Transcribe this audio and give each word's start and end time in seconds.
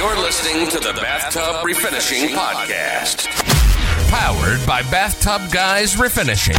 You're 0.00 0.18
listening 0.18 0.66
to 0.70 0.78
the 0.78 0.94
Bathtub 0.94 1.56
Refinishing 1.62 2.28
Podcast, 2.28 3.26
powered 4.08 4.66
by 4.66 4.80
Bathtub 4.90 5.52
Guys 5.52 5.96
Refinishing. 5.96 6.56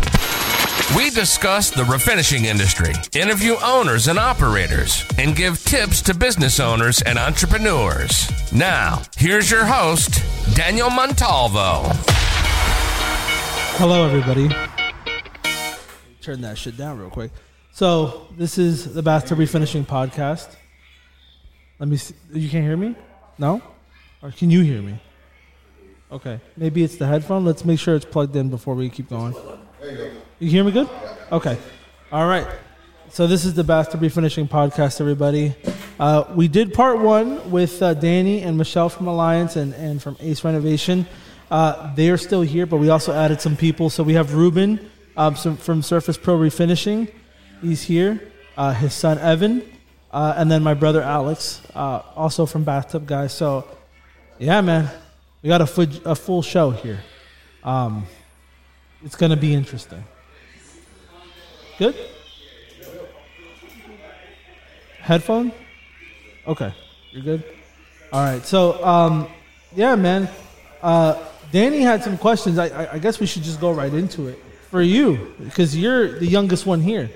We 0.96 1.10
discuss 1.10 1.72
the 1.72 1.82
refinishing 1.82 2.44
industry, 2.44 2.94
interview 3.20 3.56
owners 3.64 4.08
and 4.08 4.20
operators, 4.20 5.04
and 5.18 5.36
give 5.36 5.58
tips 5.64 6.04
to 6.04 6.14
business 6.14 6.60
owners 6.60 7.02
and 7.02 7.18
entrepreneurs. 7.18 8.30
Now, 8.54 9.02
here's 9.18 9.50
your 9.50 9.66
host, 9.66 10.24
Daniel 10.56 10.92
Montalvo. 10.92 11.90
Hello, 13.80 14.06
everybody. 14.06 14.50
Turn 16.22 16.42
that 16.42 16.60
shit 16.60 16.78
down 16.78 17.00
real 17.00 17.10
quick. 17.10 17.32
So, 17.72 18.28
this 18.38 18.60
is 18.60 18.94
the 18.94 19.02
Bathtub 19.02 19.40
Refinishing 19.40 19.88
Podcast. 19.88 20.56
Let 21.80 21.90
me 21.90 21.98
see. 21.98 22.14
You 22.32 22.48
can't 22.48 22.64
hear 22.64 22.78
me? 22.78 22.96
No? 23.42 23.60
Or 24.22 24.30
can 24.30 24.52
you 24.52 24.62
hear 24.62 24.84
me? 24.84 25.00
Okay. 26.12 26.40
Maybe 26.56 26.84
it's 26.84 26.98
the 26.98 27.08
headphone. 27.08 27.44
Let's 27.44 27.66
make 27.66 27.80
sure 27.80 27.96
it's 27.96 28.06
plugged 28.06 28.36
in 28.36 28.52
before 28.52 28.76
we 28.76 28.88
keep 28.88 29.10
going. 29.10 29.34
You 30.38 30.48
hear 30.48 30.64
me 30.64 30.72
good? 30.72 30.88
Okay. 31.32 31.58
All 32.12 32.28
right. 32.28 32.46
So 33.10 33.26
this 33.26 33.44
is 33.44 33.56
the 33.56 33.64
Bathtub 33.64 34.00
Refinishing 34.00 34.48
Podcast, 34.48 35.02
everybody. 35.02 35.56
Uh, 36.00 36.26
we 36.36 36.48
did 36.48 36.72
part 36.72 37.00
one 37.00 37.50
with 37.50 37.82
uh, 37.82 37.96
Danny 37.96 38.44
and 38.44 38.60
Michelle 38.60 38.90
from 38.90 39.08
Alliance 39.08 39.56
and, 39.56 39.74
and 39.74 40.00
from 40.04 40.18
Ace 40.20 40.44
Renovation. 40.44 41.08
Uh, 41.50 41.96
they 41.96 42.12
are 42.12 42.18
still 42.18 42.44
here, 42.44 42.68
but 42.68 42.78
we 42.78 42.90
also 42.90 43.12
added 43.12 43.42
some 43.42 43.58
people. 43.58 43.90
So 43.90 44.04
we 44.04 44.14
have 44.14 44.36
Ruben 44.36 44.88
um, 45.18 45.34
from 45.34 45.82
Surface 45.82 46.16
Pro 46.16 46.38
Refinishing. 46.38 47.12
He's 47.60 47.82
here. 47.82 48.22
Uh, 48.56 48.74
his 48.76 48.94
son 48.94 49.18
Evan, 49.18 49.64
uh, 50.12 50.34
and 50.38 50.52
then 50.52 50.62
my 50.62 50.74
brother 50.74 51.02
Alex, 51.02 51.62
uh, 51.74 52.02
also 52.16 52.46
from 52.46 52.64
Bathtub 52.64 53.08
Guys. 53.08 53.34
So, 53.34 53.68
yeah, 54.38 54.62
man, 54.62 54.90
we 55.42 55.48
got 55.48 55.62
a 55.62 55.66
full, 55.66 55.88
a 56.06 56.16
full 56.16 56.42
show 56.42 56.72
here. 56.72 57.00
Um, 57.64 58.06
it's 59.04 59.16
gonna 59.16 59.38
be 59.38 59.54
interesting. 59.54 60.04
Good. 61.78 61.96
Headphone. 65.00 65.52
Okay, 66.46 66.74
you're 67.12 67.24
good. 67.24 67.44
All 68.14 68.24
right. 68.24 68.46
So, 68.46 68.84
um, 68.84 69.28
yeah, 69.76 69.96
man. 69.96 70.30
Uh, 70.82 71.24
Danny 71.52 71.82
had 71.82 72.04
some 72.04 72.18
questions. 72.18 72.58
I, 72.58 72.68
I, 72.68 72.94
I 72.94 73.00
guess 73.00 73.20
we 73.20 73.26
should 73.26 73.44
just 73.44 73.60
go 73.60 73.72
right 73.72 73.94
into 73.94 74.28
it 74.28 74.40
for 74.70 74.82
you 74.82 75.34
because 75.44 75.76
you're 75.76 76.20
the 76.20 76.26
youngest 76.26 76.66
one 76.66 76.82
here. 76.82 77.10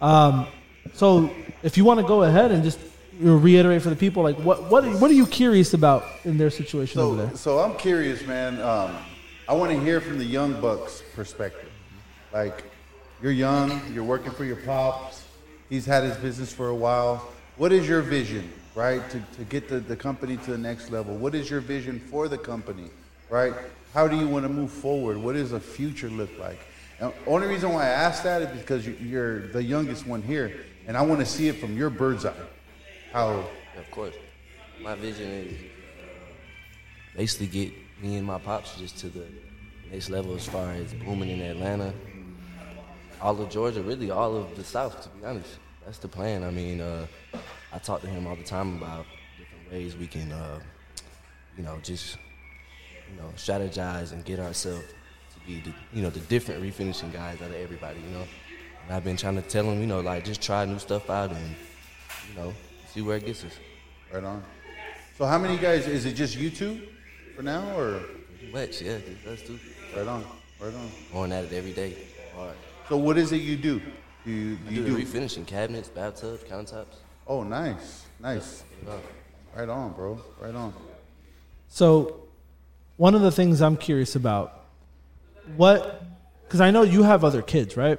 Um, 0.00 0.46
so, 0.94 1.30
if 1.62 1.76
you 1.76 1.84
want 1.84 2.00
to 2.00 2.06
go 2.06 2.22
ahead 2.22 2.50
and 2.50 2.62
just 2.62 2.78
you 3.18 3.26
know, 3.26 3.36
reiterate 3.36 3.82
for 3.82 3.90
the 3.90 3.96
people, 3.96 4.22
like 4.22 4.36
what 4.36 4.70
what 4.70 4.84
what 5.00 5.10
are 5.10 5.14
you 5.14 5.26
curious 5.26 5.74
about 5.74 6.04
in 6.24 6.38
their 6.38 6.50
situation 6.50 7.00
over 7.00 7.16
So, 7.16 7.26
there? 7.26 7.36
so 7.36 7.58
I'm 7.58 7.76
curious, 7.76 8.26
man. 8.26 8.60
Um, 8.60 8.96
I 9.48 9.54
want 9.54 9.72
to 9.72 9.80
hear 9.80 10.00
from 10.00 10.18
the 10.18 10.24
young 10.24 10.60
bucks' 10.60 11.02
perspective. 11.14 11.68
Like, 12.32 12.62
you're 13.20 13.32
young, 13.32 13.80
you're 13.92 14.04
working 14.04 14.30
for 14.32 14.44
your 14.44 14.56
pops. 14.56 15.24
He's 15.68 15.84
had 15.84 16.04
his 16.04 16.16
business 16.18 16.52
for 16.52 16.68
a 16.68 16.74
while. 16.74 17.28
What 17.56 17.72
is 17.72 17.88
your 17.88 18.00
vision, 18.00 18.50
right, 18.74 19.02
to, 19.10 19.20
to 19.36 19.44
get 19.44 19.68
the, 19.68 19.80
the 19.80 19.96
company 19.96 20.36
to 20.38 20.50
the 20.52 20.58
next 20.58 20.90
level? 20.90 21.16
What 21.16 21.34
is 21.34 21.50
your 21.50 21.60
vision 21.60 21.98
for 21.98 22.28
the 22.28 22.38
company, 22.38 22.88
right? 23.28 23.52
How 23.92 24.06
do 24.06 24.16
you 24.16 24.28
want 24.28 24.44
to 24.44 24.48
move 24.48 24.70
forward? 24.70 25.18
What 25.18 25.34
does 25.34 25.50
the 25.50 25.60
future 25.60 26.08
look 26.08 26.30
like? 26.38 26.60
And 27.00 27.12
only 27.26 27.46
reason 27.46 27.72
why 27.72 27.84
I 27.84 27.88
ask 27.88 28.22
that 28.24 28.42
is 28.42 28.58
because 28.60 28.86
you- 28.86 28.96
you're 29.00 29.46
the 29.48 29.62
youngest 29.62 30.06
one 30.06 30.22
here, 30.22 30.64
and 30.86 30.96
I 30.96 31.02
want 31.02 31.20
to 31.20 31.26
see 31.26 31.48
it 31.48 31.54
from 31.54 31.76
your 31.76 31.90
bird's 31.90 32.24
eye. 32.26 32.34
How 33.12 33.48
Of 33.78 33.90
course. 33.90 34.14
My 34.82 34.94
vision 34.94 35.28
is 35.30 35.52
uh, 35.54 37.16
basically 37.16 37.46
get 37.46 37.72
me 38.02 38.16
and 38.16 38.26
my 38.26 38.38
pops 38.38 38.76
just 38.76 38.98
to 38.98 39.08
the 39.08 39.24
next 39.90 40.10
level 40.10 40.34
as 40.34 40.46
far 40.46 40.72
as 40.72 40.92
booming 40.92 41.30
in 41.30 41.40
Atlanta. 41.40 41.92
All 43.22 43.40
of 43.40 43.48
Georgia, 43.50 43.82
really 43.82 44.10
all 44.10 44.36
of 44.36 44.56
the 44.56 44.64
South, 44.64 45.02
to 45.02 45.08
be 45.10 45.24
honest. 45.24 45.58
That's 45.84 45.98
the 45.98 46.08
plan. 46.08 46.42
I 46.44 46.50
mean, 46.50 46.80
uh, 46.80 47.06
I 47.72 47.78
talk 47.78 48.00
to 48.02 48.06
him 48.06 48.26
all 48.26 48.36
the 48.36 48.42
time 48.44 48.76
about 48.76 49.06
different 49.38 49.70
ways 49.72 49.96
we 49.96 50.06
can, 50.06 50.30
uh, 50.32 50.60
you 51.56 51.62
know, 51.62 51.78
just, 51.82 52.16
you 53.10 53.16
know, 53.20 53.28
strategize 53.36 54.12
and 54.12 54.24
get 54.24 54.38
ourselves 54.40 54.84
be, 55.46 55.60
the, 55.60 55.72
you 55.92 56.02
know, 56.02 56.10
the 56.10 56.20
different 56.20 56.62
refinishing 56.62 57.12
guys 57.12 57.40
out 57.42 57.50
of 57.50 57.56
everybody, 57.56 58.00
you 58.00 58.10
know. 58.18 58.24
And 58.86 58.96
I've 58.96 59.04
been 59.04 59.16
trying 59.16 59.36
to 59.36 59.42
tell 59.42 59.64
him, 59.64 59.80
you 59.80 59.86
know, 59.86 60.00
like 60.00 60.24
just 60.24 60.40
try 60.40 60.64
new 60.64 60.78
stuff 60.78 61.08
out 61.10 61.30
and, 61.30 61.56
you 62.30 62.40
know, 62.42 62.54
see 62.92 63.02
where 63.02 63.16
it 63.16 63.26
gets 63.26 63.44
us. 63.44 63.52
Right 64.12 64.24
on. 64.24 64.42
So 65.16 65.26
how 65.26 65.38
many 65.38 65.58
guys? 65.58 65.86
Is 65.86 66.06
it 66.06 66.14
just 66.14 66.36
you 66.36 66.50
two 66.50 66.80
for 67.36 67.42
now, 67.42 67.76
or 67.78 68.00
Pretty 68.38 68.52
much, 68.52 68.80
yeah, 68.82 68.98
that's 69.24 69.42
too. 69.42 69.58
right 69.94 70.06
on, 70.06 70.24
right 70.58 70.74
on? 70.74 70.90
Going 71.12 71.32
at 71.32 71.44
it 71.44 71.52
every 71.52 71.72
day. 71.72 71.94
All 72.36 72.46
right. 72.46 72.56
So 72.88 72.96
what 72.96 73.18
is 73.18 73.32
it 73.32 73.42
you 73.42 73.56
do? 73.56 73.80
Do 74.24 74.30
you, 74.30 74.58
I 74.66 74.70
you 74.70 74.84
do 74.84 74.96
do? 74.96 75.04
refinishing 75.04 75.46
cabinets, 75.46 75.88
bathtubs, 75.88 76.42
countertops. 76.44 76.96
oh, 77.26 77.42
nice, 77.42 78.04
nice. 78.18 78.64
Right 79.54 79.68
on, 79.68 79.92
bro. 79.92 80.20
Right 80.40 80.54
on. 80.54 80.72
So, 81.68 82.24
one 82.96 83.14
of 83.14 83.20
the 83.20 83.30
things 83.30 83.60
I'm 83.62 83.76
curious 83.76 84.16
about, 84.16 84.59
what, 85.56 86.04
because 86.44 86.60
I 86.60 86.70
know 86.70 86.82
you 86.82 87.02
have 87.02 87.24
other 87.24 87.42
kids, 87.42 87.76
right? 87.76 87.98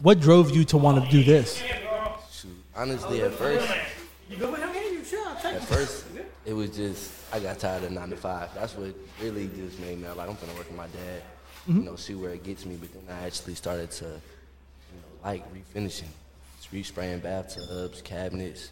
What 0.00 0.20
drove 0.20 0.54
you 0.54 0.64
to 0.64 0.76
want 0.78 1.04
to 1.04 1.10
do 1.10 1.22
this? 1.22 1.62
shoot, 2.30 2.50
honestly, 2.74 3.22
at 3.22 3.32
first, 3.32 3.70
at 5.44 5.62
first, 5.64 6.06
it 6.46 6.52
was 6.52 6.70
just 6.70 7.12
I 7.32 7.40
got 7.40 7.58
tired 7.58 7.84
of 7.84 7.92
nine 7.92 8.10
to 8.10 8.16
five. 8.16 8.52
That's 8.54 8.74
what 8.76 8.94
really 9.20 9.48
just 9.48 9.78
made 9.80 10.00
me 10.00 10.08
like 10.08 10.28
I'm 10.28 10.36
gonna 10.36 10.54
work 10.56 10.68
with 10.68 10.76
my 10.76 10.86
dad. 10.86 11.22
You 11.66 11.74
mm-hmm. 11.74 11.84
know, 11.84 11.96
see 11.96 12.14
where 12.14 12.30
it 12.30 12.42
gets 12.42 12.64
me. 12.64 12.76
But 12.76 12.92
then 12.92 13.16
I 13.16 13.26
actually 13.26 13.54
started 13.54 13.90
to, 13.92 14.04
you 14.04 14.10
know, 14.10 15.24
like 15.24 15.44
refinishing, 15.52 16.08
just 16.56 16.72
respraying 16.72 17.22
bathtubs, 17.22 18.02
cabinets. 18.02 18.70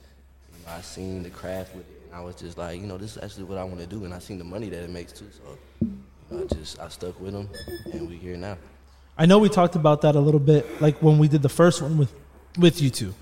You 0.53 0.67
know, 0.67 0.73
I 0.73 0.81
seen 0.81 1.23
the 1.23 1.31
craft 1.31 1.75
with 1.77 1.89
it, 1.89 2.03
and 2.07 2.15
I 2.15 2.21
was 2.21 2.37
just 2.37 2.57
like, 2.57 2.81
you 2.81 2.87
know, 2.87 2.99
this 2.99 3.17
is 3.17 3.23
actually 3.23 3.45
what 3.45 3.59
I 3.59 3.65
want 3.65 3.81
to 3.81 3.87
do, 3.87 4.05
and 4.05 4.15
I 4.15 4.19
seen 4.19 4.39
the 4.39 4.45
money 4.45 4.69
that 4.71 4.83
it 4.83 4.91
makes 4.91 5.13
too. 5.13 5.29
So, 5.31 5.87
I 6.31 6.44
just 6.55 6.78
I 6.78 6.89
stuck 6.89 7.21
with 7.21 7.33
them, 7.33 7.49
and 7.93 8.09
we 8.09 8.16
here 8.16 8.37
now. 8.37 8.59
I 9.16 9.27
know 9.27 9.39
we 9.39 9.49
talked 9.49 9.75
about 9.75 10.03
that 10.03 10.15
a 10.15 10.21
little 10.21 10.41
bit, 10.41 10.81
like 10.81 11.03
when 11.03 11.19
we 11.19 11.27
did 11.27 11.43
the 11.43 11.49
first 11.49 11.83
one 11.83 11.99
with, 11.99 12.12
with 12.59 12.81
you 12.81 12.91
two, 12.91 13.15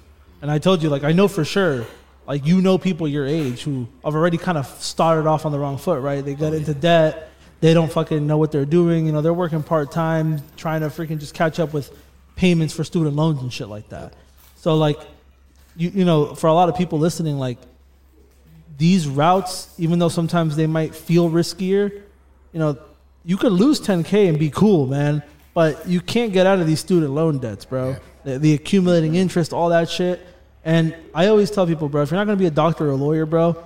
and 0.42 0.50
I 0.50 0.58
told 0.58 0.82
you, 0.82 0.90
like, 0.90 1.04
I 1.04 1.12
know 1.12 1.28
for 1.28 1.44
sure, 1.44 1.86
like, 2.26 2.44
you 2.44 2.60
know, 2.60 2.76
people 2.76 3.08
your 3.08 3.26
age 3.26 3.62
who 3.62 3.88
have 4.04 4.14
already 4.14 4.36
kind 4.36 4.58
of 4.58 4.66
started 4.82 5.26
off 5.26 5.46
on 5.46 5.52
the 5.52 5.58
wrong 5.58 5.78
foot, 5.78 6.02
right? 6.02 6.24
They 6.24 6.34
got 6.34 6.52
oh, 6.52 6.56
into 6.56 6.74
debt, 6.74 7.30
they 7.60 7.72
don't 7.72 7.90
fucking 7.90 8.26
know 8.26 8.36
what 8.36 8.52
they're 8.52 8.66
doing, 8.66 9.06
you 9.06 9.12
know, 9.12 9.22
they're 9.22 9.32
working 9.32 9.62
part 9.62 9.90
time, 9.92 10.42
trying 10.56 10.80
to 10.82 10.88
freaking 10.88 11.18
just 11.18 11.34
catch 11.34 11.58
up 11.58 11.72
with 11.72 11.96
payments 12.34 12.74
for 12.74 12.84
student 12.84 13.16
loans 13.16 13.40
and 13.40 13.52
shit 13.52 13.68
like 13.68 13.88
that. 13.90 14.12
So, 14.56 14.76
like, 14.76 14.98
you 15.76 15.90
you 15.90 16.04
know, 16.04 16.34
for 16.34 16.48
a 16.48 16.52
lot 16.52 16.68
of 16.68 16.76
people 16.76 16.98
listening, 16.98 17.38
like, 17.38 17.58
these 18.76 19.08
routes, 19.08 19.72
even 19.78 19.98
though 19.98 20.10
sometimes 20.10 20.56
they 20.56 20.66
might 20.66 20.94
feel 20.94 21.30
riskier, 21.30 22.02
you 22.52 22.58
know, 22.58 22.76
you 23.26 23.36
could 23.36 23.52
lose 23.52 23.80
10K 23.80 24.28
and 24.28 24.38
be 24.38 24.50
cool, 24.50 24.86
man. 24.86 25.22
But 25.52 25.88
you 25.88 26.00
can't 26.00 26.32
get 26.32 26.46
out 26.46 26.60
of 26.60 26.66
these 26.66 26.78
student 26.78 27.10
loan 27.12 27.38
debts, 27.38 27.64
bro. 27.64 27.96
The, 28.24 28.38
the 28.38 28.54
accumulating 28.54 29.16
interest, 29.16 29.52
all 29.52 29.70
that 29.70 29.90
shit. 29.90 30.24
And 30.64 30.94
I 31.12 31.26
always 31.26 31.50
tell 31.50 31.66
people, 31.66 31.88
bro, 31.88 32.02
if 32.02 32.10
you're 32.10 32.18
not 32.18 32.26
going 32.26 32.38
to 32.38 32.42
be 32.42 32.46
a 32.46 32.52
doctor 32.52 32.86
or 32.86 32.90
a 32.90 32.96
lawyer, 32.96 33.26
bro, 33.26 33.56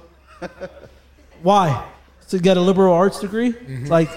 why? 1.43 1.87
To 2.29 2.39
get 2.39 2.57
a 2.57 2.61
liberal 2.61 2.95
arts 2.95 3.21
degree? 3.21 3.53
Mm-hmm. 3.53 3.87
Like, 3.87 4.09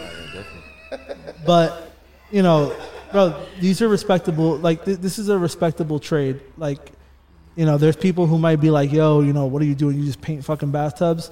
but, 1.46 1.92
you 2.32 2.42
know, 2.42 2.74
bro, 3.12 3.44
these 3.60 3.82
are 3.82 3.90
respectable. 3.90 4.58
Like, 4.58 4.86
th- 4.86 5.00
this 5.00 5.20
is 5.20 5.28
a 5.28 5.38
respectable 5.38 6.00
trade. 6.00 6.40
Like, 6.58 6.92
you 7.58 7.66
know, 7.66 7.78
there's 7.78 7.98
people 7.98 8.28
who 8.28 8.38
might 8.38 8.62
be 8.62 8.70
like, 8.70 8.94
yo, 8.94 9.20
you 9.20 9.34
know, 9.34 9.48
what 9.48 9.62
are 9.62 9.66
you 9.66 9.76
doing? 9.76 9.98
You 9.98 10.06
just 10.06 10.22
paint 10.22 10.46
fucking 10.46 10.72
bathtubs. 10.72 11.32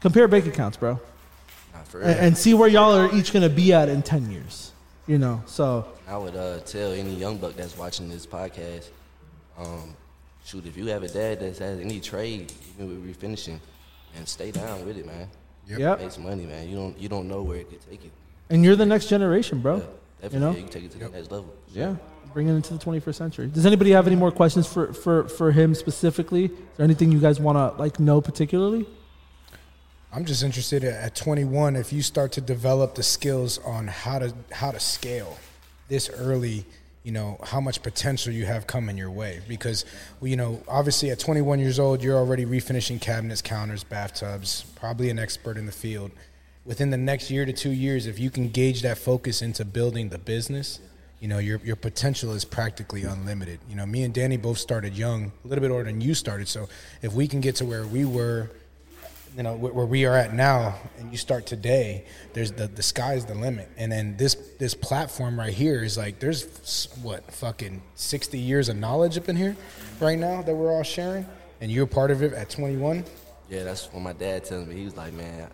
Compare 0.00 0.28
bank 0.28 0.46
accounts, 0.46 0.76
bro 0.76 1.00
real. 1.94 2.06
and, 2.06 2.18
and 2.18 2.38
see 2.38 2.54
where 2.54 2.68
y'all 2.68 2.94
are 2.94 3.14
each 3.14 3.32
gonna 3.32 3.48
be 3.48 3.72
at 3.72 3.88
in 3.88 4.02
ten 4.02 4.30
years. 4.30 4.72
You 5.06 5.18
know, 5.18 5.42
so 5.46 5.86
I 6.06 6.16
would 6.16 6.36
uh, 6.36 6.60
tell 6.60 6.92
any 6.92 7.14
young 7.14 7.36
buck 7.38 7.54
that's 7.54 7.76
watching 7.76 8.08
this 8.08 8.24
podcast, 8.24 8.88
um, 9.58 9.96
shoot, 10.44 10.64
if 10.64 10.76
you 10.76 10.86
have 10.86 11.02
a 11.02 11.08
dad 11.08 11.40
that 11.40 11.58
has 11.58 11.80
any 11.80 11.98
trade, 12.00 12.52
even 12.74 12.88
with 12.88 13.20
refinishing, 13.20 13.58
and 14.16 14.28
stay 14.28 14.50
down 14.52 14.86
with 14.86 14.96
it, 14.96 15.06
man. 15.06 15.28
Yep. 15.66 16.00
Makes 16.00 16.18
money, 16.18 16.44
man. 16.46 16.68
You 16.68 16.76
don't 16.76 16.98
you 16.98 17.08
don't 17.08 17.28
know 17.28 17.42
where 17.42 17.58
it 17.58 17.68
could 17.70 17.80
take 17.90 18.04
you. 18.04 18.10
and 18.50 18.64
you're 18.64 18.76
the 18.76 18.86
next 18.86 19.06
generation, 19.08 19.60
bro. 19.60 19.82
Yeah, 20.22 20.28
you 20.30 20.38
know, 20.38 20.50
yeah, 20.50 20.56
you 20.56 20.62
can 20.62 20.72
take 20.72 20.84
it 20.84 20.90
to 20.92 20.98
the 20.98 21.08
next 21.08 21.30
level. 21.32 21.52
yeah, 21.72 21.96
bring 22.32 22.48
it 22.48 22.54
into 22.54 22.74
the 22.74 22.84
21st 22.84 23.14
century. 23.14 23.46
Does 23.48 23.66
anybody 23.66 23.90
have 23.90 24.06
any 24.06 24.16
more 24.16 24.30
questions 24.30 24.66
for 24.66 24.92
for 24.92 25.28
for 25.28 25.50
him 25.50 25.74
specifically? 25.74 26.44
Is 26.44 26.50
there 26.76 26.84
anything 26.84 27.10
you 27.10 27.18
guys 27.20 27.40
want 27.40 27.56
to 27.58 27.80
like 27.80 27.98
know 27.98 28.20
particularly? 28.20 28.86
I'm 30.14 30.26
just 30.26 30.42
interested 30.42 30.84
at- 30.84 30.92
at 30.92 31.14
21 31.14 31.74
if 31.74 31.90
you 31.90 32.02
start 32.02 32.32
to 32.32 32.42
develop 32.42 32.94
the 32.94 33.02
skills 33.02 33.58
on 33.64 33.88
how 33.88 34.18
to 34.18 34.34
how 34.50 34.70
to 34.70 34.78
scale 34.78 35.38
this 35.88 36.10
early 36.10 36.66
you 37.02 37.10
know 37.10 37.38
how 37.42 37.60
much 37.60 37.82
potential 37.82 38.32
you 38.32 38.44
have 38.44 38.66
coming 38.66 38.96
your 38.96 39.10
way. 39.10 39.40
Because 39.48 39.86
you 40.20 40.36
know 40.36 40.62
obviously 40.68 41.10
at 41.10 41.18
21 41.18 41.58
years 41.60 41.78
old 41.78 42.02
you're 42.02 42.18
already 42.18 42.44
refinishing 42.44 43.00
cabinets 43.00 43.40
counters 43.40 43.84
bathtubs 43.84 44.66
probably 44.76 45.08
an 45.08 45.18
expert 45.18 45.56
in 45.56 45.64
the 45.64 45.72
field. 45.72 46.10
Within 46.66 46.90
the 46.90 46.98
next 46.98 47.30
year 47.30 47.46
to 47.46 47.52
two 47.52 47.72
years 47.72 48.06
if 48.06 48.18
you 48.18 48.28
can 48.28 48.50
gauge 48.50 48.82
that 48.82 48.98
focus 48.98 49.40
into 49.40 49.64
building 49.64 50.10
the 50.10 50.18
business 50.18 50.78
you 51.20 51.28
know 51.28 51.38
your, 51.38 51.58
your 51.64 51.76
potential 51.76 52.32
is 52.34 52.44
practically 52.44 53.04
unlimited. 53.04 53.60
You 53.66 53.76
know 53.76 53.86
me 53.86 54.02
and 54.02 54.12
danny 54.12 54.36
both 54.36 54.58
started 54.58 54.94
young 54.94 55.32
a 55.42 55.48
little 55.48 55.62
bit 55.62 55.70
older 55.70 55.84
than 55.84 56.02
you 56.02 56.14
started. 56.14 56.48
So 56.48 56.68
if 57.00 57.14
we 57.14 57.26
can 57.26 57.40
get 57.40 57.56
to 57.56 57.64
where 57.64 57.86
we 57.86 58.04
were 58.04 58.50
you 59.36 59.42
know 59.42 59.54
where 59.54 59.86
we 59.86 60.04
are 60.04 60.16
at 60.16 60.34
now 60.34 60.74
and 60.98 61.10
you 61.10 61.16
start 61.16 61.46
today 61.46 62.04
there's 62.34 62.52
the 62.52 62.66
the 62.66 62.82
sky's 62.82 63.24
the 63.24 63.34
limit 63.34 63.68
and 63.78 63.90
then 63.90 64.16
this 64.16 64.34
this 64.58 64.74
platform 64.74 65.38
right 65.38 65.54
here 65.54 65.82
is 65.82 65.96
like 65.96 66.18
there's 66.18 66.88
what 67.02 67.24
fucking 67.32 67.82
60 67.94 68.38
years 68.38 68.68
of 68.68 68.76
knowledge 68.76 69.16
up 69.16 69.28
in 69.28 69.36
here 69.36 69.56
right 70.00 70.18
now 70.18 70.42
that 70.42 70.54
we're 70.54 70.70
all 70.70 70.82
sharing 70.82 71.26
and 71.62 71.70
you're 71.70 71.86
part 71.86 72.10
of 72.10 72.22
it 72.22 72.32
at 72.34 72.50
21 72.50 73.04
Yeah, 73.48 73.62
that's 73.62 73.90
what 73.92 74.02
my 74.02 74.12
dad 74.12 74.44
tells 74.44 74.66
me. 74.66 74.74
He 74.74 74.84
was 74.84 74.96
like, 74.96 75.12
man, 75.12 75.48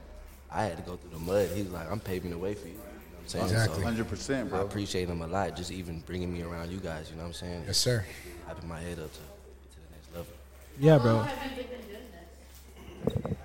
I 0.51 0.63
had 0.65 0.77
to 0.79 0.83
go 0.83 0.97
through 0.97 1.11
the 1.11 1.19
mud. 1.19 1.51
He 1.55 1.63
was 1.63 1.73
like, 1.73 1.91
I'm 1.91 2.01
paving 2.01 2.31
the 2.31 2.39
way 2.39 2.55
for 2.55 2.67
you. 2.67 2.73
You 2.73 2.79
know 2.79 2.85
what 2.85 3.21
I'm 3.21 3.29
saying? 3.29 3.45
Exactly. 3.45 3.77
So, 3.77 3.83
Hundred 3.83 4.09
percent, 4.09 4.53
I 4.55 4.61
appreciate 4.63 5.09
him 5.09 5.21
a 5.21 5.27
lot, 5.27 5.55
just 5.55 5.71
even 5.71 6.01
bringing 6.07 6.33
me 6.33 6.43
around 6.43 6.71
you 6.71 6.79
guys. 6.79 7.11
You 7.11 7.17
know 7.17 7.23
what 7.23 7.29
I'm 7.29 7.35
saying? 7.35 7.65
yes 7.67 7.77
sir 7.77 8.05
Hyping 8.49 8.67
my 8.69 8.81
head 8.81 8.99
up 8.99 9.13
to, 9.13 9.19
to 9.19 9.77
the 9.77 9.91
next 9.93 10.15
level. 10.15 10.33
Yeah, 10.81 10.97
bro. 10.99 11.15
long 11.17 11.27
have 11.27 11.51
you 11.59 11.65
been 11.65 11.73
in 11.75 13.11
business? 13.15 13.37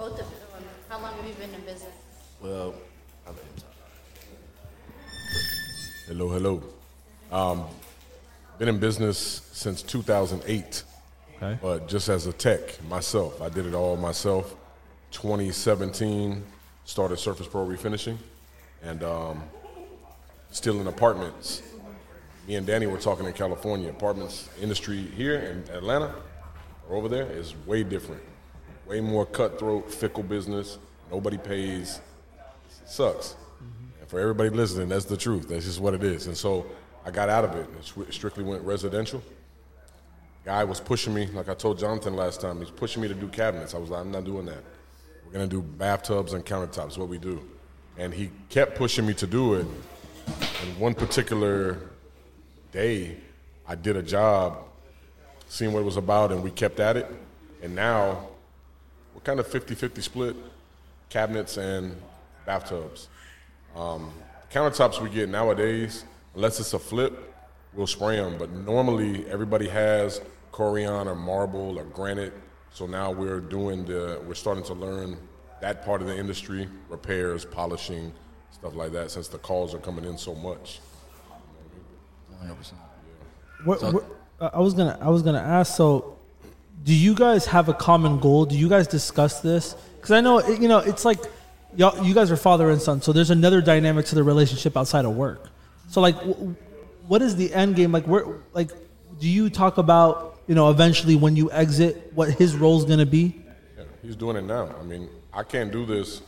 Both 0.00 0.12
of 0.12 0.16
them. 0.16 0.64
How 0.88 0.98
long 0.98 1.12
have 1.12 1.26
you 1.26 1.34
been 1.34 1.52
in 1.52 1.60
business? 1.60 1.92
Well, 2.40 2.72
I'll 3.26 3.34
let 3.34 3.42
him 3.42 3.48
talk. 3.58 3.74
Hello, 6.06 6.30
hello. 6.30 6.62
Um, 7.30 7.66
been 8.58 8.68
in 8.68 8.78
business 8.78 9.42
since 9.52 9.82
2008, 9.82 10.84
Okay. 11.36 11.58
but 11.60 11.86
just 11.86 12.08
as 12.08 12.26
a 12.26 12.32
tech 12.32 12.82
myself, 12.88 13.42
I 13.42 13.50
did 13.50 13.66
it 13.66 13.74
all 13.74 13.98
myself. 13.98 14.56
2017, 15.10 16.44
started 16.86 17.18
Surface 17.18 17.46
Pro 17.46 17.66
Refinishing, 17.66 18.16
and 18.82 19.04
um, 19.04 19.42
still 20.50 20.80
in 20.80 20.86
apartments. 20.86 21.60
Me 22.48 22.54
and 22.54 22.66
Danny 22.66 22.86
were 22.86 22.96
talking 22.96 23.26
in 23.26 23.34
California. 23.34 23.90
Apartments 23.90 24.48
industry 24.62 25.02
here 25.14 25.34
in 25.34 25.58
Atlanta 25.76 26.14
or 26.88 26.96
over 26.96 27.06
there 27.06 27.26
is 27.30 27.54
way 27.66 27.84
different, 27.84 28.22
way 28.90 29.00
more 29.00 29.24
cutthroat, 29.24 29.88
fickle 29.88 30.24
business. 30.24 30.78
Nobody 31.12 31.38
pays. 31.38 32.00
sucks. 32.84 33.36
And 34.00 34.08
for 34.08 34.18
everybody 34.18 34.50
listening, 34.50 34.88
that's 34.88 35.04
the 35.04 35.16
truth. 35.16 35.48
That's 35.48 35.64
just 35.64 35.80
what 35.80 35.94
it 35.94 36.02
is. 36.02 36.26
And 36.26 36.36
so 36.36 36.66
I 37.06 37.12
got 37.12 37.28
out 37.28 37.44
of 37.44 37.54
it 37.54 37.68
sw- 37.84 38.12
strictly 38.12 38.42
went 38.42 38.62
residential. 38.64 39.22
Guy 40.44 40.64
was 40.64 40.80
pushing 40.80 41.14
me, 41.14 41.26
like 41.26 41.48
I 41.48 41.54
told 41.54 41.78
Jonathan 41.78 42.16
last 42.16 42.40
time, 42.40 42.58
he's 42.58 42.70
pushing 42.70 43.00
me 43.00 43.06
to 43.06 43.14
do 43.14 43.28
cabinets. 43.28 43.74
I 43.74 43.78
was 43.78 43.90
like, 43.90 44.00
I'm 44.00 44.10
not 44.10 44.24
doing 44.24 44.46
that. 44.46 44.64
We're 45.24 45.34
gonna 45.34 45.46
do 45.46 45.62
bathtubs 45.62 46.32
and 46.32 46.44
countertops, 46.44 46.98
what 46.98 47.08
we 47.08 47.18
do. 47.18 47.40
And 47.96 48.12
he 48.12 48.30
kept 48.48 48.76
pushing 48.76 49.06
me 49.06 49.14
to 49.14 49.26
do 49.26 49.54
it. 49.54 49.66
And 50.26 50.78
one 50.80 50.94
particular 50.94 51.78
day, 52.72 53.18
I 53.68 53.76
did 53.76 53.96
a 53.96 54.02
job, 54.02 54.64
seeing 55.46 55.72
what 55.72 55.80
it 55.80 55.84
was 55.84 55.96
about, 55.96 56.32
and 56.32 56.42
we 56.42 56.50
kept 56.50 56.80
at 56.80 56.96
it. 56.96 57.06
And 57.62 57.76
now 57.76 58.29
kind 59.24 59.40
of 59.40 59.46
50 59.46 59.74
50 59.74 60.02
split 60.02 60.36
cabinets 61.08 61.56
and 61.56 61.96
bathtubs. 62.46 63.08
Um, 63.76 64.12
countertops 64.52 65.00
we 65.00 65.10
get 65.10 65.28
nowadays, 65.28 66.04
unless 66.34 66.60
it's 66.60 66.72
a 66.72 66.78
flip, 66.78 67.34
we'll 67.74 67.86
spray 67.86 68.16
them. 68.16 68.38
But 68.38 68.50
normally 68.50 69.28
everybody 69.28 69.68
has 69.68 70.20
Corian 70.52 71.06
or 71.06 71.14
marble 71.14 71.78
or 71.78 71.84
granite. 71.84 72.32
So 72.72 72.86
now 72.86 73.10
we're 73.10 73.40
doing 73.40 73.84
the, 73.84 74.20
we're 74.26 74.34
starting 74.34 74.64
to 74.64 74.74
learn 74.74 75.16
that 75.60 75.84
part 75.84 76.00
of 76.00 76.06
the 76.06 76.16
industry, 76.16 76.68
repairs, 76.88 77.44
polishing, 77.44 78.12
stuff 78.52 78.74
like 78.74 78.92
that, 78.92 79.10
since 79.10 79.28
the 79.28 79.38
calls 79.38 79.74
are 79.74 79.78
coming 79.78 80.04
in 80.04 80.16
so 80.16 80.34
much. 80.34 80.80
100%. 82.42 82.72
What, 83.64 83.82
what, 83.92 84.04
I 84.40 84.60
was 84.60 84.72
gonna 84.72 84.98
I 85.02 85.10
was 85.10 85.22
gonna 85.22 85.38
ask. 85.38 85.76
So, 85.76 86.16
do 86.82 86.94
you 86.94 87.14
guys 87.14 87.46
have 87.46 87.68
a 87.68 87.74
common 87.74 88.18
goal? 88.20 88.46
Do 88.46 88.56
you 88.56 88.68
guys 88.68 88.86
discuss 88.86 89.40
this? 89.40 89.74
Because 89.96 90.12
I 90.12 90.20
know 90.20 90.38
it- 90.38 90.60
you 90.60 90.68
know 90.68 90.78
it's 90.78 91.04
like 91.04 91.18
y'all, 91.76 92.04
you 92.04 92.14
guys 92.14 92.30
are 92.30 92.36
father 92.36 92.70
and 92.70 92.80
son. 92.80 93.02
So 93.02 93.12
there's 93.12 93.30
another 93.30 93.60
dynamic 93.60 94.06
to 94.06 94.14
the 94.14 94.22
relationship 94.22 94.76
outside 94.76 95.04
of 95.04 95.14
work. 95.16 95.48
So 95.88 96.00
like, 96.00 96.16
w- 96.18 96.54
what 97.06 97.20
is 97.22 97.36
the 97.36 97.52
end 97.52 97.76
game? 97.76 97.92
Like, 97.92 98.06
where 98.06 98.24
like 98.52 98.70
do 99.18 99.28
you 99.28 99.50
talk 99.50 99.76
about 99.78 100.38
you 100.46 100.54
know 100.54 100.70
eventually 100.70 101.16
when 101.16 101.36
you 101.36 101.50
exit 101.52 102.12
what 102.14 102.30
his 102.30 102.56
role's 102.56 102.84
gonna 102.84 103.06
be? 103.06 103.42
Yeah, 103.76 103.84
he's 104.02 104.16
doing 104.16 104.36
it 104.36 104.44
now. 104.44 104.74
I 104.80 104.82
mean, 104.84 105.08
I 105.32 105.42
can't 105.42 105.70
do 105.70 105.84
this 105.84 106.22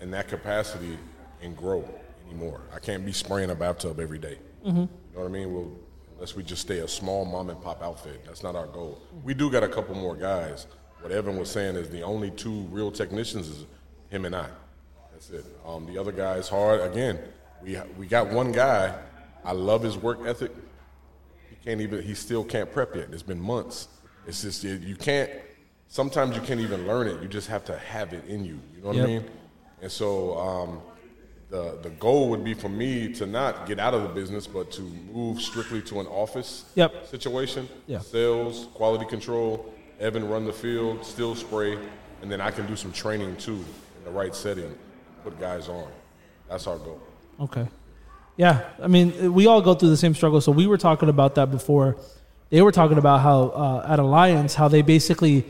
in 0.00 0.10
that 0.12 0.28
capacity 0.28 0.98
and 1.42 1.56
grow 1.56 1.88
anymore. 2.28 2.60
I 2.74 2.78
can't 2.78 3.04
be 3.06 3.12
spraying 3.12 3.50
a 3.50 3.54
bathtub 3.54 3.98
every 4.00 4.18
day. 4.18 4.38
Mm-hmm. 4.66 4.78
You 4.80 4.88
know 5.14 5.20
what 5.22 5.24
I 5.24 5.28
mean? 5.28 5.54
Well, 5.54 5.70
unless 6.18 6.34
we 6.34 6.42
just 6.42 6.62
stay 6.62 6.78
a 6.78 6.88
small 6.88 7.24
mom 7.24 7.48
and 7.48 7.62
pop 7.62 7.80
outfit. 7.80 8.24
That's 8.26 8.42
not 8.42 8.56
our 8.56 8.66
goal. 8.66 9.00
We 9.22 9.34
do 9.34 9.48
got 9.50 9.62
a 9.62 9.68
couple 9.68 9.94
more 9.94 10.16
guys. 10.16 10.66
What 11.00 11.12
Evan 11.12 11.36
was 11.38 11.48
saying 11.48 11.76
is 11.76 11.88
the 11.90 12.02
only 12.02 12.32
two 12.32 12.62
real 12.70 12.90
technicians 12.90 13.46
is 13.46 13.64
him 14.10 14.24
and 14.24 14.34
I. 14.34 14.48
That's 15.12 15.30
it. 15.30 15.44
Um, 15.64 15.86
the 15.86 15.96
other 15.96 16.10
guy 16.10 16.34
is 16.34 16.48
hard. 16.48 16.80
Again, 16.80 17.20
we 17.62 17.78
we 17.96 18.06
got 18.06 18.28
one 18.30 18.50
guy. 18.50 18.98
I 19.44 19.52
love 19.52 19.82
his 19.82 19.96
work 19.96 20.18
ethic. 20.26 20.50
He 21.48 21.56
can't 21.64 21.80
even. 21.80 22.02
He 22.02 22.14
still 22.14 22.42
can't 22.42 22.70
prep 22.72 22.96
yet. 22.96 23.08
It's 23.12 23.22
been 23.22 23.40
months. 23.40 23.86
It's 24.26 24.42
just 24.42 24.64
you 24.64 24.74
you 24.74 24.96
can't. 24.96 25.30
Sometimes 25.86 26.34
you 26.34 26.42
can't 26.42 26.60
even 26.60 26.84
learn 26.86 27.06
it. 27.06 27.22
You 27.22 27.28
just 27.28 27.46
have 27.46 27.64
to 27.66 27.78
have 27.78 28.12
it 28.12 28.24
in 28.26 28.44
you. 28.44 28.58
You 28.74 28.82
know 28.82 28.88
what 28.88 28.96
Yep. 28.96 29.04
I 29.04 29.08
mean? 29.08 29.24
And 29.82 29.92
so 29.92 30.36
um, 30.36 30.80
the 31.50 31.78
the 31.82 31.90
goal 31.90 32.28
would 32.30 32.44
be 32.44 32.54
for 32.54 32.68
me 32.68 33.12
to 33.14 33.26
not 33.26 33.66
get 33.66 33.78
out 33.78 33.94
of 33.94 34.02
the 34.02 34.08
business, 34.08 34.46
but 34.46 34.70
to 34.72 34.82
move 35.12 35.40
strictly 35.40 35.80
to 35.82 36.00
an 36.00 36.06
office 36.06 36.64
Yep. 36.74 37.06
situation. 37.06 37.68
Yeah. 37.86 38.00
Sales, 38.00 38.68
quality 38.74 39.06
control. 39.06 39.72
Evan 40.00 40.28
run 40.28 40.44
the 40.44 40.52
field, 40.52 41.04
still 41.04 41.34
spray, 41.34 41.76
and 42.22 42.30
then 42.30 42.40
I 42.40 42.50
can 42.52 42.66
do 42.66 42.76
some 42.76 42.92
training 42.92 43.36
too 43.36 43.64
in 43.98 44.04
the 44.04 44.10
right 44.10 44.34
setting. 44.34 44.72
Put 45.24 45.40
guys 45.40 45.68
on. 45.68 45.88
That's 46.48 46.66
our 46.66 46.78
goal. 46.78 47.00
Okay. 47.40 47.66
Yeah, 48.36 48.64
I 48.80 48.86
mean, 48.86 49.32
we 49.34 49.46
all 49.48 49.60
go 49.60 49.74
through 49.74 49.88
the 49.90 49.96
same 49.96 50.14
struggle. 50.14 50.40
So 50.40 50.52
we 50.52 50.68
were 50.68 50.78
talking 50.78 51.08
about 51.08 51.34
that 51.34 51.50
before. 51.50 51.96
They 52.50 52.62
were 52.62 52.70
talking 52.70 52.96
about 52.98 53.20
how 53.20 53.48
uh, 53.48 53.86
at 53.88 53.98
Alliance, 53.98 54.54
how 54.54 54.68
they 54.68 54.82
basically, 54.82 55.44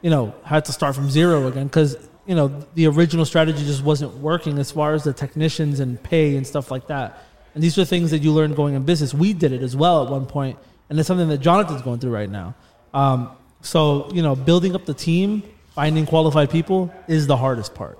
you 0.00 0.10
know, 0.10 0.32
had 0.44 0.64
to 0.66 0.72
start 0.72 0.94
from 0.94 1.10
zero 1.10 1.48
again 1.48 1.66
because 1.66 1.96
you 2.26 2.34
know 2.34 2.48
the 2.74 2.86
original 2.86 3.24
strategy 3.24 3.64
just 3.64 3.82
wasn't 3.82 4.14
working 4.16 4.58
as 4.58 4.70
far 4.70 4.94
as 4.94 5.04
the 5.04 5.12
technicians 5.12 5.80
and 5.80 6.02
pay 6.02 6.36
and 6.36 6.46
stuff 6.46 6.70
like 6.70 6.86
that. 6.88 7.24
And 7.54 7.64
these 7.64 7.76
are 7.78 7.84
things 7.84 8.12
that 8.12 8.22
you 8.22 8.32
learn 8.32 8.54
going 8.54 8.74
in 8.74 8.84
business. 8.84 9.12
We 9.12 9.32
did 9.32 9.52
it 9.52 9.62
as 9.62 9.74
well 9.74 10.04
at 10.04 10.10
one 10.10 10.26
point, 10.26 10.58
and 10.88 10.98
it's 10.98 11.06
something 11.06 11.28
that 11.28 11.38
Jonathan's 11.38 11.82
going 11.82 11.98
through 11.98 12.12
right 12.12 12.30
now. 12.30 12.54
Um, 12.94 13.30
so 13.62 14.08
you 14.12 14.22
know, 14.22 14.36
building 14.36 14.74
up 14.74 14.84
the 14.84 14.94
team, 14.94 15.42
finding 15.74 16.06
qualified 16.06 16.50
people 16.50 16.92
is 17.08 17.26
the 17.26 17.36
hardest 17.36 17.74
part. 17.74 17.98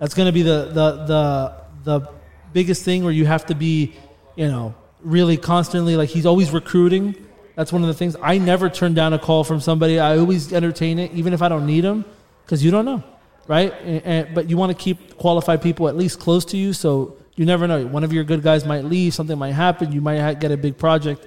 That's 0.00 0.14
going 0.14 0.26
to 0.26 0.32
be 0.32 0.42
the 0.42 0.66
the 0.72 1.04
the 1.06 1.54
the 1.84 2.08
biggest 2.52 2.84
thing 2.84 3.04
where 3.04 3.12
you 3.12 3.26
have 3.26 3.46
to 3.46 3.54
be, 3.54 3.94
you 4.34 4.48
know, 4.48 4.74
really 5.00 5.36
constantly 5.36 5.96
like 5.96 6.08
he's 6.08 6.26
always 6.26 6.50
recruiting. 6.52 7.14
That's 7.54 7.72
one 7.72 7.82
of 7.82 7.88
the 7.88 7.94
things. 7.94 8.16
I 8.22 8.38
never 8.38 8.68
turn 8.68 8.94
down 8.94 9.12
a 9.12 9.18
call 9.18 9.44
from 9.44 9.60
somebody. 9.60 9.98
I 9.98 10.18
always 10.18 10.52
entertain 10.52 10.98
it, 10.98 11.12
even 11.12 11.32
if 11.32 11.40
I 11.40 11.48
don't 11.48 11.66
need 11.66 11.82
them, 11.82 12.04
because 12.44 12.62
you 12.64 12.70
don't 12.70 12.84
know, 12.84 13.02
right? 13.48 13.72
And, 13.82 14.02
and- 14.04 14.34
but 14.34 14.48
you 14.50 14.56
want 14.56 14.76
to 14.76 14.82
keep 14.82 15.16
qualified 15.16 15.62
people 15.62 15.88
at 15.88 15.96
least 15.96 16.18
close 16.20 16.44
to 16.46 16.56
you, 16.56 16.72
so 16.72 17.16
you 17.34 17.44
never 17.44 17.66
know. 17.66 17.86
One 17.86 18.02
of 18.04 18.12
your 18.12 18.24
good 18.24 18.42
guys 18.42 18.64
might 18.64 18.84
leave, 18.84 19.12
something 19.14 19.38
might 19.38 19.52
happen. 19.52 19.92
You 19.92 20.00
might 20.00 20.18
ha- 20.20 20.32
get 20.34 20.50
a 20.52 20.56
big 20.56 20.78
project. 20.78 21.26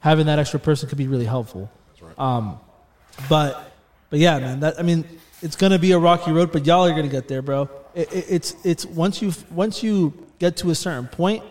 Having 0.00 0.26
that 0.26 0.38
extra 0.38 0.58
person 0.58 0.88
could 0.88 0.96
be 0.98 1.06
really 1.06 1.26
helpful. 1.26 1.70
Um, 2.18 2.58
but 3.28 3.72
but 4.08 4.18
yeah, 4.18 4.38
man. 4.38 4.60
That 4.60 4.78
I 4.78 4.82
mean, 4.82 5.04
it's 5.42 5.56
gonna 5.56 5.78
be 5.78 5.92
a 5.92 5.98
rocky 5.98 6.32
road, 6.32 6.50
but 6.52 6.64
y'all 6.66 6.84
are 6.86 6.90
gonna 6.90 7.08
get 7.08 7.28
there, 7.28 7.42
bro. 7.42 7.68
It, 7.94 8.10
it, 8.12 8.24
it's 8.30 8.56
it's 8.64 8.86
once 8.86 9.20
you 9.20 9.32
once 9.50 9.82
you 9.82 10.14
get 10.38 10.56
to 10.58 10.70
a 10.70 10.74
certain 10.74 11.06
point 11.08 11.42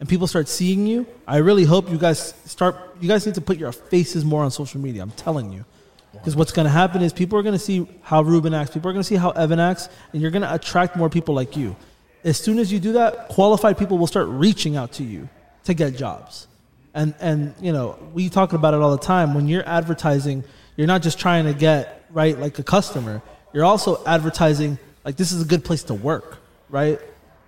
and 0.00 0.08
people 0.08 0.26
start 0.26 0.48
seeing 0.48 0.86
you. 0.86 1.06
I 1.28 1.36
really 1.36 1.64
hope 1.64 1.88
you 1.90 1.98
guys 1.98 2.34
start. 2.44 2.74
You 3.00 3.08
guys 3.08 3.24
need 3.24 3.36
to 3.36 3.40
put 3.40 3.56
your 3.58 3.70
faces 3.70 4.24
more 4.24 4.42
on 4.42 4.50
social 4.50 4.80
media. 4.80 5.02
I'm 5.02 5.12
telling 5.12 5.52
you. 5.52 5.64
Because 6.12 6.36
what's 6.36 6.52
going 6.52 6.66
to 6.66 6.70
happen 6.70 7.02
is 7.02 7.12
people 7.12 7.38
are 7.38 7.42
going 7.42 7.54
to 7.54 7.58
see 7.58 7.86
how 8.02 8.22
Ruben 8.22 8.52
acts, 8.54 8.70
people 8.70 8.90
are 8.90 8.92
going 8.92 9.02
to 9.02 9.08
see 9.08 9.16
how 9.16 9.30
Evan 9.30 9.58
acts, 9.58 9.88
and 10.12 10.20
you're 10.20 10.30
going 10.30 10.42
to 10.42 10.54
attract 10.54 10.96
more 10.96 11.08
people 11.08 11.34
like 11.34 11.56
you. 11.56 11.74
As 12.22 12.38
soon 12.38 12.58
as 12.58 12.70
you 12.70 12.78
do 12.78 12.92
that, 12.92 13.28
qualified 13.28 13.78
people 13.78 13.98
will 13.98 14.06
start 14.06 14.28
reaching 14.28 14.76
out 14.76 14.92
to 14.92 15.02
you 15.04 15.28
to 15.64 15.74
get 15.74 15.96
jobs. 15.96 16.46
And 16.94 17.14
and 17.20 17.54
you 17.60 17.72
know, 17.72 17.98
we 18.12 18.28
talk 18.28 18.52
about 18.52 18.74
it 18.74 18.80
all 18.80 18.90
the 18.90 19.02
time. 19.02 19.32
When 19.34 19.48
you're 19.48 19.66
advertising, 19.66 20.44
you're 20.76 20.86
not 20.86 21.02
just 21.02 21.18
trying 21.18 21.46
to 21.46 21.54
get 21.54 22.04
right 22.10 22.38
like 22.38 22.58
a 22.58 22.62
customer. 22.62 23.22
You're 23.52 23.64
also 23.64 24.04
advertising 24.04 24.78
like 25.04 25.16
this 25.16 25.32
is 25.32 25.40
a 25.42 25.46
good 25.46 25.64
place 25.64 25.82
to 25.84 25.94
work, 25.94 26.38
right? 26.68 27.00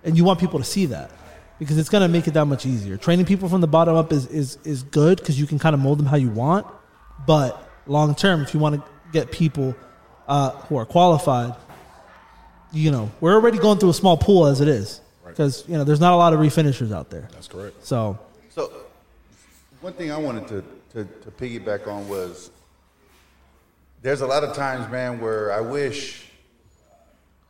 And 0.03 0.17
you 0.17 0.23
want 0.23 0.39
people 0.39 0.59
to 0.59 0.65
see 0.65 0.87
that. 0.87 1.11
because 1.59 1.77
it's 1.77 1.89
gonna 1.89 2.07
make 2.07 2.27
it 2.27 2.33
that 2.33 2.45
much 2.45 2.65
easier. 2.65 2.97
Training 2.97 3.25
people 3.25 3.47
from 3.49 3.61
the 3.61 3.67
bottom 3.67 3.95
up 3.95 4.11
is 4.11 4.27
is 4.27 4.57
is 4.63 4.83
good 4.83 5.19
because 5.19 5.39
you 5.39 5.47
can 5.47 5.59
kind 5.59 5.73
of 5.73 5.79
mold 5.79 5.99
them 5.99 6.05
how 6.05 6.17
you 6.17 6.29
want, 6.29 6.67
but 7.25 7.64
long 7.87 8.15
term, 8.15 8.41
if 8.41 8.53
you 8.53 8.59
want 8.59 8.75
to 8.75 8.83
get 9.11 9.31
people 9.31 9.75
uh, 10.27 10.51
who 10.51 10.77
are 10.77 10.85
qualified, 10.85 11.55
you 12.71 12.91
know, 12.91 13.11
we're 13.21 13.33
already 13.33 13.57
going 13.57 13.79
through 13.79 13.91
a 13.91 13.93
small 13.93 14.17
pool 14.17 14.47
as 14.47 14.61
it 14.61 14.67
is 14.67 15.01
because 15.25 15.63
you 15.67 15.77
know 15.77 15.83
there's 15.83 15.99
not 15.99 16.13
a 16.13 16.15
lot 16.15 16.33
of 16.33 16.39
refinishers 16.39 16.93
out 16.93 17.09
there. 17.09 17.27
That's 17.31 17.47
correct. 17.47 17.85
So 17.85 18.19
So, 18.49 18.71
one 19.81 19.93
thing 19.93 20.11
I 20.11 20.17
wanted 20.17 20.47
to, 20.47 20.63
to, 20.93 21.03
to 21.05 21.31
piggyback 21.31 21.87
on 21.87 22.07
was 22.07 22.49
there's 24.01 24.21
a 24.21 24.27
lot 24.27 24.43
of 24.43 24.55
times, 24.55 24.89
man, 24.91 25.19
where 25.19 25.51
I 25.51 25.61
wish 25.61 26.25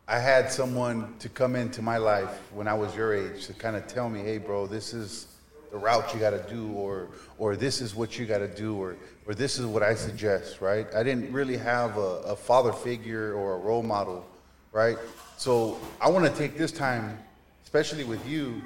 I 0.07 0.19
had 0.19 0.51
someone 0.51 1.15
to 1.19 1.29
come 1.29 1.55
into 1.55 1.81
my 1.81 1.97
life 1.97 2.29
when 2.53 2.67
I 2.67 2.73
was 2.73 2.95
your 2.95 3.13
age 3.13 3.47
to 3.47 3.53
kind 3.53 3.75
of 3.75 3.87
tell 3.87 4.09
me, 4.09 4.21
hey, 4.21 4.37
bro, 4.37 4.67
this 4.67 4.93
is 4.93 5.27
the 5.75 5.81
route 5.81 6.13
you 6.13 6.21
got 6.21 6.29
to 6.29 6.41
do, 6.49 6.71
or, 6.71 7.09
or 7.37 7.57
this 7.57 7.81
is 7.81 7.93
what 7.93 8.17
you 8.17 8.25
got 8.25 8.37
to 8.37 8.47
do, 8.47 8.77
or, 8.77 8.95
or 9.27 9.35
this 9.35 9.59
is 9.59 9.65
what 9.65 9.83
I 9.83 9.93
suggest, 9.93 10.61
right? 10.61 10.87
I 10.95 11.03
didn't 11.03 11.33
really 11.33 11.57
have 11.57 11.97
a, 11.97 12.21
a 12.31 12.35
father 12.37 12.71
figure 12.71 13.33
or 13.33 13.55
a 13.55 13.57
role 13.57 13.83
model, 13.83 14.25
right? 14.71 14.97
So, 15.35 15.77
I 15.99 16.09
want 16.09 16.23
to 16.23 16.31
take 16.31 16.57
this 16.57 16.71
time, 16.71 17.19
especially 17.65 18.05
with 18.05 18.25
you, 18.25 18.61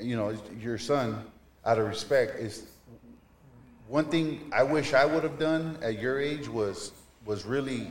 you 0.00 0.16
know, 0.16 0.34
your 0.58 0.78
son, 0.78 1.22
out 1.66 1.78
of 1.78 1.86
respect, 1.86 2.40
is 2.40 2.64
one 3.86 4.06
thing 4.06 4.50
I 4.50 4.62
wish 4.62 4.94
I 4.94 5.04
would 5.04 5.22
have 5.22 5.38
done 5.38 5.76
at 5.82 6.00
your 6.00 6.18
age 6.18 6.48
was 6.48 6.92
was 7.26 7.44
really 7.44 7.90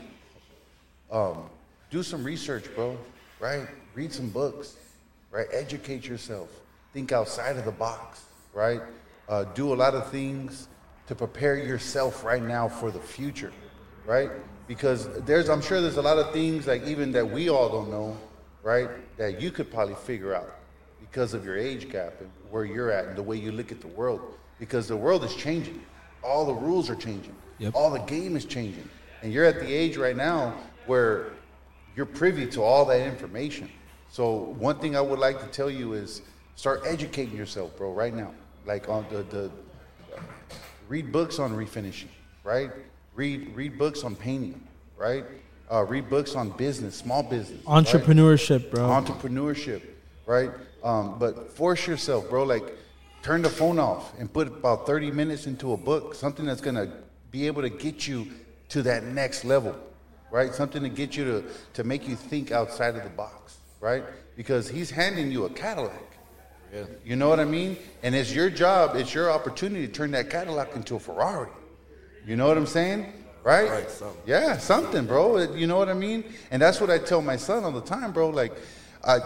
um, 1.12 1.44
do 1.92 2.02
some 2.02 2.24
research, 2.24 2.66
bro. 2.74 2.98
Right? 3.40 3.68
Read 3.94 4.12
some 4.12 4.30
books. 4.30 4.78
Right? 5.30 5.46
Educate 5.54 6.08
yourself. 6.08 6.50
Think 6.92 7.12
outside 7.12 7.58
of 7.58 7.66
the 7.66 7.72
box. 7.72 8.24
Right? 8.54 8.82
Uh, 9.28 9.46
do 9.56 9.74
a 9.74 9.76
lot 9.76 9.96
of 9.96 10.10
things 10.12 10.68
to 11.08 11.16
prepare 11.16 11.58
yourself 11.58 12.24
right 12.24 12.44
now 12.44 12.68
for 12.68 12.92
the 12.92 13.00
future. 13.00 13.52
Right? 14.06 14.30
Because 14.68 15.08
there's, 15.24 15.50
I'm 15.50 15.62
sure 15.62 15.82
there's 15.82 15.98
a 15.98 16.02
lot 16.02 16.18
of 16.18 16.32
things 16.32 16.68
like 16.68 16.84
even 16.84 17.12
that 17.14 17.30
we 17.30 17.50
all 17.50 17.70
don't 17.70 17.90
know. 17.90 18.18
Right? 18.62 18.90
That 19.18 19.42
you 19.42 19.52
could 19.52 19.72
probably 19.72 19.96
figure 19.96 20.34
out 20.34 20.60
because 21.00 21.34
of 21.34 21.46
your 21.46 21.58
age 21.58 21.90
gap 21.90 22.14
and 22.22 22.30
where 22.50 22.66
you're 22.66 22.92
at 22.92 23.06
and 23.06 23.16
the 23.16 23.24
way 23.24 23.38
you 23.38 23.52
look 23.52 23.72
at 23.72 23.82
the 23.82 23.88
world. 23.88 24.22
Because 24.60 24.88
the 24.88 24.98
world 24.98 25.24
is 25.24 25.36
changing. 25.36 25.82
All 26.24 26.46
the 26.46 26.54
rules 26.54 26.90
are 26.90 26.96
changing. 26.96 27.36
Yep. 27.60 27.76
All 27.76 27.92
the 27.92 28.00
game 28.00 28.36
is 28.36 28.46
changing. 28.46 28.88
And 29.22 29.32
you're 29.32 29.46
at 29.46 29.60
the 29.60 29.72
age 29.72 29.98
right 29.98 30.16
now 30.16 30.56
where 30.86 31.34
you're 31.96 32.06
privy 32.06 32.48
to 32.48 32.62
all 32.64 32.86
that 32.86 33.02
information. 33.02 33.70
So 34.10 34.56
one 34.58 34.80
thing 34.80 34.96
I 34.96 35.02
would 35.02 35.20
like 35.20 35.40
to 35.40 35.48
tell 35.48 35.70
you 35.70 35.94
is 35.94 36.22
start 36.56 36.84
educating 36.86 37.36
yourself, 37.36 37.76
bro, 37.78 37.92
right 37.94 38.14
now. 38.14 38.34
Like 38.66 38.90
on 38.90 39.06
the, 39.10 39.24
the 39.24 39.52
read 40.88 41.12
books 41.12 41.40
on 41.40 41.56
refinishing, 41.56 42.08
right? 42.44 42.72
Read 43.16 43.56
read 43.56 43.78
books 43.78 44.04
on 44.04 44.16
painting, 44.16 44.66
right? 44.98 45.26
Uh, 45.72 45.84
read 45.84 46.10
books 46.10 46.36
on 46.36 46.50
business, 46.52 46.96
small 46.96 47.24
business, 47.24 47.66
right? 47.66 47.86
entrepreneurship, 47.86 48.70
bro. 48.70 48.84
entrepreneurship, 48.84 49.82
right? 50.26 50.52
Um, 50.84 51.18
but 51.18 51.52
force 51.52 51.88
yourself, 51.88 52.30
bro. 52.30 52.44
Like, 52.44 52.64
turn 53.22 53.42
the 53.42 53.50
phone 53.50 53.80
off 53.80 54.14
and 54.20 54.32
put 54.32 54.48
about 54.48 54.86
30 54.86 55.12
minutes 55.12 55.48
into 55.48 55.74
a 55.74 55.78
book, 55.78 56.14
something 56.14 56.46
that's 56.46 56.62
gonna 56.62 56.92
be 57.32 57.48
able 57.48 57.62
to 57.62 57.70
get 57.70 58.08
you 58.08 58.28
to 58.70 58.82
that 58.84 59.04
next 59.04 59.46
level, 59.46 59.76
right? 60.32 60.54
Something 60.54 60.84
to 60.84 60.90
get 60.90 61.16
you 61.16 61.24
to, 61.26 61.44
to 61.74 61.84
make 61.84 62.08
you 62.08 62.16
think 62.16 62.52
outside 62.52 62.96
of 62.96 63.04
the 63.04 63.10
box, 63.10 63.58
right? 63.80 64.04
Because 64.36 64.70
he's 64.70 64.92
handing 64.92 65.32
you 65.32 65.46
a 65.46 65.50
Cadillac. 65.50 66.13
You 67.06 67.16
know 67.16 67.30
what 67.30 67.40
I 67.40 67.46
mean? 67.46 67.78
And 68.02 68.16
it's 68.16 68.34
your 68.34 68.50
job, 68.50 68.96
it's 68.96 69.14
your 69.14 69.32
opportunity 69.32 69.86
to 69.86 69.94
turn 69.94 70.12
that 70.12 70.30
Cadillac 70.30 70.76
into 70.76 70.96
a 70.96 71.00
Ferrari. 71.00 71.50
You 72.26 72.36
know 72.36 72.48
what 72.48 72.58
I'm 72.58 72.66
saying? 72.66 73.12
Right? 73.44 73.70
Right, 73.70 73.92
something. 73.92 74.22
Yeah, 74.26 74.58
something, 74.58 75.06
bro. 75.06 75.54
You 75.54 75.68
know 75.68 75.78
what 75.78 75.90
I 75.90 75.94
mean? 75.94 76.24
And 76.50 76.62
that's 76.62 76.80
what 76.80 76.90
I 76.90 76.98
tell 76.98 77.22
my 77.22 77.36
son 77.36 77.64
all 77.64 77.72
the 77.72 77.82
time, 77.82 78.14
bro. 78.14 78.30
Like, 78.30 78.54
I, 79.04 79.20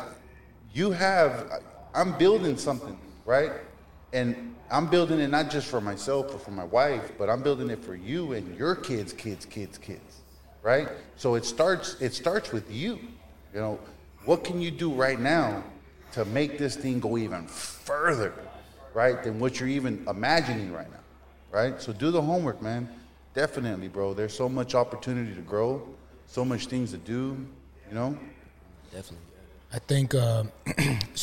you 0.74 0.92
have, 0.92 1.62
I'm 1.94 2.18
building 2.18 2.58
something, 2.58 2.98
right? 3.26 3.52
And 4.14 4.56
I'm 4.72 4.88
building 4.88 5.20
it 5.20 5.30
not 5.30 5.52
just 5.52 5.68
for 5.68 5.80
myself 5.80 6.34
or 6.34 6.40
for 6.40 6.52
my 6.52 6.64
wife, 6.64 7.12
but 7.18 7.30
I'm 7.30 7.44
building 7.44 7.70
it 7.70 7.84
for 7.84 7.96
you 7.96 8.34
and 8.34 8.58
your 8.58 8.76
kids, 8.76 9.14
kids, 9.14 9.46
kids, 9.46 9.78
kids, 9.78 10.22
right? 10.64 10.90
So 11.16 11.36
it 11.36 11.46
starts, 11.46 11.96
it 12.02 12.14
starts 12.14 12.52
with 12.52 12.70
you. 12.72 13.00
You 13.54 13.60
know, 13.60 13.80
what 14.26 14.44
can 14.44 14.60
you 14.60 14.72
do 14.72 14.92
right 14.92 15.20
now 15.20 15.64
to 16.14 16.26
make 16.26 16.58
this 16.58 16.76
thing 16.76 17.00
go 17.00 17.18
even 17.18 17.46
further, 17.48 18.34
right, 18.94 19.22
than 19.24 19.40
what 19.40 19.60
you're 19.60 19.70
even 19.70 20.04
imagining 20.08 20.72
right 20.72 20.90
now, 20.90 21.00
right? 21.52 21.82
So 21.82 21.94
do 21.94 22.12
the 22.12 22.22
homework, 22.22 22.62
man. 22.62 22.90
Definitely, 23.34 23.88
bro. 23.88 24.14
There's 24.14 24.36
so 24.36 24.50
much 24.50 24.74
opportunity 24.74 25.36
to 25.36 25.42
grow, 25.42 25.88
so 26.26 26.44
much 26.44 26.68
things 26.68 26.92
to 26.92 26.98
do, 26.98 27.46
you 27.88 27.96
know? 27.96 28.18
Definitely. 28.92 29.28
I 29.74 29.80
think 29.80 30.16
uh, 30.16 30.44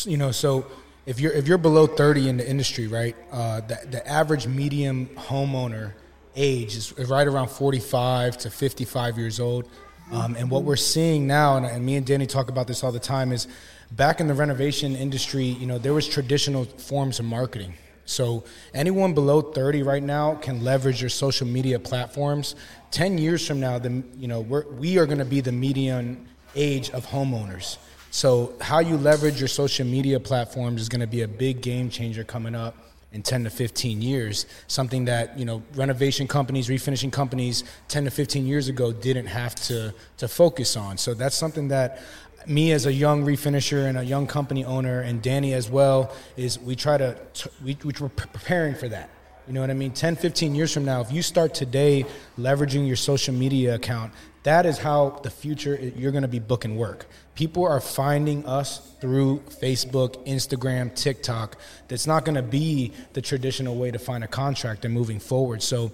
you 0.04 0.16
know. 0.16 0.30
So 0.30 0.66
if 1.06 1.20
you're 1.20 1.32
if 1.32 1.48
you're 1.48 1.58
below 1.58 1.86
thirty 1.86 2.28
in 2.28 2.36
the 2.36 2.48
industry, 2.48 2.86
right? 2.86 3.16
Uh, 3.32 3.60
the 3.60 3.78
the 3.90 4.08
average 4.08 4.46
medium 4.46 5.06
homeowner 5.16 5.92
age 6.36 6.76
is 6.76 6.92
right 7.08 7.26
around 7.26 7.48
forty 7.48 7.80
five 7.80 8.36
to 8.38 8.50
fifty 8.50 8.84
five 8.84 9.18
years 9.18 9.40
old. 9.40 9.68
Um, 10.12 10.36
and 10.36 10.50
what 10.50 10.64
we're 10.64 10.76
seeing 10.76 11.26
now, 11.26 11.56
and, 11.56 11.64
and 11.64 11.84
me 11.84 11.96
and 11.96 12.04
Danny 12.04 12.26
talk 12.26 12.50
about 12.50 12.66
this 12.66 12.84
all 12.84 12.92
the 12.92 13.00
time, 13.00 13.32
is 13.32 13.48
back 13.96 14.20
in 14.20 14.26
the 14.26 14.34
renovation 14.34 14.96
industry. 14.96 15.44
You 15.44 15.66
know, 15.66 15.78
there 15.78 15.94
was 15.94 16.08
traditional 16.08 16.64
forms 16.64 17.18
of 17.18 17.24
marketing. 17.26 17.74
So 18.06 18.44
anyone 18.74 19.14
below 19.14 19.40
30 19.40 19.82
right 19.82 20.02
now 20.02 20.34
can 20.34 20.62
leverage 20.62 21.00
your 21.00 21.10
social 21.10 21.46
media 21.46 21.78
platforms. 21.78 22.54
10 22.90 23.18
years 23.18 23.46
from 23.46 23.60
now, 23.60 23.78
the, 23.78 24.02
you 24.18 24.28
know, 24.28 24.40
we're, 24.40 24.66
we 24.72 24.98
are 24.98 25.06
going 25.06 25.18
to 25.18 25.24
be 25.24 25.40
the 25.40 25.52
median 25.52 26.28
age 26.54 26.90
of 26.90 27.06
homeowners. 27.06 27.78
So 28.10 28.54
how 28.60 28.78
you 28.78 28.96
leverage 28.96 29.40
your 29.40 29.48
social 29.48 29.86
media 29.86 30.20
platforms 30.20 30.82
is 30.82 30.88
going 30.88 31.00
to 31.00 31.06
be 31.06 31.22
a 31.22 31.28
big 31.28 31.62
game 31.62 31.88
changer 31.88 32.24
coming 32.24 32.54
up 32.54 32.76
in 33.14 33.22
10 33.22 33.44
to 33.44 33.50
15 33.50 34.02
years. 34.02 34.46
Something 34.66 35.06
that, 35.06 35.38
you 35.38 35.44
know, 35.44 35.62
renovation 35.74 36.28
companies, 36.28 36.68
refinishing 36.68 37.12
companies 37.12 37.64
10 37.88 38.04
to 38.04 38.10
15 38.10 38.46
years 38.46 38.68
ago 38.68 38.92
didn't 38.92 39.26
have 39.26 39.54
to, 39.54 39.94
to 40.18 40.28
focus 40.28 40.76
on. 40.76 40.98
So 40.98 41.14
that's 41.14 41.36
something 41.36 41.68
that 41.68 42.02
me 42.46 42.72
as 42.72 42.86
a 42.86 42.92
young 42.92 43.24
refinisher 43.24 43.88
and 43.88 43.98
a 43.98 44.04
young 44.04 44.26
company 44.26 44.64
owner 44.64 45.00
and 45.00 45.22
Danny 45.22 45.54
as 45.54 45.70
well 45.70 46.14
is 46.36 46.58
we 46.58 46.76
try 46.76 46.98
to 46.98 47.18
we, 47.62 47.76
we 47.84 47.92
we're 48.00 48.08
preparing 48.08 48.74
for 48.74 48.88
that. 48.88 49.10
You 49.46 49.52
know 49.52 49.60
what 49.60 49.70
I 49.70 49.74
mean? 49.74 49.92
10, 49.92 50.16
15 50.16 50.54
years 50.54 50.72
from 50.72 50.86
now, 50.86 51.02
if 51.02 51.12
you 51.12 51.20
start 51.20 51.52
today 51.54 52.06
leveraging 52.38 52.86
your 52.86 52.96
social 52.96 53.34
media 53.34 53.74
account, 53.74 54.12
that 54.42 54.64
is 54.64 54.78
how 54.78 55.20
the 55.22 55.30
future 55.30 55.92
you're 55.96 56.12
going 56.12 56.22
to 56.22 56.28
be 56.28 56.38
booking 56.38 56.76
work. 56.76 57.06
People 57.34 57.64
are 57.66 57.80
finding 57.80 58.46
us 58.46 58.94
through 59.00 59.40
Facebook, 59.60 60.24
Instagram, 60.26 60.94
TikTok. 60.94 61.56
That's 61.88 62.06
not 62.06 62.24
going 62.24 62.36
to 62.36 62.42
be 62.42 62.92
the 63.12 63.20
traditional 63.20 63.76
way 63.76 63.90
to 63.90 63.98
find 63.98 64.24
a 64.24 64.28
contractor 64.28 64.88
moving 64.88 65.18
forward. 65.18 65.62
So, 65.62 65.92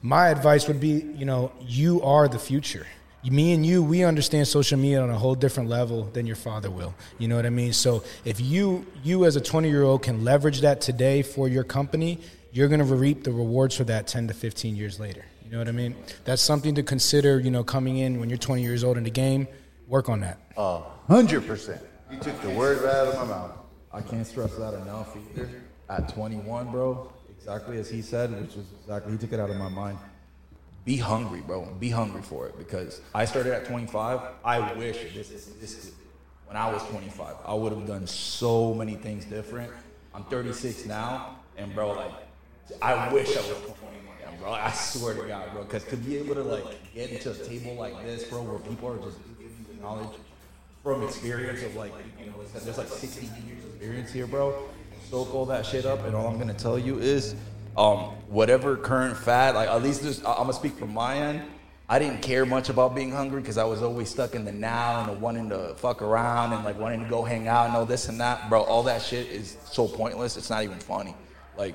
my 0.00 0.28
advice 0.28 0.66
would 0.66 0.80
be, 0.80 1.06
you 1.14 1.24
know, 1.24 1.52
you 1.60 2.02
are 2.02 2.26
the 2.26 2.40
future 2.40 2.86
me 3.30 3.52
and 3.52 3.64
you, 3.64 3.82
we 3.82 4.02
understand 4.04 4.48
social 4.48 4.78
media 4.78 5.00
on 5.00 5.10
a 5.10 5.18
whole 5.18 5.34
different 5.34 5.68
level 5.68 6.04
than 6.12 6.26
your 6.26 6.36
father 6.36 6.70
will. 6.70 6.94
You 7.18 7.28
know 7.28 7.36
what 7.36 7.46
I 7.46 7.50
mean? 7.50 7.72
So 7.72 8.02
if 8.24 8.40
you 8.40 8.84
you 9.04 9.24
as 9.24 9.36
a 9.36 9.40
20 9.40 9.68
year 9.68 9.82
old 9.82 10.02
can 10.02 10.24
leverage 10.24 10.60
that 10.62 10.80
today 10.80 11.22
for 11.22 11.48
your 11.48 11.64
company, 11.64 12.18
you're 12.52 12.68
going 12.68 12.80
to 12.80 12.94
reap 12.94 13.24
the 13.24 13.32
rewards 13.32 13.76
for 13.76 13.84
that 13.84 14.06
10 14.06 14.28
to 14.28 14.34
15 14.34 14.74
years 14.76 14.98
later. 14.98 15.24
You 15.44 15.52
know 15.52 15.58
what 15.58 15.68
I 15.68 15.72
mean? 15.72 15.94
That's 16.24 16.42
something 16.42 16.74
to 16.74 16.82
consider. 16.82 17.38
You 17.38 17.50
know, 17.50 17.62
coming 17.62 17.98
in 17.98 18.18
when 18.18 18.28
you're 18.28 18.38
20 18.38 18.62
years 18.62 18.82
old 18.82 18.96
in 18.96 19.04
the 19.04 19.10
game, 19.10 19.46
work 19.86 20.08
on 20.08 20.20
that. 20.20 20.38
A 20.56 20.80
hundred 21.08 21.46
percent. 21.46 21.82
You 22.10 22.18
took 22.18 22.40
the 22.42 22.50
word 22.50 22.82
right 22.82 22.94
out 22.94 23.08
of 23.08 23.14
my 23.16 23.24
mouth. 23.24 23.52
I 23.92 24.00
can't 24.00 24.26
stress 24.26 24.54
that 24.56 24.74
enough 24.74 25.16
either. 25.16 25.48
At 25.88 26.12
21, 26.14 26.70
bro, 26.70 27.12
exactly 27.36 27.78
as 27.78 27.90
he 27.90 28.00
said, 28.00 28.30
which 28.40 28.56
is 28.56 28.64
exactly, 28.80 29.12
he 29.12 29.18
took 29.18 29.32
it 29.32 29.40
out 29.40 29.50
of 29.50 29.56
my 29.56 29.68
mind. 29.68 29.98
Be 30.84 30.96
hungry, 30.96 31.40
bro. 31.40 31.64
Be 31.78 31.90
hungry 31.90 32.22
for 32.22 32.46
it 32.46 32.58
because 32.58 33.00
I 33.14 33.24
started 33.24 33.52
at 33.52 33.66
25. 33.66 34.20
I 34.44 34.72
wish 34.74 34.98
this, 35.14 35.28
this 35.60 35.92
when 36.52 36.60
I 36.60 36.70
was 36.70 36.82
25, 36.88 37.36
I 37.46 37.54
would 37.54 37.72
have 37.72 37.86
done 37.86 38.06
so 38.06 38.74
many 38.74 38.94
things 38.94 39.24
different. 39.24 39.72
I'm 40.14 40.24
36 40.24 40.84
now, 40.84 41.38
and 41.56 41.74
bro, 41.74 41.92
like, 41.92 42.12
I 42.82 43.10
wish 43.10 43.34
I 43.34 43.40
was 43.40 43.48
21, 43.48 44.38
bro. 44.38 44.52
I 44.52 44.70
swear 44.72 45.14
to 45.14 45.26
God, 45.26 45.50
bro, 45.52 45.62
because 45.62 45.84
to 45.84 45.96
be 45.96 46.18
able 46.18 46.34
to 46.34 46.42
like 46.42 46.64
get 46.94 47.10
into 47.10 47.30
a 47.30 47.34
table 47.34 47.74
like 47.76 48.04
this, 48.04 48.24
bro, 48.24 48.42
where 48.42 48.58
people 48.58 48.90
are 48.90 48.98
just 48.98 49.16
giving 49.38 49.64
you 49.74 49.80
knowledge 49.80 50.10
from 50.82 51.04
experience 51.04 51.62
of 51.62 51.74
like, 51.74 51.92
you 52.20 52.26
know, 52.26 52.34
there's 52.52 52.76
like 52.76 52.88
16 52.88 53.30
years 53.46 53.64
of 53.64 53.70
experience 53.70 54.12
here, 54.12 54.26
bro. 54.26 54.68
Soak 55.08 55.34
all 55.34 55.46
that 55.46 55.64
shit 55.64 55.86
up, 55.86 56.04
and 56.04 56.14
all 56.14 56.26
I'm 56.26 56.38
gonna 56.38 56.52
tell 56.52 56.78
you 56.78 56.98
is, 56.98 57.34
um, 57.76 57.98
whatever 58.28 58.76
current 58.76 59.16
fad, 59.16 59.54
like 59.54 59.68
at 59.68 59.82
least 59.82 60.04
I- 60.24 60.32
I'm 60.32 60.38
gonna 60.42 60.52
speak 60.52 60.76
from 60.76 60.92
my 60.92 61.16
end. 61.16 61.42
I 61.88 61.98
didn't 61.98 62.22
care 62.22 62.46
much 62.46 62.70
about 62.70 62.94
being 62.94 63.10
hungry 63.10 63.40
because 63.42 63.58
I 63.58 63.64
was 63.64 63.82
always 63.82 64.08
stuck 64.08 64.34
in 64.34 64.44
the 64.44 64.52
now 64.52 65.00
and 65.00 65.08
the 65.10 65.12
wanting 65.20 65.50
to 65.50 65.74
fuck 65.76 66.00
around 66.00 66.54
and 66.54 66.64
like 66.64 66.78
wanting 66.78 67.02
to 67.04 67.10
go 67.10 67.22
hang 67.22 67.48
out 67.48 67.66
and 67.66 67.76
all 67.76 67.84
this 67.84 68.08
and 68.08 68.18
that. 68.20 68.48
Bro, 68.48 68.62
all 68.62 68.82
that 68.84 69.02
shit 69.02 69.26
is 69.26 69.58
so 69.70 69.86
pointless. 69.86 70.36
It's 70.38 70.48
not 70.48 70.62
even 70.64 70.78
funny. 70.78 71.14
Like, 71.58 71.74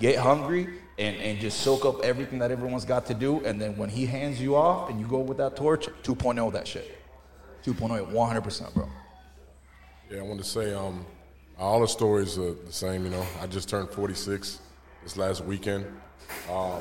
get 0.00 0.16
hungry 0.16 0.68
and, 0.98 1.16
and 1.16 1.38
just 1.38 1.60
soak 1.60 1.84
up 1.84 2.02
everything 2.02 2.38
that 2.38 2.50
everyone's 2.50 2.86
got 2.86 3.04
to 3.06 3.14
do. 3.14 3.44
And 3.44 3.60
then 3.60 3.76
when 3.76 3.90
he 3.90 4.06
hands 4.06 4.40
you 4.40 4.56
off 4.56 4.88
and 4.88 4.98
you 4.98 5.06
go 5.06 5.18
with 5.18 5.36
that 5.36 5.54
torch, 5.54 5.86
2.0 6.02 6.52
that 6.52 6.66
shit. 6.66 6.98
2.0, 7.64 8.10
100%, 8.10 8.74
bro. 8.74 8.88
Yeah, 10.10 10.20
I 10.20 10.22
want 10.22 10.38
to 10.40 10.46
say 10.48 10.72
um, 10.72 11.04
all 11.58 11.80
the 11.80 11.88
stories 11.88 12.38
are 12.38 12.54
the 12.54 12.72
same. 12.72 13.04
You 13.04 13.10
know, 13.10 13.26
I 13.42 13.46
just 13.46 13.68
turned 13.68 13.90
46 13.90 14.60
this 15.02 15.16
last 15.16 15.44
weekend. 15.44 15.84
Um, 16.50 16.80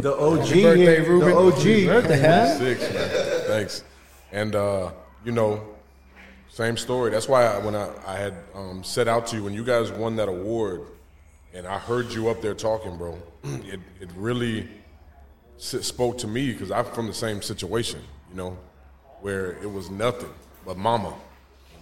The 0.00 0.14
OG 0.18 0.38
birthday, 0.38 0.76
here. 0.76 1.04
Ruben. 1.08 1.28
The 1.30 1.36
OG. 1.36 1.54
Birthday, 1.86 2.22
man. 2.22 2.58
46, 2.58 2.94
man. 2.94 3.40
Thanks. 3.46 3.84
And 4.32 4.54
uh, 4.54 4.90
you 5.24 5.32
know, 5.32 5.62
same 6.48 6.76
story. 6.76 7.10
That's 7.10 7.28
why 7.28 7.44
I, 7.46 7.58
when 7.58 7.74
I, 7.74 7.88
I 8.06 8.16
had 8.16 8.34
um, 8.54 8.84
set 8.84 9.08
out 9.08 9.26
to 9.28 9.36
you 9.36 9.44
when 9.44 9.54
you 9.54 9.64
guys 9.64 9.90
won 9.90 10.16
that 10.16 10.28
award, 10.28 10.82
and 11.54 11.66
I 11.66 11.78
heard 11.78 12.12
you 12.12 12.28
up 12.28 12.40
there 12.42 12.54
talking, 12.54 12.96
bro. 12.96 13.18
It 13.44 13.80
it 14.00 14.10
really 14.16 14.68
s- 15.58 15.84
spoke 15.86 16.18
to 16.18 16.26
me 16.26 16.52
because 16.52 16.70
I'm 16.70 16.84
from 16.84 17.06
the 17.06 17.14
same 17.14 17.42
situation, 17.42 18.00
you 18.30 18.36
know, 18.36 18.56
where 19.20 19.52
it 19.62 19.70
was 19.70 19.90
nothing 19.90 20.32
but 20.66 20.76
mama. 20.76 21.14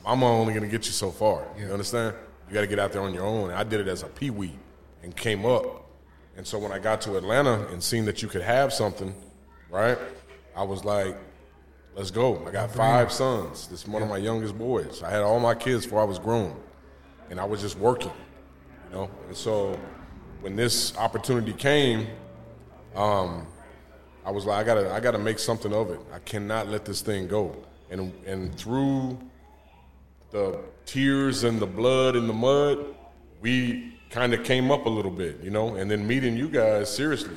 Mama 0.04 0.26
only 0.26 0.54
gonna 0.54 0.66
get 0.68 0.86
you 0.86 0.92
so 0.92 1.10
far. 1.10 1.44
You 1.58 1.66
understand? 1.66 2.14
You 2.48 2.54
got 2.54 2.62
to 2.62 2.66
get 2.66 2.78
out 2.80 2.90
there 2.92 3.02
on 3.02 3.14
your 3.14 3.24
own. 3.24 3.50
I 3.52 3.62
did 3.62 3.78
it 3.80 3.86
as 3.86 4.02
a 4.02 4.06
peewee 4.06 4.52
and 5.02 5.16
came 5.16 5.44
up. 5.46 5.86
And 6.36 6.46
so 6.46 6.58
when 6.58 6.72
I 6.72 6.78
got 6.78 7.00
to 7.02 7.16
Atlanta 7.16 7.66
and 7.68 7.82
seen 7.82 8.04
that 8.06 8.22
you 8.22 8.28
could 8.28 8.42
have 8.42 8.72
something, 8.72 9.14
right? 9.70 9.98
I 10.56 10.62
was 10.62 10.84
like, 10.84 11.16
let's 11.94 12.10
go. 12.10 12.44
I 12.46 12.50
got 12.50 12.70
five 12.72 13.12
sons. 13.12 13.66
This 13.68 13.82
is 13.82 13.88
one 13.88 14.02
of 14.02 14.08
my 14.08 14.18
youngest 14.18 14.56
boys. 14.56 15.02
I 15.02 15.10
had 15.10 15.22
all 15.22 15.40
my 15.40 15.54
kids 15.54 15.84
before 15.84 16.00
I 16.00 16.04
was 16.04 16.18
grown. 16.18 16.58
And 17.30 17.38
I 17.38 17.44
was 17.44 17.60
just 17.60 17.78
working, 17.78 18.12
you 18.88 18.96
know? 18.96 19.10
And 19.28 19.36
so 19.36 19.78
when 20.40 20.56
this 20.56 20.96
opportunity 20.96 21.52
came, 21.52 22.08
um, 22.96 23.46
I 24.24 24.30
was 24.30 24.46
like, 24.46 24.58
I 24.58 24.64
gotta, 24.64 24.92
I 24.92 25.00
gotta 25.00 25.18
make 25.18 25.38
something 25.38 25.72
of 25.72 25.90
it. 25.90 26.00
I 26.12 26.18
cannot 26.18 26.68
let 26.68 26.84
this 26.84 27.00
thing 27.00 27.28
go. 27.28 27.56
And 27.90 28.12
and 28.26 28.54
through 28.56 29.18
the 30.30 30.60
tears 30.86 31.44
and 31.44 31.58
the 31.58 31.66
blood 31.66 32.16
and 32.16 32.28
the 32.28 32.32
mud, 32.32 32.94
we 33.40 33.98
kind 34.10 34.34
of 34.34 34.44
came 34.44 34.70
up 34.70 34.86
a 34.86 34.88
little 34.88 35.10
bit, 35.10 35.40
you 35.42 35.50
know. 35.50 35.76
And 35.76 35.90
then 35.90 36.06
meeting 36.06 36.36
you 36.36 36.48
guys, 36.48 36.94
seriously, 36.94 37.36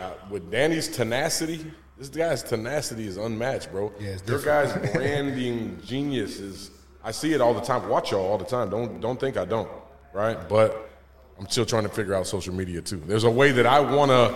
uh, 0.00 0.12
with 0.30 0.50
Danny's 0.50 0.88
tenacity, 0.88 1.64
this 1.96 2.08
guy's 2.08 2.42
tenacity 2.42 3.06
is 3.06 3.16
unmatched, 3.16 3.70
bro. 3.72 3.92
Yeah, 3.98 4.10
it's 4.10 4.28
Your 4.28 4.40
guys' 4.40 4.72
branding 4.92 5.80
genius 5.84 6.38
is. 6.38 6.70
I 7.02 7.10
see 7.10 7.32
it 7.32 7.40
all 7.40 7.54
the 7.54 7.60
time. 7.60 7.88
Watch 7.88 8.10
y'all 8.12 8.26
all 8.26 8.38
the 8.38 8.44
time. 8.44 8.70
Don't 8.70 9.00
don't 9.00 9.18
think 9.18 9.36
I 9.36 9.44
don't, 9.44 9.68
right? 10.12 10.36
But 10.48 10.90
I'm 11.38 11.48
still 11.48 11.64
trying 11.64 11.84
to 11.84 11.88
figure 11.88 12.14
out 12.14 12.26
social 12.26 12.52
media 12.54 12.82
too. 12.82 13.02
There's 13.06 13.24
a 13.24 13.30
way 13.30 13.50
that 13.52 13.66
I 13.66 13.80
wanna. 13.80 14.34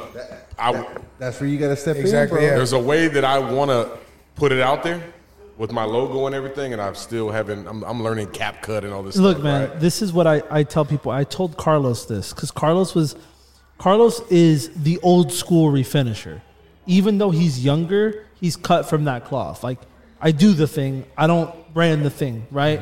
I, 0.58 0.86
That's 1.18 1.40
where 1.40 1.48
you 1.50 1.58
got 1.58 1.68
to 1.68 1.76
step 1.76 1.96
Exactly, 1.96 2.38
in, 2.38 2.42
bro. 2.44 2.50
yeah. 2.50 2.56
there's 2.56 2.72
a 2.72 2.78
way 2.78 3.08
that 3.08 3.24
I 3.24 3.38
want 3.38 3.70
to 3.70 3.98
put 4.36 4.52
it 4.52 4.60
out 4.60 4.82
there 4.84 5.02
with 5.56 5.72
my 5.72 5.84
logo 5.84 6.26
and 6.26 6.34
everything, 6.34 6.72
and 6.72 6.80
I'm 6.80 6.94
still 6.94 7.30
having. 7.30 7.66
I'm, 7.66 7.82
I'm 7.84 8.02
learning 8.02 8.28
CapCut 8.28 8.84
and 8.84 8.92
all 8.92 9.02
this. 9.02 9.16
Look, 9.16 9.36
stuff, 9.36 9.44
man, 9.44 9.70
right? 9.70 9.80
this 9.80 10.02
is 10.02 10.12
what 10.12 10.26
I, 10.26 10.42
I 10.50 10.62
tell 10.62 10.84
people. 10.84 11.12
I 11.12 11.24
told 11.24 11.56
Carlos 11.56 12.06
this 12.06 12.32
because 12.32 12.50
Carlos 12.50 12.94
was 12.94 13.16
Carlos 13.78 14.20
is 14.30 14.70
the 14.74 14.98
old 15.02 15.32
school 15.32 15.72
refinisher. 15.72 16.40
Even 16.86 17.18
though 17.18 17.30
he's 17.30 17.64
younger, 17.64 18.26
he's 18.40 18.56
cut 18.56 18.88
from 18.88 19.04
that 19.04 19.24
cloth. 19.24 19.62
Like 19.62 19.78
I 20.20 20.30
do 20.30 20.52
the 20.52 20.66
thing, 20.66 21.04
I 21.16 21.26
don't 21.26 21.74
brand 21.74 22.04
the 22.04 22.10
thing, 22.10 22.46
right? 22.50 22.80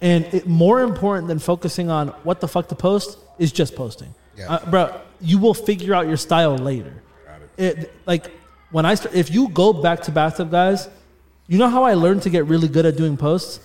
And 0.00 0.24
it, 0.32 0.46
more 0.46 0.80
important 0.80 1.28
than 1.28 1.38
focusing 1.38 1.90
on 1.90 2.08
what 2.24 2.40
the 2.40 2.48
fuck 2.48 2.68
to 2.68 2.74
post 2.74 3.18
is 3.38 3.52
just 3.52 3.76
posting. 3.76 4.14
Yeah. 4.36 4.54
Uh, 4.54 4.70
bro, 4.70 5.00
you 5.20 5.38
will 5.38 5.54
figure 5.54 5.94
out 5.94 6.08
your 6.08 6.16
style 6.16 6.56
later. 6.56 7.02
It, 7.58 7.92
like 8.06 8.30
when 8.70 8.86
I 8.86 8.94
start, 8.94 9.14
if 9.14 9.30
you 9.30 9.48
go 9.50 9.72
back 9.72 10.00
to 10.02 10.10
bathtub 10.10 10.50
guys, 10.50 10.88
you 11.52 11.58
know 11.58 11.68
how 11.68 11.84
I 11.84 11.92
learned 11.92 12.22
to 12.22 12.30
get 12.30 12.46
really 12.46 12.66
good 12.66 12.86
at 12.86 12.96
doing 12.96 13.18
posts. 13.18 13.60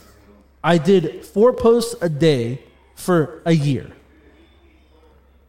I 0.61 0.77
did 0.77 1.23
four 1.23 1.53
posts 1.53 1.95
a 2.01 2.09
day 2.09 2.61
for 2.95 3.41
a 3.45 3.53
year, 3.53 3.89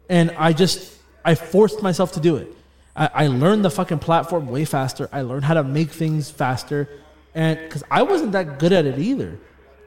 and 0.08 0.30
I 0.38 0.52
just 0.52 0.94
I 1.24 1.34
forced 1.34 1.82
myself 1.82 2.12
to 2.12 2.20
do 2.20 2.36
it. 2.36 2.54
I, 2.94 3.10
I 3.12 3.26
learned 3.26 3.64
the 3.64 3.70
fucking 3.70 3.98
platform 3.98 4.46
way 4.46 4.64
faster. 4.64 5.08
I 5.10 5.22
learned 5.22 5.46
how 5.46 5.54
to 5.54 5.64
make 5.64 5.90
things 5.90 6.30
faster, 6.30 6.88
and 7.34 7.58
because 7.58 7.82
I 7.90 8.02
wasn't 8.02 8.30
that 8.30 8.60
good 8.60 8.72
at 8.72 8.86
it 8.86 9.00
either. 9.00 9.36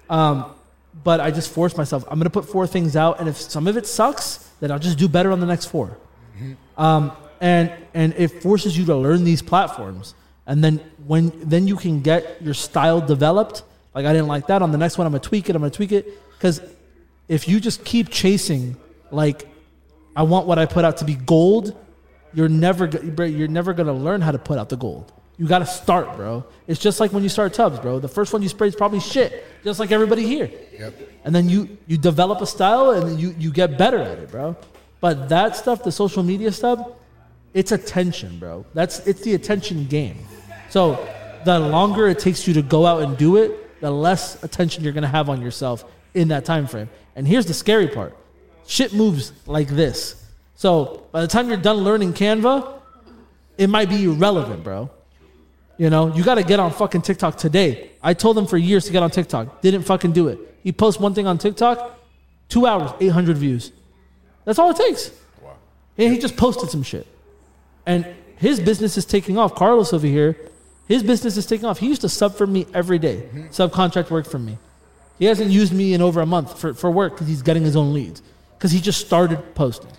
Um, 0.10 0.54
but 1.06 1.22
I 1.22 1.32
just 1.32 1.52
forced 1.54 1.78
myself. 1.78 2.04
I'm 2.10 2.20
gonna 2.20 2.30
put 2.30 2.50
four 2.50 2.68
things 2.68 2.98
out, 2.98 3.22
and 3.22 3.30
if 3.30 3.38
some 3.38 3.66
of 3.66 3.78
it 3.78 3.88
sucks, 3.88 4.50
then 4.60 4.72
I'll 4.74 4.86
just 4.90 4.98
do 4.98 5.08
better 5.08 5.32
on 5.32 5.40
the 5.40 5.46
next 5.46 5.68
4 5.68 5.98
Um, 6.76 7.14
and 7.40 7.72
and 7.94 8.14
it 8.18 8.44
forces 8.44 8.78
you 8.78 8.84
to 8.88 8.96
learn 8.98 9.24
these 9.24 9.42
platforms, 9.42 10.16
and 10.52 10.62
then 10.62 10.82
when 11.08 11.32
then 11.50 11.66
you 11.66 11.78
can 11.78 12.02
get 12.02 12.42
your 12.42 12.54
style 12.54 13.00
developed. 13.00 13.64
Like 13.96 14.06
I 14.06 14.12
didn't 14.12 14.28
like 14.28 14.48
that. 14.48 14.62
On 14.62 14.74
the 14.74 14.78
next 14.78 14.98
one, 14.98 15.08
I'm 15.08 15.14
gonna 15.14 15.24
tweak 15.24 15.50
it. 15.50 15.56
I'm 15.56 15.62
gonna 15.62 15.72
tweak 15.72 15.94
it 15.94 16.06
because 16.34 16.62
if 17.30 17.48
you 17.48 17.62
just 17.62 17.86
keep 17.86 18.10
chasing, 18.10 18.76
like 19.12 19.48
I 20.14 20.24
want 20.24 20.48
what 20.48 20.60
I 20.60 20.66
put 20.66 20.84
out 20.84 20.98
to 20.98 21.06
be 21.06 21.16
gold, 21.16 21.74
you're 22.34 22.50
never 22.50 22.86
you're 23.26 23.48
never 23.48 23.72
gonna 23.72 23.94
learn 23.94 24.20
how 24.20 24.34
to 24.34 24.38
put 24.38 24.60
out 24.60 24.68
the 24.68 24.76
gold. 24.76 25.14
You 25.38 25.48
got 25.48 25.60
to 25.60 25.66
start, 25.66 26.18
bro. 26.18 26.46
It's 26.68 26.80
just 26.80 27.00
like 27.00 27.14
when 27.14 27.24
you 27.24 27.30
start 27.30 27.54
tubs, 27.54 27.80
bro. 27.80 28.00
The 28.00 28.10
first 28.10 28.32
one 28.34 28.44
you 28.44 28.50
spray 28.50 28.68
is 28.68 28.76
probably 28.76 29.00
shit, 29.00 29.44
just 29.64 29.80
like 29.80 29.92
everybody 29.92 30.28
here. 30.28 30.52
Yep. 30.78 30.94
And 31.24 31.34
then 31.34 31.48
you 31.48 31.78
you 31.88 31.98
develop 31.98 32.42
a 32.42 32.46
style 32.46 32.92
and 32.92 33.18
you 33.18 33.34
you 33.40 33.52
get 33.52 33.78
better 33.78 34.00
at 34.00 34.20
it, 34.20 34.30
bro. 34.30 34.58
But 35.00 35.30
that 35.30 35.56
stuff, 35.56 35.82
the 35.82 35.94
social 35.94 36.24
media 36.24 36.52
stuff, 36.52 36.92
it's 37.54 37.72
attention, 37.72 38.38
bro. 38.38 38.66
That's 38.74 39.08
it's 39.08 39.22
the 39.22 39.34
attention 39.34 39.86
game. 39.86 40.18
So 40.72 41.06
the 41.44 41.60
longer 41.60 42.08
it 42.08 42.18
takes 42.18 42.48
you 42.48 42.54
to 42.54 42.62
go 42.62 42.86
out 42.86 43.02
and 43.02 43.18
do 43.18 43.36
it, 43.36 43.82
the 43.82 43.92
less 43.92 44.42
attention 44.42 44.86
you're 44.86 44.94
gonna 44.94 45.08
have 45.08 45.30
on 45.30 45.42
yourself 45.42 45.84
in 46.14 46.30
that 46.30 46.46
time 46.46 46.66
frame. 46.66 46.90
And 47.18 47.28
here's 47.28 47.46
the 47.46 47.54
scary 47.54 47.90
part: 47.90 48.16
shit 48.66 48.94
moves 48.94 49.34
like 49.46 49.68
this. 49.68 50.26
So 50.56 51.08
by 51.12 51.20
the 51.20 51.28
time 51.28 51.50
you're 51.50 51.58
done 51.58 51.78
learning 51.78 52.14
Canva, 52.14 52.80
it 53.58 53.68
might 53.68 53.90
be 53.90 54.06
irrelevant, 54.06 54.64
bro. 54.64 54.90
You 55.78 55.90
know, 55.90 56.16
you 56.16 56.24
got 56.24 56.36
to 56.36 56.44
get 56.44 56.60
on 56.60 56.72
fucking 56.72 57.02
TikTok 57.02 57.38
today. 57.38 57.92
I 58.02 58.14
told 58.14 58.38
him 58.38 58.46
for 58.46 58.58
years 58.58 58.86
to 58.86 58.92
get 58.92 59.04
on 59.04 59.10
TikTok. 59.10 59.62
Didn't 59.62 59.82
fucking 59.82 60.14
do 60.14 60.30
it. 60.30 60.40
He 60.64 60.72
posts 60.72 61.02
one 61.02 61.14
thing 61.14 61.28
on 61.28 61.38
TikTok, 61.38 62.00
two 62.48 62.66
hours, 62.66 62.92
800 63.00 63.38
views. 63.38 63.72
That's 64.46 64.60
all 64.60 64.70
it 64.70 64.78
takes. 64.78 65.12
Wow. 65.42 65.56
And 65.98 66.14
he 66.14 66.20
just 66.20 66.38
posted 66.38 66.70
some 66.70 66.84
shit. 66.84 67.08
And 67.86 68.06
his 68.38 68.60
business 68.60 68.96
is 68.96 69.06
taking 69.06 69.38
off. 69.38 69.56
Carlos 69.56 69.92
over 69.92 70.06
here, 70.06 70.38
his 70.92 71.04
business 71.04 71.38
is 71.38 71.46
taking 71.46 71.66
off. 71.66 71.80
He 71.80 71.88
used 71.88 72.02
to 72.02 72.10
sub 72.10 72.36
for 72.36 72.46
me 72.48 72.68
every 72.74 73.00
day, 73.00 73.24
subcontract 73.52 74.10
work 74.12 74.26
for 74.28 74.40
me. 74.40 74.58
He 75.20 75.26
hasn't 75.26 75.52
used 75.52 75.72
me 75.74 75.94
in 75.94 76.02
over 76.02 76.22
a 76.22 76.26
month 76.26 76.60
for, 76.60 76.74
for 76.74 76.90
work 76.90 77.14
because 77.14 77.28
he's 77.28 77.42
getting 77.42 77.64
his 77.64 77.76
own 77.76 77.94
leads. 77.94 78.22
Because 78.58 78.72
he 78.72 78.82
just 78.82 79.06
started 79.06 79.56
posting. 79.56 79.92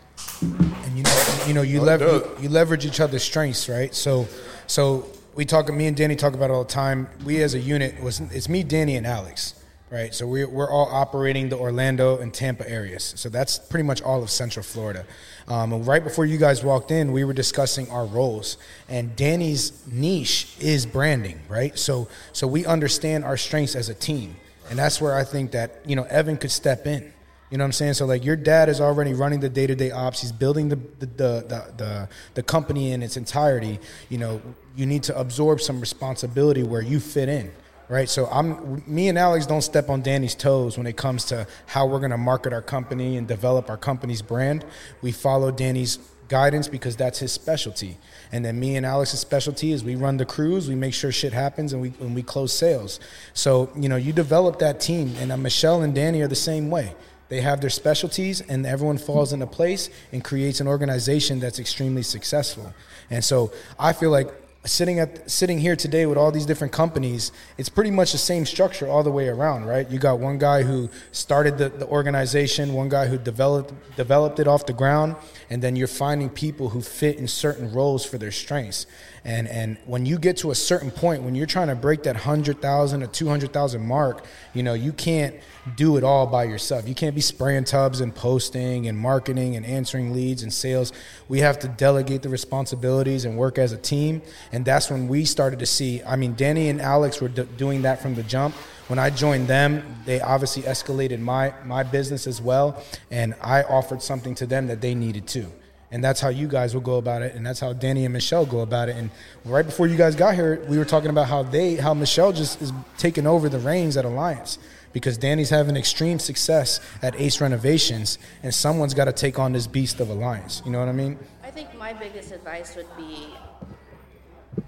and 0.43 0.97
you 0.97 1.03
know, 1.03 1.45
you 1.47 1.55
know, 1.55 1.63
you, 1.63 1.79
Oh, 1.81 1.83
it 1.83 1.87
lever- 1.87 2.05
you, 2.07 2.37
you 2.43 2.49
leverage 2.49 2.85
each 2.85 3.01
other's 3.01 3.23
strengths, 3.23 3.69
right? 3.69 3.95
So, 3.95 4.27
so 4.67 5.07
we 5.35 5.45
talk. 5.45 5.73
Me 5.73 5.87
and 5.87 5.97
Danny 5.97 6.17
talk 6.17 6.35
about 6.35 6.51
it 6.51 6.53
all 6.53 6.65
the 6.65 6.71
time. 6.71 7.09
We 7.25 7.43
as 7.43 7.55
a 7.55 7.59
unit 7.61 8.03
was 8.03 8.21
it's 8.21 8.49
me, 8.49 8.63
Danny, 8.63 8.97
and 8.97 9.07
Alex, 9.07 9.55
right? 9.93 10.15
So 10.15 10.27
we're 10.27 10.49
we're 10.49 10.71
all 10.71 10.89
operating 10.91 11.51
the 11.51 11.59
Orlando 11.59 12.17
and 12.17 12.33
Tampa 12.33 12.69
areas. 12.69 13.13
So 13.17 13.29
that's 13.29 13.59
pretty 13.59 13.83
much 13.83 14.01
all 14.01 14.23
of 14.23 14.31
Central 14.31 14.65
Florida. 14.65 15.05
Um, 15.47 15.75
and 15.75 15.87
right 15.87 16.03
before 16.03 16.25
you 16.25 16.39
guys 16.39 16.65
walked 16.65 16.91
in, 16.91 17.13
we 17.13 17.25
were 17.25 17.35
discussing 17.35 17.91
our 17.91 18.07
roles, 18.07 18.57
and 18.89 19.15
Danny's 19.15 19.87
niche 19.87 20.57
is 20.59 20.87
branding, 20.87 21.41
right? 21.47 21.79
So 21.79 22.09
so 22.33 22.47
we 22.47 22.65
understand 22.65 23.25
our 23.25 23.37
strengths 23.37 23.75
as 23.75 23.91
a 23.91 23.95
team, 23.95 24.37
and 24.71 24.79
that's 24.79 24.99
where 24.99 25.15
I 25.15 25.25
think 25.25 25.51
that 25.53 25.83
you 25.87 25.95
know 25.95 26.05
Evan 26.05 26.39
could 26.39 26.51
step 26.51 26.87
in. 26.87 27.13
You 27.51 27.59
know 27.59 27.65
what 27.65 27.67
I'm 27.67 27.73
saying? 27.73 27.95
So 27.95 28.07
like 28.07 28.25
your 28.25 28.37
dad 28.37 28.71
is 28.71 28.81
already 28.81 29.13
running 29.13 29.41
the 29.41 29.51
day 29.51 29.67
to 29.67 29.75
day 29.75 29.91
ops. 29.91 30.23
He's 30.23 30.33
building 30.33 30.71
the 30.71 30.77
the, 31.01 31.07
the 31.07 31.45
the 31.47 31.75
the 31.77 32.09
the 32.33 32.43
company 32.43 32.93
in 32.93 33.03
its 33.03 33.19
entirety. 33.19 33.79
You 34.09 34.17
know, 34.17 34.41
you 34.75 34.87
need 34.87 35.03
to 35.03 35.19
absorb 35.21 35.61
some 35.61 35.81
responsibility 35.81 36.63
where 36.63 36.81
you 36.81 36.99
fit 36.99 37.29
in. 37.29 37.53
Right, 37.89 38.09
so 38.09 38.27
I'm 38.27 38.83
me 38.87 39.09
and 39.09 39.19
Alex 39.19 39.45
don't 39.45 39.61
step 39.61 39.91
on 39.91 40.03
Danny's 40.03 40.35
toes 40.35 40.79
when 40.79 40.87
it 40.87 40.97
comes 40.97 41.25
to 41.27 41.47
how 41.67 41.87
we're 41.87 42.01
gonna 42.01 42.17
market 42.17 42.53
our 42.53 42.63
company 42.63 43.17
and 43.17 43.27
develop 43.27 43.69
our 43.69 43.77
company's 43.77 44.23
brand. 44.23 44.65
We 45.03 45.13
follow 45.13 45.51
Danny's 45.51 45.99
guidance 46.29 46.69
because 46.69 46.97
that's 46.97 47.19
his 47.19 47.33
specialty. 47.33 47.99
And 48.31 48.45
then 48.45 48.59
me 48.59 48.77
and 48.77 48.87
Alex's 48.87 49.21
specialty 49.21 49.73
is 49.73 49.85
we 49.85 49.97
run 49.97 50.17
the 50.17 50.25
crews, 50.25 50.69
we 50.69 50.75
make 50.75 50.95
sure 50.95 51.13
shit 51.13 51.33
happens, 51.33 51.73
and 51.73 51.83
we 51.83 51.93
and 52.01 52.15
we 52.15 52.23
close 52.23 52.53
sales. 52.53 53.01
So 53.35 53.71
you 53.77 53.89
know, 53.89 53.97
you 53.97 54.13
develop 54.13 54.59
that 54.61 54.81
team, 54.81 55.15
and 55.19 55.33
uh, 55.33 55.37
Michelle 55.37 55.83
and 55.83 55.95
Danny 55.95 56.23
are 56.23 56.29
the 56.29 56.35
same 56.35 56.71
way. 56.71 56.95
They 57.29 57.41
have 57.41 57.61
their 57.61 57.71
specialties, 57.71 58.41
and 58.43 58.65
everyone 58.65 58.99
falls 58.99 59.33
into 59.33 59.47
place 59.47 59.91
and 60.13 60.23
creates 60.23 60.61
an 60.61 60.69
organization 60.69 61.41
that's 61.41 61.59
extremely 61.59 62.03
successful. 62.03 62.73
And 63.11 63.25
so 63.25 63.53
I 63.79 63.93
feel 63.93 64.11
like 64.11 64.31
sitting 64.65 65.01
at 65.01 65.29
sitting 65.29 65.59
here 65.59 65.75
today 65.75 66.07
with 66.07 66.17
all 66.17 66.31
these 66.31 66.47
different 66.47 66.73
companies, 66.73 67.33
it's 67.59 67.69
pretty 67.69 67.91
much 67.91 68.13
the 68.13 68.19
same 68.19 68.47
structure 68.47 68.87
all 68.87 69.03
the 69.03 69.11
way 69.11 69.29
around, 69.29 69.65
right? 69.67 69.91
You 69.91 69.99
got 69.99 70.21
one 70.21 70.39
guy 70.39 70.63
who 70.63 70.89
started 71.11 71.59
the, 71.59 71.69
the 71.69 71.87
organization, 71.87 72.73
one 72.73 72.89
guy 72.89 73.07
who 73.07 73.19
developed 73.19 73.75
developed 73.97 74.39
it 74.39 74.47
off 74.47 74.67
the 74.67 74.73
ground, 74.73 75.17
and 75.51 75.63
then 75.63 75.75
you're 75.75 75.89
finding 75.89 76.31
people 76.31 76.69
who 76.69 76.81
fit 76.81 77.19
in 77.19 77.27
certain 77.27 77.73
roles 77.73 78.05
for 78.05 78.19
their 78.19 78.31
strengths. 78.31 78.87
And 79.25 79.47
and 79.47 79.77
when 79.87 80.05
you 80.05 80.19
get 80.19 80.39
to 80.39 80.51
a 80.51 80.55
certain 80.55 80.91
point, 80.91 81.23
when 81.23 81.37
you're 81.37 81.47
trying 81.47 81.69
to 81.69 81.77
break 81.77 82.03
that 82.05 82.17
hundred 82.17 82.61
thousand 82.61 83.05
or 83.05 83.07
two 83.07 83.29
hundred 83.29 83.53
thousand 83.53 83.87
mark, 83.87 84.25
you 84.53 84.65
know 84.65 84.75
you 84.75 84.93
can't 84.93 85.37
do 85.77 85.97
it 85.97 86.03
all 86.03 86.27
by 86.27 86.43
yourself. 86.43 86.89
You 86.89 86.95
can't 86.95 87.15
be 87.15 87.21
spraying 87.21 87.65
tubs 87.65 88.01
and 88.01 88.13
posting 88.13 88.89
and 88.89 88.99
marketing 88.99 89.55
and 89.55 89.65
answering 89.65 90.13
leads 90.13 90.43
and 90.43 90.53
sales. 90.53 90.93
We 91.29 91.39
have 91.39 91.61
to 91.61 91.69
delegate 91.69 92.23
the 92.23 92.29
responsibilities 92.31 93.25
and 93.25 93.37
work 93.37 93.59
as 93.59 93.71
a 93.71 93.77
team. 93.79 94.23
And 94.51 94.65
that's 94.65 94.91
when 94.91 95.07
we 95.07 95.25
started 95.25 95.61
to 95.61 95.67
see. 95.67 96.03
I 96.03 96.17
mean, 96.17 96.35
Danny 96.35 96.69
and 96.69 96.81
Alex 96.81 97.21
were 97.21 97.29
d- 97.29 97.47
doing 97.57 97.83
that 97.83 98.03
from 98.03 98.17
the 98.17 98.25
jump. 98.25 98.57
When 98.89 98.99
I 98.99 99.11
joined 99.11 99.47
them, 99.47 100.03
they 100.05 100.21
obviously 100.21 100.65
escalated 100.65 101.21
my 101.21 101.55
my 101.65 101.85
business 101.85 102.27
as 102.27 102.43
well, 102.43 102.83
and 103.13 103.37
I 103.41 103.63
offered 103.63 104.03
something 104.03 104.35
to 104.37 104.47
them 104.47 104.67
that 104.67 104.81
they 104.81 104.97
needed 104.97 105.29
too 105.29 105.53
and 105.93 106.03
that's 106.03 106.21
how 106.21 106.29
you 106.29 106.49
guys 106.49 106.75
will 106.75 106.81
go 106.81 106.97
about 106.97 107.23
it 107.23 107.35
and 107.37 107.47
that's 107.47 107.61
how 107.61 107.73
danny 107.73 108.05
and 108.05 108.13
michelle 108.13 108.45
go 108.45 108.61
about 108.61 108.89
it 108.89 108.97
and 108.97 109.11
right 109.45 109.67
before 109.67 109.87
you 109.87 109.97
guys 109.97 110.17
got 110.17 110.35
here 110.35 110.61
we 110.69 110.77
were 110.77 110.85
talking 110.85 111.11
about 111.11 111.29
how 111.29 111.43
they 111.43 111.77
how 111.77 111.95
michelle 111.95 112.33
just 112.33 112.61
is 112.61 112.73
taking 112.99 113.27
over 113.27 113.49
the 113.49 113.59
reins 113.61 113.97
at 113.97 114.05
alliance 114.05 114.59
because 114.93 115.17
danny's 115.17 115.51
having 115.51 115.77
extreme 115.77 116.19
success 116.19 116.81
at 117.03 117.15
ace 117.21 117.41
renovations 117.41 118.19
and 118.43 118.53
someone's 118.53 118.95
got 118.95 119.05
to 119.05 119.13
take 119.13 119.39
on 119.39 119.53
this 119.53 119.69
beast 119.69 120.01
of 120.01 120.11
alliance 120.11 120.63
you 120.65 120.73
know 120.73 120.81
what 120.81 120.89
i 120.89 120.93
mean 120.93 121.17
I 121.45 121.51
think 121.51 121.75
my 121.77 121.93
biggest 121.93 122.33
advice 122.33 122.77
would 122.77 122.87
be 122.97 123.27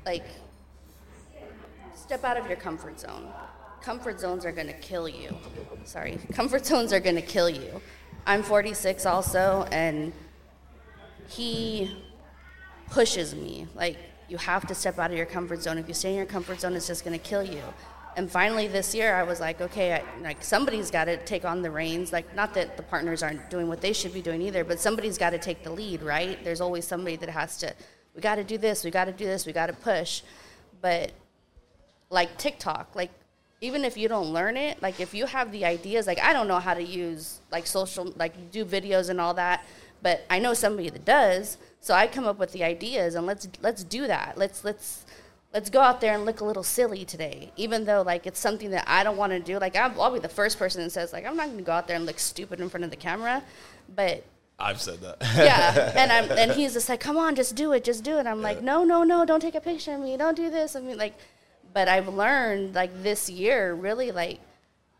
like 0.04 0.24
step 1.94 2.22
out 2.24 2.36
of 2.36 2.46
your 2.46 2.56
comfort 2.56 3.00
zone. 3.00 3.26
Comfort 3.80 4.20
zones 4.20 4.44
are 4.44 4.52
going 4.52 4.66
to 4.66 4.74
kill 4.74 5.08
you. 5.08 5.34
Sorry. 5.84 6.18
Comfort 6.32 6.66
zones 6.66 6.92
are 6.92 7.00
going 7.00 7.16
to 7.16 7.22
kill 7.22 7.48
you. 7.48 7.80
I'm 8.26 8.42
46 8.42 9.06
also 9.06 9.66
and 9.72 10.12
he 11.28 11.96
pushes 12.90 13.34
me. 13.34 13.66
Like 13.74 13.98
you 14.28 14.36
have 14.38 14.66
to 14.68 14.74
step 14.74 14.98
out 14.98 15.10
of 15.10 15.16
your 15.16 15.26
comfort 15.26 15.62
zone. 15.62 15.78
If 15.78 15.88
you 15.88 15.94
stay 15.94 16.10
in 16.10 16.16
your 16.16 16.26
comfort 16.26 16.60
zone, 16.60 16.74
it's 16.74 16.86
just 16.86 17.04
going 17.04 17.18
to 17.18 17.24
kill 17.24 17.42
you. 17.42 17.62
And 18.16 18.30
finally, 18.30 18.68
this 18.68 18.94
year, 18.94 19.16
I 19.16 19.24
was 19.24 19.40
like, 19.40 19.60
okay, 19.60 19.94
I, 19.94 20.02
like 20.22 20.42
somebody's 20.42 20.90
got 20.90 21.06
to 21.06 21.16
take 21.16 21.44
on 21.44 21.62
the 21.62 21.70
reins. 21.70 22.12
Like, 22.12 22.34
not 22.36 22.54
that 22.54 22.76
the 22.76 22.82
partners 22.84 23.22
aren't 23.22 23.50
doing 23.50 23.66
what 23.66 23.80
they 23.80 23.92
should 23.92 24.14
be 24.14 24.22
doing 24.22 24.40
either, 24.42 24.62
but 24.62 24.78
somebody's 24.78 25.18
got 25.18 25.30
to 25.30 25.38
take 25.38 25.64
the 25.64 25.70
lead, 25.70 26.00
right? 26.00 26.42
There's 26.44 26.60
always 26.60 26.86
somebody 26.86 27.16
that 27.16 27.28
has 27.28 27.56
to. 27.58 27.74
We 28.14 28.20
got 28.20 28.36
to 28.36 28.44
do 28.44 28.56
this. 28.56 28.84
We 28.84 28.92
got 28.92 29.06
to 29.06 29.12
do 29.12 29.24
this. 29.24 29.46
We 29.46 29.52
got 29.52 29.66
to 29.66 29.72
push. 29.72 30.22
But 30.80 31.10
like 32.08 32.38
TikTok, 32.38 32.94
like 32.94 33.10
even 33.60 33.84
if 33.84 33.96
you 33.96 34.08
don't 34.08 34.32
learn 34.32 34.56
it, 34.56 34.80
like 34.80 35.00
if 35.00 35.12
you 35.14 35.26
have 35.26 35.50
the 35.50 35.64
ideas, 35.64 36.06
like 36.06 36.20
I 36.20 36.32
don't 36.32 36.46
know 36.46 36.60
how 36.60 36.74
to 36.74 36.82
use 36.82 37.40
like 37.50 37.66
social, 37.66 38.12
like 38.16 38.52
do 38.52 38.64
videos 38.64 39.08
and 39.08 39.20
all 39.20 39.34
that, 39.34 39.64
but 40.04 40.26
I 40.28 40.38
know 40.38 40.52
somebody 40.52 40.90
that 40.90 41.06
does. 41.06 41.56
So 41.80 41.94
I 41.94 42.06
come 42.06 42.26
up 42.26 42.38
with 42.38 42.52
the 42.52 42.62
ideas 42.62 43.14
and 43.14 43.26
let's 43.26 43.48
let's 43.62 43.82
do 43.82 44.06
that. 44.06 44.36
Let's 44.36 44.62
let's 44.62 45.06
let's 45.54 45.70
go 45.70 45.80
out 45.80 46.02
there 46.02 46.14
and 46.14 46.26
look 46.26 46.40
a 46.40 46.44
little 46.44 46.62
silly 46.62 47.06
today, 47.06 47.50
even 47.56 47.86
though 47.86 48.02
like 48.02 48.26
it's 48.26 48.38
something 48.38 48.70
that 48.70 48.84
I 48.86 49.02
don't 49.02 49.16
want 49.16 49.32
to 49.32 49.40
do. 49.40 49.58
Like 49.58 49.74
I'll, 49.74 49.98
I'll 50.00 50.12
be 50.12 50.18
the 50.18 50.28
first 50.28 50.58
person 50.58 50.84
that 50.84 50.90
says 50.90 51.12
like 51.12 51.24
I'm 51.24 51.36
not 51.36 51.46
going 51.46 51.58
to 51.58 51.64
go 51.64 51.72
out 51.72 51.88
there 51.88 51.96
and 51.96 52.04
look 52.04 52.18
stupid 52.18 52.60
in 52.60 52.68
front 52.68 52.84
of 52.84 52.90
the 52.90 52.96
camera, 52.96 53.42
but 53.96 54.24
I've 54.58 54.80
said 54.80 55.00
that. 55.00 55.16
yeah, 55.36 55.92
and 55.96 56.12
I'm 56.12 56.30
and 56.38 56.52
he's 56.52 56.74
just 56.74 56.90
like, 56.90 57.00
come 57.00 57.16
on, 57.16 57.34
just 57.34 57.56
do 57.56 57.72
it, 57.72 57.82
just 57.82 58.04
do 58.04 58.18
it. 58.18 58.26
I'm 58.26 58.42
like, 58.42 58.62
no, 58.62 58.84
no, 58.84 59.04
no, 59.04 59.24
don't 59.24 59.40
take 59.40 59.54
a 59.54 59.60
picture 59.60 59.94
of 59.94 60.00
me, 60.00 60.18
don't 60.18 60.36
do 60.36 60.50
this. 60.50 60.76
I 60.76 60.80
mean, 60.80 60.98
like, 60.98 61.14
but 61.72 61.88
I've 61.88 62.08
learned 62.08 62.74
like 62.74 63.02
this 63.02 63.30
year, 63.30 63.72
really, 63.72 64.12
like, 64.12 64.38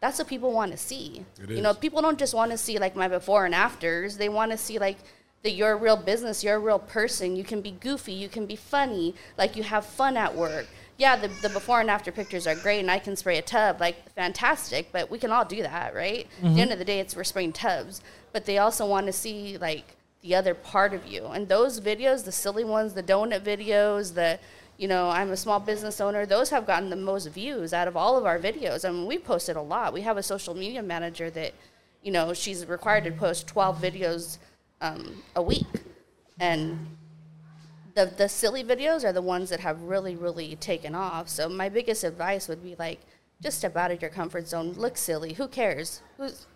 that's 0.05 0.19
what 0.19 0.29
people 0.29 0.53
want 0.53 0.71
to 0.71 0.77
see. 0.77 1.25
It 1.43 1.49
You 1.49 1.63
know, 1.63 1.73
people 1.73 2.03
don't 2.03 2.19
just 2.19 2.35
want 2.35 2.51
to 2.51 2.59
see 2.59 2.79
like 2.79 2.95
my 2.95 3.09
before 3.09 3.47
and 3.47 3.55
afters. 3.55 4.19
They 4.19 4.29
want 4.29 4.51
to 4.53 4.59
see 4.59 4.79
like 4.79 4.99
that 5.43 5.53
you're 5.53 5.73
a 5.73 5.77
real 5.77 5.97
business, 5.97 6.45
you're 6.45 6.57
a 6.57 6.67
real 6.71 6.79
person. 6.79 7.37
You 7.37 7.43
can 7.43 7.63
be 7.63 7.71
goofy, 7.71 8.13
you 8.13 8.29
can 8.29 8.45
be 8.45 8.55
funny, 8.55 9.15
like 9.39 9.57
you 9.57 9.63
have 9.63 9.87
fun 9.87 10.19
at 10.19 10.35
work. 10.37 10.67
Yeah, 10.99 11.17
the, 11.17 11.29
the 11.41 11.49
before 11.49 11.81
and 11.81 11.91
after 11.91 12.13
pictures 12.13 12.47
are 12.47 12.55
great, 12.55 12.81
and 12.81 12.91
I 12.91 12.99
can 12.99 13.17
spray 13.17 13.39
a 13.39 13.43
tub, 13.43 13.81
like 13.81 13.97
fantastic. 14.13 14.93
But 14.93 15.11
we 15.11 15.19
can 15.19 15.33
all 15.33 15.47
do 15.47 15.63
that, 15.63 15.95
right? 15.95 16.27
At 16.37 16.43
the 16.43 16.49
end 16.49 16.59
mm-hmm. 16.59 16.73
of 16.73 16.79
the 16.79 16.85
day, 16.85 17.01
it's 17.01 17.17
we're 17.17 17.25
spraying 17.25 17.55
tubs. 17.55 18.03
But 18.33 18.45
they 18.45 18.59
also 18.59 18.87
want 18.87 19.07
to 19.07 19.13
see 19.13 19.57
like 19.57 19.97
the 20.21 20.35
other 20.35 20.55
part 20.55 20.93
of 20.93 21.07
you. 21.07 21.27
And 21.27 21.49
those 21.49 21.81
videos, 21.81 22.25
the 22.27 22.33
silly 22.33 22.65
ones, 22.65 22.93
the 22.93 23.03
donut 23.03 23.41
videos, 23.41 24.15
the 24.15 24.39
you 24.77 24.89
know, 24.89 25.09
I'm 25.09 25.31
a 25.31 25.37
small 25.37 25.61
business 25.61 26.01
owner. 26.01 26.27
Those 26.27 26.51
have 26.51 26.67
gotten 26.67 26.91
the 26.91 26.97
most 26.97 27.27
views 27.27 27.73
out 27.73 27.87
of 27.89 27.97
all 27.97 28.17
of 28.19 28.27
our 28.27 28.39
videos. 28.39 28.87
I 28.87 28.91
mean, 28.91 29.07
we 29.07 29.19
posted 29.19 29.57
a 29.57 29.63
lot. 29.63 29.93
We 29.93 30.01
have 30.03 30.17
a 30.17 30.23
social 30.23 30.55
media 30.55 30.83
manager 30.83 31.31
that, 31.31 31.53
you 32.03 32.11
know, 32.13 32.33
she's 32.35 32.67
required 32.67 33.05
to 33.05 33.13
post 33.13 33.47
12 33.47 33.81
videos 33.81 34.39
um, 34.81 35.23
a 35.37 35.43
week, 35.43 35.67
and 36.41 36.87
the 37.95 38.07
the 38.07 38.29
silly 38.29 38.63
videos 38.65 39.05
are 39.05 39.13
the 39.13 39.23
ones 39.23 39.49
that 39.51 39.61
have 39.61 39.81
really 39.83 40.17
really 40.17 40.57
taken 40.57 40.95
off. 40.95 41.29
So 41.29 41.49
my 41.49 41.69
biggest 41.69 42.05
advice 42.05 42.49
would 42.49 42.63
be 42.63 42.75
like, 42.79 43.01
just 43.43 43.59
step 43.59 43.77
out 43.77 43.91
of 43.93 44.03
your 44.03 44.11
comfort 44.11 44.49
zone. 44.49 44.73
Look 44.73 44.97
silly. 44.97 45.33
Who 45.35 45.49
cares? 45.49 46.03
Who's 46.19 46.47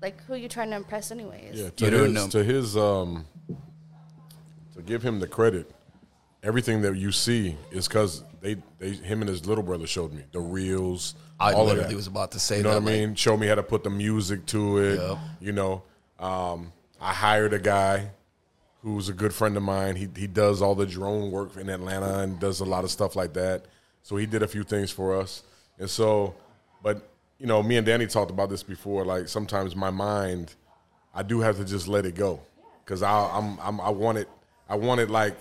like 0.00 0.22
who 0.24 0.34
are 0.34 0.38
you 0.38 0.48
trying 0.48 0.70
to 0.70 0.76
impress 0.76 1.10
anyways? 1.10 1.60
Yeah, 1.60 1.70
to 1.70 1.84
You 1.84 1.90
don't 1.90 2.04
his, 2.04 2.14
know. 2.14 2.28
to 2.28 2.44
his 2.44 2.76
um, 2.76 3.26
to 4.74 4.82
give 4.82 5.02
him 5.02 5.20
the 5.20 5.26
credit. 5.26 5.70
Everything 6.46 6.80
that 6.82 6.96
you 6.96 7.10
see 7.12 7.56
is 7.72 7.88
because 7.88 8.22
they, 8.40 8.56
they, 8.78 8.90
him 8.90 9.20
and 9.20 9.28
his 9.28 9.46
little 9.46 9.64
brother 9.64 9.86
showed 9.86 10.12
me 10.12 10.22
the 10.30 10.40
reels. 10.40 11.14
I 11.40 11.52
all 11.52 11.62
of 11.62 11.66
literally 11.68 11.90
that. 11.90 11.96
was 11.96 12.06
about 12.06 12.30
to 12.32 12.38
say 12.38 12.58
You 12.58 12.62
know 12.62 12.70
that. 12.70 12.82
what 12.82 12.90
I 12.92 12.94
like, 12.94 13.06
mean? 13.08 13.14
Show 13.16 13.36
me 13.36 13.48
how 13.48 13.56
to 13.56 13.62
put 13.62 13.82
the 13.82 13.90
music 13.90 14.46
to 14.46 14.78
it. 14.78 15.00
Yep. 15.00 15.18
You 15.40 15.52
know, 15.52 15.82
um, 16.20 16.72
I 17.00 17.12
hired 17.12 17.52
a 17.52 17.58
guy 17.58 18.10
who's 18.82 19.08
a 19.08 19.12
good 19.12 19.34
friend 19.34 19.56
of 19.56 19.62
mine. 19.64 19.96
He 19.96 20.08
he 20.16 20.28
does 20.28 20.62
all 20.62 20.74
the 20.76 20.86
drone 20.86 21.32
work 21.32 21.56
in 21.56 21.68
Atlanta 21.68 22.20
and 22.20 22.38
does 22.38 22.60
a 22.60 22.64
lot 22.64 22.84
of 22.84 22.90
stuff 22.92 23.16
like 23.16 23.32
that. 23.34 23.64
So 24.02 24.16
he 24.16 24.24
did 24.26 24.42
a 24.44 24.48
few 24.48 24.62
things 24.62 24.92
for 24.92 25.18
us. 25.20 25.42
And 25.80 25.90
so, 25.90 26.34
but 26.82 27.08
you 27.40 27.46
know, 27.46 27.62
me 27.62 27.76
and 27.76 27.84
Danny 27.84 28.06
talked 28.06 28.30
about 28.30 28.48
this 28.50 28.62
before. 28.62 29.04
Like 29.04 29.26
sometimes 29.28 29.74
my 29.74 29.90
mind, 29.90 30.54
I 31.12 31.22
do 31.24 31.40
have 31.40 31.56
to 31.56 31.64
just 31.64 31.88
let 31.88 32.06
it 32.06 32.14
go 32.14 32.38
because 32.84 33.02
I'm, 33.02 33.58
I'm 33.60 33.80
I 33.80 33.90
want 33.90 34.18
it. 34.18 34.28
I 34.68 34.76
want 34.76 35.00
it 35.00 35.10
like 35.10 35.36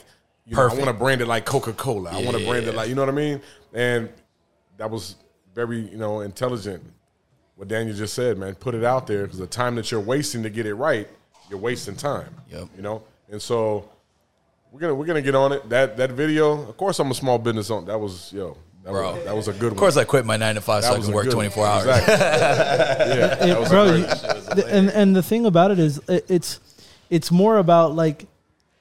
you 0.48 0.56
know, 0.56 0.62
I 0.64 0.74
want 0.74 0.86
to 0.86 0.94
brand 0.94 1.22
it 1.22 1.28
like 1.28 1.46
Coca 1.46 1.74
Cola. 1.74 2.12
I 2.12 2.24
want 2.24 2.38
to 2.38 2.46
brand 2.46 2.66
it 2.68 2.76
like 2.76 2.90
you 2.90 2.96
know 2.96 3.02
what 3.02 3.10
I 3.10 3.14
mean. 3.18 3.42
And 3.74 4.10
that 4.78 4.90
was 4.90 5.16
very 5.54 5.80
you 5.80 5.98
know 5.98 6.22
intelligent. 6.22 6.84
What 7.56 7.70
Daniel 7.70 7.96
just 7.96 8.14
said, 8.14 8.38
man, 8.38 8.54
put 8.56 8.76
it 8.76 8.84
out 8.84 9.08
there 9.08 9.24
because 9.24 9.40
the 9.40 9.48
time 9.48 9.76
that 9.76 9.90
you're 9.90 10.02
wasting 10.02 10.44
to 10.44 10.50
get 10.50 10.66
it 10.66 10.76
right, 10.76 11.08
you're 11.50 11.58
wasting 11.60 11.96
time. 11.96 12.36
Yep. 12.52 12.68
You 12.76 12.82
know, 12.82 13.04
and 13.32 13.42
so 13.42 13.90
we're 14.72 14.82
gonna 14.82 14.94
we're 14.96 15.06
gonna 15.06 15.22
get 15.22 15.36
on 15.36 15.54
it. 15.54 15.68
That 15.70 15.96
that 15.98 16.12
video, 16.12 16.52
of 16.68 16.76
course, 16.78 17.00
I'm 17.00 17.10
a 17.12 17.16
small 17.16 17.38
business 17.40 17.72
owner. 17.72 17.88
That 17.88 17.98
was 17.98 18.34
yo, 18.34 18.58
that 18.84 18.92
Bro. 18.92 19.16
was, 19.16 19.24
that 19.24 19.36
was 19.36 19.48
a 19.48 19.54
good 19.54 19.64
One. 19.64 19.72
Of 19.72 19.78
course, 19.78 19.96
I 19.98 20.04
quit 20.04 20.26
my 20.26 20.36
nine 20.36 20.56
to 20.56 20.62
five 20.62 20.84
so 20.84 20.94
I 20.94 20.98
was 20.98 21.06
can 21.08 21.16
work 21.16 21.30
24 21.30 21.66
hours. 21.66 21.86
Exactly. 21.86 22.14
yeah, 23.18 23.36
Hey, 23.38 23.48
that 23.48 23.60
was 23.60 23.70
a 23.70 23.74
bro, 23.74 23.90
great- 23.90 24.58
you- 24.58 24.64
and 24.70 24.90
and 24.90 25.16
the 25.16 25.24
thing 25.24 25.46
about 25.46 25.72
it 25.72 25.80
is, 25.80 26.00
it, 26.10 26.26
it's 26.30 26.60
it's 27.10 27.32
more 27.32 27.58
about 27.58 27.96
like 27.96 28.26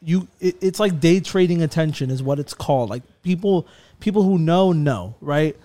you. 0.04 0.28
It, 0.40 0.56
it's 0.60 0.80
like 0.80 1.00
day 1.00 1.20
trading 1.20 1.62
attention 1.62 2.10
is 2.10 2.22
what 2.22 2.38
it's 2.38 2.54
called. 2.54 2.90
Like 2.90 3.02
people 3.22 3.66
people 4.00 4.22
who 4.22 4.38
know 4.38 4.72
know 4.72 5.14
right. 5.20 5.56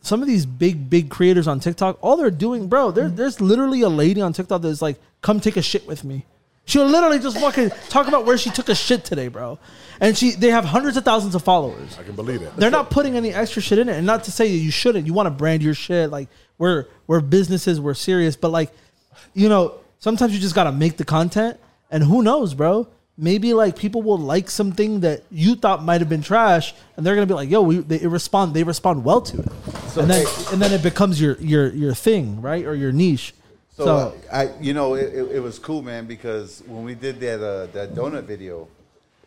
Some 0.00 0.20
of 0.20 0.26
these 0.26 0.46
big 0.46 0.90
big 0.90 1.10
creators 1.10 1.46
on 1.46 1.60
TikTok, 1.60 1.98
all 2.00 2.16
they're 2.16 2.30
doing, 2.30 2.68
bro. 2.68 2.90
There, 2.90 3.08
mm. 3.08 3.16
there's 3.16 3.40
literally 3.40 3.82
a 3.82 3.88
lady 3.88 4.20
on 4.20 4.32
TikTok 4.32 4.62
that's 4.62 4.82
like, 4.82 4.98
"Come 5.20 5.38
take 5.38 5.56
a 5.56 5.62
shit 5.62 5.86
with 5.86 6.02
me." 6.02 6.26
She'll 6.66 6.86
literally 6.86 7.20
just 7.20 7.38
fucking 7.38 7.70
talk 7.88 8.08
about 8.08 8.26
where 8.26 8.36
she 8.36 8.50
took 8.50 8.68
a 8.68 8.74
shit 8.74 9.04
today, 9.04 9.28
bro. 9.28 9.60
And 10.00 10.18
she 10.18 10.32
they 10.32 10.50
have 10.50 10.64
hundreds 10.64 10.96
of 10.96 11.04
thousands 11.04 11.36
of 11.36 11.44
followers 11.44 11.96
I 11.98 12.02
can 12.02 12.16
believe 12.16 12.42
it. 12.42 12.54
they're 12.56 12.72
not 12.72 12.90
putting 12.90 13.16
any 13.16 13.32
extra 13.32 13.62
shit 13.62 13.78
in 13.78 13.88
it. 13.88 13.96
And 13.96 14.04
not 14.04 14.24
to 14.24 14.32
say 14.32 14.50
that 14.50 14.56
you 14.56 14.72
shouldn't. 14.72 15.06
You 15.06 15.14
want 15.14 15.26
to 15.26 15.30
brand 15.30 15.62
your 15.62 15.74
shit. 15.74 16.10
Like 16.10 16.28
we're 16.58 16.86
we're 17.06 17.20
businesses, 17.20 17.80
we're 17.80 17.94
serious. 17.94 18.34
But 18.34 18.48
like, 18.50 18.72
you 19.32 19.48
know, 19.48 19.74
sometimes 20.00 20.34
you 20.34 20.40
just 20.40 20.56
gotta 20.56 20.72
make 20.72 20.96
the 20.96 21.04
content. 21.04 21.60
And 21.88 22.02
who 22.02 22.24
knows, 22.24 22.52
bro? 22.52 22.88
Maybe 23.18 23.54
like 23.54 23.76
people 23.76 24.02
will 24.02 24.18
like 24.18 24.50
something 24.50 25.00
that 25.00 25.22
you 25.30 25.54
thought 25.56 25.82
might 25.82 26.00
have 26.02 26.08
been 26.08 26.22
trash, 26.22 26.74
and 26.96 27.06
they're 27.06 27.14
gonna 27.14 27.26
be 27.26 27.34
like, 27.34 27.48
"Yo, 27.48 27.62
we 27.62 27.78
they 27.78 28.06
respond. 28.06 28.52
They 28.52 28.62
respond 28.62 29.04
well 29.04 29.22
to 29.22 29.38
it." 29.38 29.48
and 29.96 30.10
then 30.10 30.26
and 30.52 30.60
then 30.60 30.72
it 30.72 30.82
becomes 30.82 31.20
your 31.20 31.36
your 31.38 31.72
your 31.72 31.94
thing, 31.94 32.42
right, 32.42 32.64
or 32.66 32.74
your 32.74 32.92
niche. 32.92 33.34
So, 33.76 33.84
So, 33.84 33.96
uh, 33.96 34.12
I, 34.32 34.50
you 34.60 34.72
know, 34.72 34.94
it, 34.94 35.14
it, 35.14 35.36
it 35.36 35.40
was 35.40 35.58
cool, 35.58 35.82
man, 35.82 36.06
because 36.06 36.62
when 36.66 36.82
we 36.84 36.94
did 36.94 37.20
that 37.20 37.42
uh, 37.42 37.66
that 37.72 37.94
donut 37.94 38.24
video, 38.24 38.68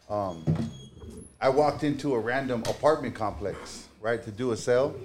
um, 0.09 0.43
I 1.39 1.49
walked 1.49 1.83
into 1.83 2.13
a 2.13 2.19
random 2.19 2.63
apartment 2.67 3.15
complex, 3.15 3.87
right, 4.01 4.23
to 4.23 4.31
do 4.31 4.51
a 4.51 4.57
sale, 4.57 4.95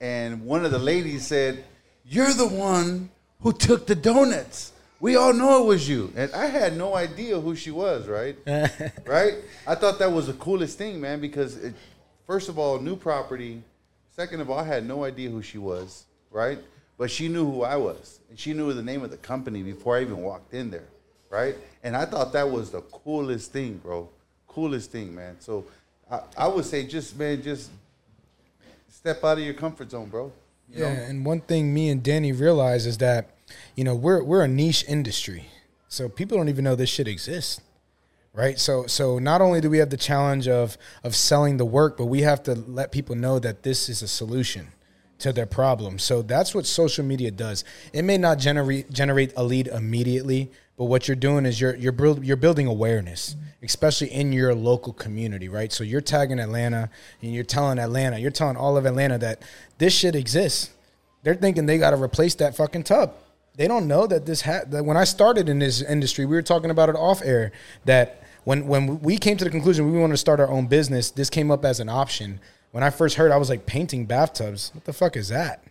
and 0.00 0.44
one 0.44 0.64
of 0.64 0.70
the 0.70 0.78
ladies 0.78 1.26
said, 1.26 1.64
"You're 2.04 2.32
the 2.32 2.48
one 2.48 3.10
who 3.40 3.52
took 3.52 3.86
the 3.86 3.94
donuts. 3.94 4.72
We 5.00 5.16
all 5.16 5.32
know 5.32 5.62
it 5.62 5.66
was 5.66 5.88
you." 5.88 6.12
And 6.16 6.32
I 6.32 6.46
had 6.46 6.76
no 6.76 6.94
idea 6.94 7.38
who 7.40 7.54
she 7.54 7.70
was, 7.70 8.06
right? 8.08 8.36
right? 9.06 9.34
I 9.66 9.74
thought 9.74 9.98
that 9.98 10.10
was 10.10 10.26
the 10.26 10.32
coolest 10.34 10.78
thing, 10.78 11.00
man, 11.00 11.20
because 11.20 11.56
it, 11.56 11.74
first 12.26 12.48
of 12.48 12.58
all, 12.58 12.78
new 12.78 12.96
property. 12.96 13.62
Second 14.10 14.40
of 14.40 14.48
all, 14.50 14.58
I 14.58 14.64
had 14.64 14.86
no 14.86 15.04
idea 15.04 15.28
who 15.28 15.42
she 15.42 15.58
was, 15.58 16.04
right? 16.30 16.58
But 16.96 17.10
she 17.10 17.28
knew 17.28 17.44
who 17.44 17.62
I 17.62 17.76
was, 17.76 18.20
and 18.30 18.38
she 18.38 18.54
knew 18.54 18.72
the 18.72 18.82
name 18.82 19.02
of 19.04 19.10
the 19.10 19.18
company 19.18 19.62
before 19.62 19.98
I 19.98 20.00
even 20.00 20.22
walked 20.22 20.54
in 20.54 20.70
there, 20.70 20.88
right? 21.28 21.54
And 21.84 21.94
I 21.94 22.06
thought 22.06 22.32
that 22.32 22.50
was 22.50 22.70
the 22.70 22.80
coolest 22.80 23.52
thing, 23.52 23.76
bro. 23.76 24.08
Coolest 24.48 24.90
thing, 24.90 25.14
man. 25.14 25.36
So 25.40 25.66
I, 26.10 26.20
I 26.38 26.48
would 26.48 26.64
say, 26.64 26.86
just 26.86 27.18
man, 27.18 27.42
just 27.42 27.70
step 28.90 29.22
out 29.22 29.36
of 29.36 29.44
your 29.44 29.52
comfort 29.52 29.90
zone, 29.90 30.08
bro. 30.08 30.32
You 30.72 30.80
Yeah, 30.82 30.94
know? 30.94 31.00
and 31.02 31.26
one 31.26 31.40
thing 31.42 31.74
me 31.74 31.90
and 31.90 32.02
Danny 32.02 32.32
realize 32.32 32.86
is 32.86 32.96
that, 32.98 33.28
you 33.74 33.84
know, 33.84 33.94
we're 33.94 34.22
we're 34.22 34.42
a 34.42 34.48
niche 34.48 34.84
industry, 34.88 35.46
so 35.88 36.08
people 36.08 36.36
don't 36.36 36.48
even 36.48 36.64
know 36.64 36.74
this 36.74 36.90
shit 36.90 37.08
exists, 37.08 37.60
right? 38.32 38.58
So 38.58 38.86
so 38.86 39.18
not 39.18 39.40
only 39.40 39.60
do 39.60 39.70
we 39.70 39.78
have 39.78 39.90
the 39.90 39.96
challenge 39.96 40.48
of 40.48 40.76
of 41.04 41.14
selling 41.14 41.56
the 41.56 41.64
work, 41.64 41.96
but 41.96 42.06
we 42.06 42.22
have 42.22 42.42
to 42.44 42.54
let 42.54 42.92
people 42.92 43.14
know 43.14 43.38
that 43.38 43.62
this 43.62 43.88
is 43.88 44.02
a 44.02 44.08
solution 44.08 44.68
to 45.18 45.32
their 45.32 45.46
problem. 45.46 45.98
So 45.98 46.22
that's 46.22 46.54
what 46.54 46.66
social 46.66 47.04
media 47.04 47.30
does. 47.30 47.64
It 47.92 48.02
may 48.02 48.18
not 48.18 48.38
generate 48.38 48.90
generate 48.90 49.32
a 49.36 49.42
lead 49.42 49.68
immediately, 49.68 50.50
but 50.76 50.86
what 50.86 51.08
you're 51.08 51.16
doing 51.16 51.46
is 51.46 51.60
you're 51.60 51.74
you're 51.76 51.92
build, 51.92 52.24
you're 52.24 52.36
building 52.36 52.66
awareness, 52.66 53.36
especially 53.62 54.08
in 54.08 54.32
your 54.32 54.54
local 54.54 54.92
community, 54.92 55.48
right? 55.48 55.72
So 55.72 55.84
you're 55.84 56.02
tagging 56.02 56.38
Atlanta 56.38 56.90
and 57.22 57.32
you're 57.32 57.44
telling 57.44 57.78
Atlanta, 57.78 58.18
you're 58.18 58.30
telling 58.30 58.56
all 58.56 58.76
of 58.76 58.84
Atlanta 58.84 59.18
that 59.18 59.42
this 59.78 59.94
shit 59.94 60.14
exists. 60.14 60.70
They're 61.22 61.34
thinking 61.34 61.66
they 61.66 61.78
got 61.78 61.90
to 61.90 62.02
replace 62.02 62.34
that 62.36 62.56
fucking 62.56 62.84
tub. 62.84 63.14
They 63.56 63.68
don't 63.68 63.88
know 63.88 64.06
that 64.06 64.26
this 64.26 64.42
ha- 64.42 64.64
that 64.66 64.84
when 64.84 64.96
I 64.96 65.04
started 65.04 65.48
in 65.48 65.58
this 65.58 65.80
industry, 65.80 66.26
we 66.26 66.36
were 66.36 66.42
talking 66.42 66.70
about 66.70 66.88
it 66.88 66.96
off 66.96 67.22
air 67.22 67.52
that 67.86 68.22
when 68.44 68.66
when 68.66 69.00
we 69.00 69.16
came 69.16 69.36
to 69.38 69.44
the 69.44 69.50
conclusion 69.50 69.90
we 69.90 69.98
wanted 69.98 70.12
to 70.12 70.18
start 70.18 70.40
our 70.40 70.48
own 70.48 70.66
business, 70.66 71.10
this 71.10 71.30
came 71.30 71.50
up 71.50 71.64
as 71.64 71.80
an 71.80 71.88
option. 71.88 72.40
When 72.72 72.84
I 72.84 72.90
first 72.90 73.16
heard, 73.16 73.32
I 73.32 73.38
was 73.38 73.48
like 73.48 73.64
painting 73.64 74.04
bathtubs. 74.04 74.70
What 74.74 74.84
the 74.84 74.92
fuck 74.92 75.16
is 75.16 75.28
that? 75.30 75.64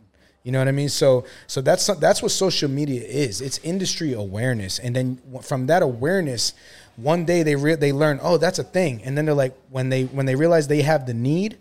You 0.43 0.52
know 0.52 0.60
what 0.60 0.67
I 0.67 0.71
mean? 0.71 0.89
So 0.89 1.26
so 1.45 1.62
that's 1.62 1.86
that's 1.98 2.21
what 2.21 2.32
social 2.32 2.69
media 2.69 3.02
is. 3.04 3.41
It's 3.41 3.60
industry 3.60 4.13
awareness, 4.13 4.80
and 4.80 4.95
then 4.95 5.21
from 5.41 5.67
that 5.67 5.84
awareness, 5.84 6.54
one 6.95 7.26
day 7.26 7.43
they 7.43 7.56
re- 7.56 7.76
they 7.76 7.91
learn, 7.91 8.19
oh, 8.21 8.38
that's 8.38 8.60
a 8.60 8.63
thing, 8.63 9.02
and 9.04 9.17
then 9.17 9.26
they're 9.26 9.36
like, 9.36 9.56
when 9.69 9.89
they 9.89 10.06
when 10.06 10.26
they 10.26 10.36
realize 10.36 10.67
they 10.67 10.82
have 10.82 11.06
the 11.06 11.13
need, 11.13 11.58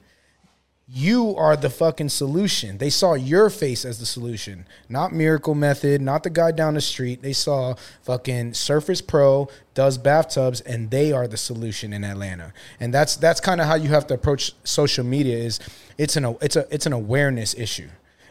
you 0.87 1.35
are 1.37 1.57
the 1.57 1.71
fucking 1.71 2.11
solution. 2.11 2.77
They 2.77 2.91
saw 2.91 3.15
your 3.15 3.49
face 3.49 3.85
as 3.85 3.99
the 3.99 4.07
solution, 4.07 4.67
not 4.89 5.13
Miracle 5.13 5.55
Method, 5.55 6.03
not 6.03 6.23
the 6.25 6.31
guy 6.31 6.53
down 6.53 6.75
the 6.75 6.81
street. 6.83 7.23
They 7.23 7.33
saw 7.33 7.75
fucking 8.03 8.55
Surface 8.55 9.01
Pro 9.01 9.49
does 9.73 9.97
bathtubs, 9.97 10.61
and 10.61 10.91
they 10.91 11.11
are 11.11 11.27
the 11.27 11.39
solution 11.39 11.93
in 11.95 12.05
Atlanta. 12.05 12.53
And 12.81 12.93
that's 12.93 13.17
that's 13.17 13.41
kind 13.41 13.63
of 13.63 13.67
how 13.67 13.77
you 13.77 13.89
have 13.89 14.07
to 14.09 14.15
approach 14.15 14.53
social 14.65 15.05
media. 15.05 15.39
Is 15.39 15.59
it's 15.97 16.17
an 16.17 16.37
it's 16.43 16.57
a 16.57 16.67
it's 16.71 16.87
an 16.87 16.93
awareness 16.93 17.55
issue 17.55 17.89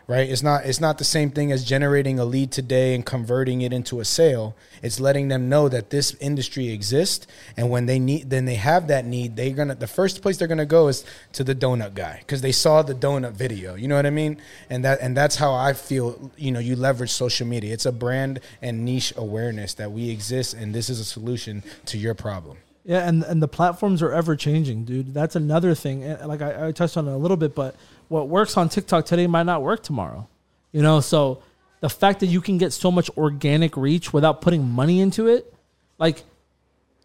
right 0.07 0.29
it's 0.29 0.43
not 0.43 0.65
it's 0.65 0.81
not 0.81 0.97
the 0.97 1.03
same 1.03 1.29
thing 1.29 1.51
as 1.51 1.63
generating 1.63 2.19
a 2.19 2.25
lead 2.25 2.51
today 2.51 2.93
and 2.93 3.05
converting 3.05 3.61
it 3.61 3.71
into 3.71 3.99
a 3.99 4.05
sale 4.05 4.55
it's 4.81 4.99
letting 4.99 5.29
them 5.29 5.47
know 5.47 5.69
that 5.69 5.89
this 5.89 6.13
industry 6.15 6.69
exists 6.69 7.25
and 7.55 7.69
when 7.69 7.85
they 7.85 7.99
need 7.99 8.29
then 8.29 8.45
they 8.45 8.55
have 8.55 8.87
that 8.87 9.05
need 9.05 9.35
they're 9.35 9.51
gonna 9.51 9.75
the 9.75 9.87
first 9.87 10.21
place 10.21 10.37
they're 10.37 10.47
gonna 10.47 10.65
go 10.65 10.87
is 10.87 11.05
to 11.31 11.43
the 11.43 11.55
donut 11.55 11.93
guy 11.93 12.17
because 12.19 12.41
they 12.41 12.51
saw 12.51 12.81
the 12.81 12.95
donut 12.95 13.33
video 13.33 13.75
you 13.75 13.87
know 13.87 13.95
what 13.95 14.05
i 14.05 14.09
mean 14.09 14.37
and 14.69 14.83
that 14.83 14.99
and 15.01 15.15
that's 15.15 15.37
how 15.37 15.53
i 15.53 15.71
feel 15.73 16.31
you 16.37 16.51
know 16.51 16.59
you 16.59 16.75
leverage 16.75 17.11
social 17.11 17.47
media 17.47 17.73
it's 17.73 17.85
a 17.85 17.91
brand 17.91 18.39
and 18.61 18.83
niche 18.83 19.13
awareness 19.15 19.73
that 19.73 19.91
we 19.91 20.09
exist 20.09 20.53
and 20.53 20.75
this 20.75 20.89
is 20.89 20.99
a 20.99 21.05
solution 21.05 21.63
to 21.85 21.97
your 21.97 22.13
problem 22.13 22.57
Yeah, 22.85 23.07
and 23.07 23.23
and 23.23 23.41
the 23.41 23.47
platforms 23.47 24.01
are 24.01 24.11
ever 24.11 24.35
changing, 24.35 24.83
dude. 24.83 25.13
That's 25.13 25.37
another 25.37 25.73
thing. 25.73 26.03
And 26.03 26.27
like 26.27 26.41
I, 26.41 26.67
I 26.67 26.71
touched 26.73 26.97
on 26.97 27.07
it 27.07 27.13
a 27.13 27.15
little 27.15 27.37
bit, 27.37 27.55
but 27.55 27.75
what 28.13 28.29
works 28.29 28.57
on 28.57 28.69
TikTok 28.69 29.07
today 29.07 29.25
might 29.25 29.47
not 29.47 29.63
work 29.63 29.81
tomorrow. 29.81 30.27
You 30.71 30.83
know, 30.83 30.99
so 30.99 31.41
the 31.79 31.89
fact 31.89 32.19
that 32.19 32.27
you 32.27 32.41
can 32.41 32.59
get 32.59 32.71
so 32.71 32.91
much 32.91 33.09
organic 33.17 33.75
reach 33.75 34.13
without 34.13 34.39
putting 34.39 34.69
money 34.69 35.01
into 35.01 35.25
it, 35.25 35.51
like, 35.97 36.21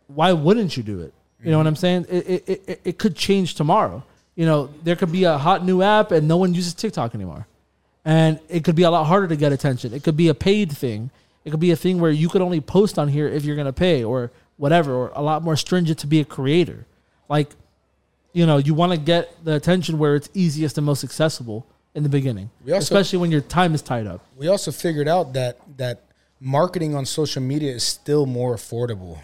why 0.08 0.34
wouldn't 0.34 0.76
you 0.76 0.82
do 0.82 1.00
it? 1.00 1.14
You 1.42 1.50
know 1.50 1.56
what 1.56 1.66
I'm 1.66 1.76
saying? 1.76 2.06
It, 2.10 2.28
it, 2.28 2.62
it, 2.66 2.80
it 2.84 2.98
could 2.98 3.16
change 3.16 3.54
tomorrow. 3.54 4.02
You 4.34 4.44
know, 4.44 4.68
there 4.82 4.96
could 4.96 5.10
be 5.10 5.24
a 5.24 5.38
hot 5.38 5.64
new 5.64 5.80
app 5.80 6.10
and 6.12 6.28
no 6.28 6.36
one 6.36 6.52
uses 6.52 6.74
TikTok 6.74 7.14
anymore. 7.14 7.46
And 8.04 8.38
it 8.50 8.62
could 8.64 8.76
be 8.76 8.82
a 8.82 8.90
lot 8.90 9.04
harder 9.04 9.28
to 9.28 9.36
get 9.36 9.50
attention. 9.50 9.94
It 9.94 10.02
could 10.02 10.16
be 10.16 10.28
a 10.28 10.34
paid 10.34 10.70
thing. 10.72 11.10
It 11.42 11.52
could 11.52 11.60
be 11.60 11.70
a 11.70 11.76
thing 11.76 12.00
where 12.00 12.10
you 12.10 12.28
could 12.28 12.42
only 12.42 12.60
post 12.60 12.98
on 12.98 13.08
here 13.08 13.28
if 13.28 13.46
you're 13.46 13.56
going 13.56 13.66
to 13.66 13.72
pay 13.72 14.04
or 14.04 14.30
whatever, 14.58 14.92
or 14.92 15.12
a 15.14 15.22
lot 15.22 15.42
more 15.42 15.56
stringent 15.56 16.00
to 16.00 16.06
be 16.06 16.20
a 16.20 16.24
creator. 16.26 16.84
Like, 17.30 17.48
you 18.32 18.46
know, 18.46 18.58
you 18.58 18.74
want 18.74 18.92
to 18.92 18.98
get 18.98 19.44
the 19.44 19.54
attention 19.54 19.98
where 19.98 20.14
it's 20.14 20.28
easiest 20.34 20.76
and 20.78 20.84
most 20.86 21.04
accessible 21.04 21.66
in 21.94 22.02
the 22.02 22.08
beginning, 22.08 22.50
We 22.64 22.72
also- 22.72 22.82
especially 22.82 23.18
when 23.18 23.30
your 23.30 23.40
time 23.40 23.74
is 23.74 23.82
tied 23.82 24.06
up. 24.06 24.20
we 24.36 24.48
also 24.48 24.70
figured 24.70 25.08
out 25.08 25.32
that 25.32 25.56
that 25.78 26.02
marketing 26.40 26.94
on 26.94 27.04
social 27.06 27.42
media 27.42 27.72
is 27.74 27.82
still 27.82 28.26
more 28.26 28.54
affordable 28.54 29.18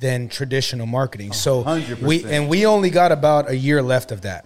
than 0.00 0.28
traditional 0.28 0.86
marketing. 0.86 1.32
So 1.32 1.64
100%. 1.64 2.02
we 2.02 2.24
and 2.24 2.48
we 2.48 2.64
only 2.64 2.88
got 2.88 3.10
about 3.10 3.50
a 3.50 3.56
year 3.56 3.82
left 3.82 4.12
of 4.12 4.20
that 4.22 4.44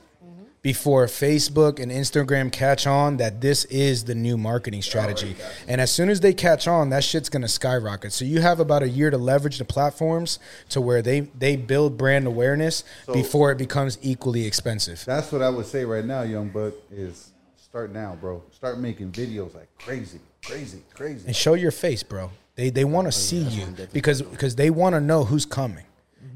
before 0.62 1.06
Facebook 1.06 1.80
and 1.80 1.90
Instagram 1.90 2.50
catch 2.50 2.86
on 2.86 3.16
that 3.16 3.40
this 3.40 3.64
is 3.64 4.04
the 4.04 4.14
new 4.14 4.38
marketing 4.38 4.78
oh, 4.78 4.82
strategy. 4.82 5.36
And 5.66 5.80
as 5.80 5.90
soon 5.90 6.08
as 6.08 6.20
they 6.20 6.32
catch 6.32 6.68
on, 6.68 6.90
that 6.90 7.02
shit's 7.02 7.28
gonna 7.28 7.48
skyrocket. 7.48 8.12
So 8.12 8.24
you 8.24 8.40
have 8.40 8.60
about 8.60 8.82
a 8.84 8.88
year 8.88 9.10
to 9.10 9.18
leverage 9.18 9.58
the 9.58 9.64
platforms 9.64 10.38
to 10.70 10.80
where 10.80 11.02
they 11.02 11.20
they 11.20 11.56
build 11.56 11.98
brand 11.98 12.26
awareness 12.26 12.84
before 13.12 13.50
it 13.50 13.58
becomes 13.58 13.98
equally 14.02 14.46
expensive. 14.46 15.04
That's 15.04 15.32
what 15.32 15.42
I 15.42 15.50
would 15.50 15.66
say 15.66 15.84
right 15.84 16.04
now, 16.04 16.22
young 16.22 16.48
buck, 16.48 16.74
is 16.90 17.32
start 17.56 17.92
now, 17.92 18.16
bro. 18.20 18.42
Start 18.52 18.78
making 18.78 19.10
videos 19.10 19.54
like 19.54 19.68
crazy, 19.78 20.20
crazy, 20.44 20.82
crazy. 20.94 21.26
and 21.26 21.34
show 21.34 21.54
your 21.54 21.72
face, 21.72 22.04
bro. 22.04 22.30
They 22.54 22.70
they 22.70 22.84
want 22.84 23.06
to 23.06 23.08
oh, 23.08 23.10
see 23.10 23.42
you 23.42 23.66
because 23.92 24.22
because 24.22 24.54
they 24.54 24.70
want 24.70 24.94
to 24.94 25.00
know 25.00 25.24
who's 25.24 25.44
coming. 25.44 25.86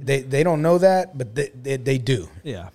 They 0.01 0.23
they 0.23 0.43
don't 0.43 0.62
know 0.62 0.79
that, 0.79 1.17
but 1.17 1.35
they 1.37 1.51
they, 1.55 1.77
they 1.77 1.99
do. 1.99 2.29
Yeah. 2.43 2.71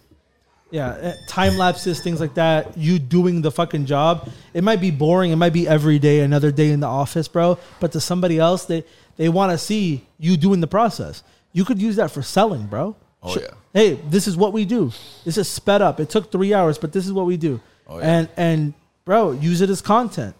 Yeah, 0.71 0.97
eh, 1.01 1.13
time 1.27 1.57
lapses, 1.57 2.01
things 2.01 2.21
like 2.21 2.33
that. 2.35 2.77
You 2.77 2.97
doing 2.97 3.41
the 3.41 3.51
fucking 3.51 3.85
job. 3.85 4.29
It 4.53 4.63
might 4.63 4.79
be 4.79 4.89
boring. 4.89 5.31
It 5.31 5.35
might 5.35 5.53
be 5.53 5.67
every 5.67 5.99
day, 5.99 6.21
another 6.21 6.51
day 6.51 6.71
in 6.71 6.79
the 6.79 6.87
office, 6.87 7.27
bro. 7.27 7.59
But 7.81 7.91
to 7.91 7.99
somebody 7.99 8.39
else, 8.39 8.65
they 8.65 8.85
they 9.17 9.27
want 9.29 9.51
to 9.51 9.57
see 9.57 10.07
you 10.17 10.37
doing 10.37 10.61
the 10.61 10.67
process. 10.67 11.23
You 11.53 11.65
could 11.65 11.81
use 11.81 11.97
that 11.97 12.09
for 12.09 12.21
selling, 12.21 12.67
bro. 12.67 12.95
Oh, 13.21 13.37
yeah. 13.37 13.47
Hey, 13.73 13.93
this 14.09 14.27
is 14.27 14.35
what 14.35 14.53
we 14.53 14.65
do. 14.65 14.91
This 15.25 15.37
is 15.37 15.47
sped 15.47 15.81
up. 15.81 15.99
It 15.99 16.09
took 16.09 16.31
three 16.31 16.53
hours, 16.53 16.77
but 16.77 16.91
this 16.93 17.05
is 17.05 17.13
what 17.13 17.25
we 17.25 17.37
do. 17.37 17.59
Oh, 17.87 17.99
yeah. 17.99 18.05
And 18.05 18.29
and 18.37 18.73
bro, 19.05 19.31
use 19.31 19.61
it 19.61 19.69
as 19.69 19.81
content. 19.81 20.35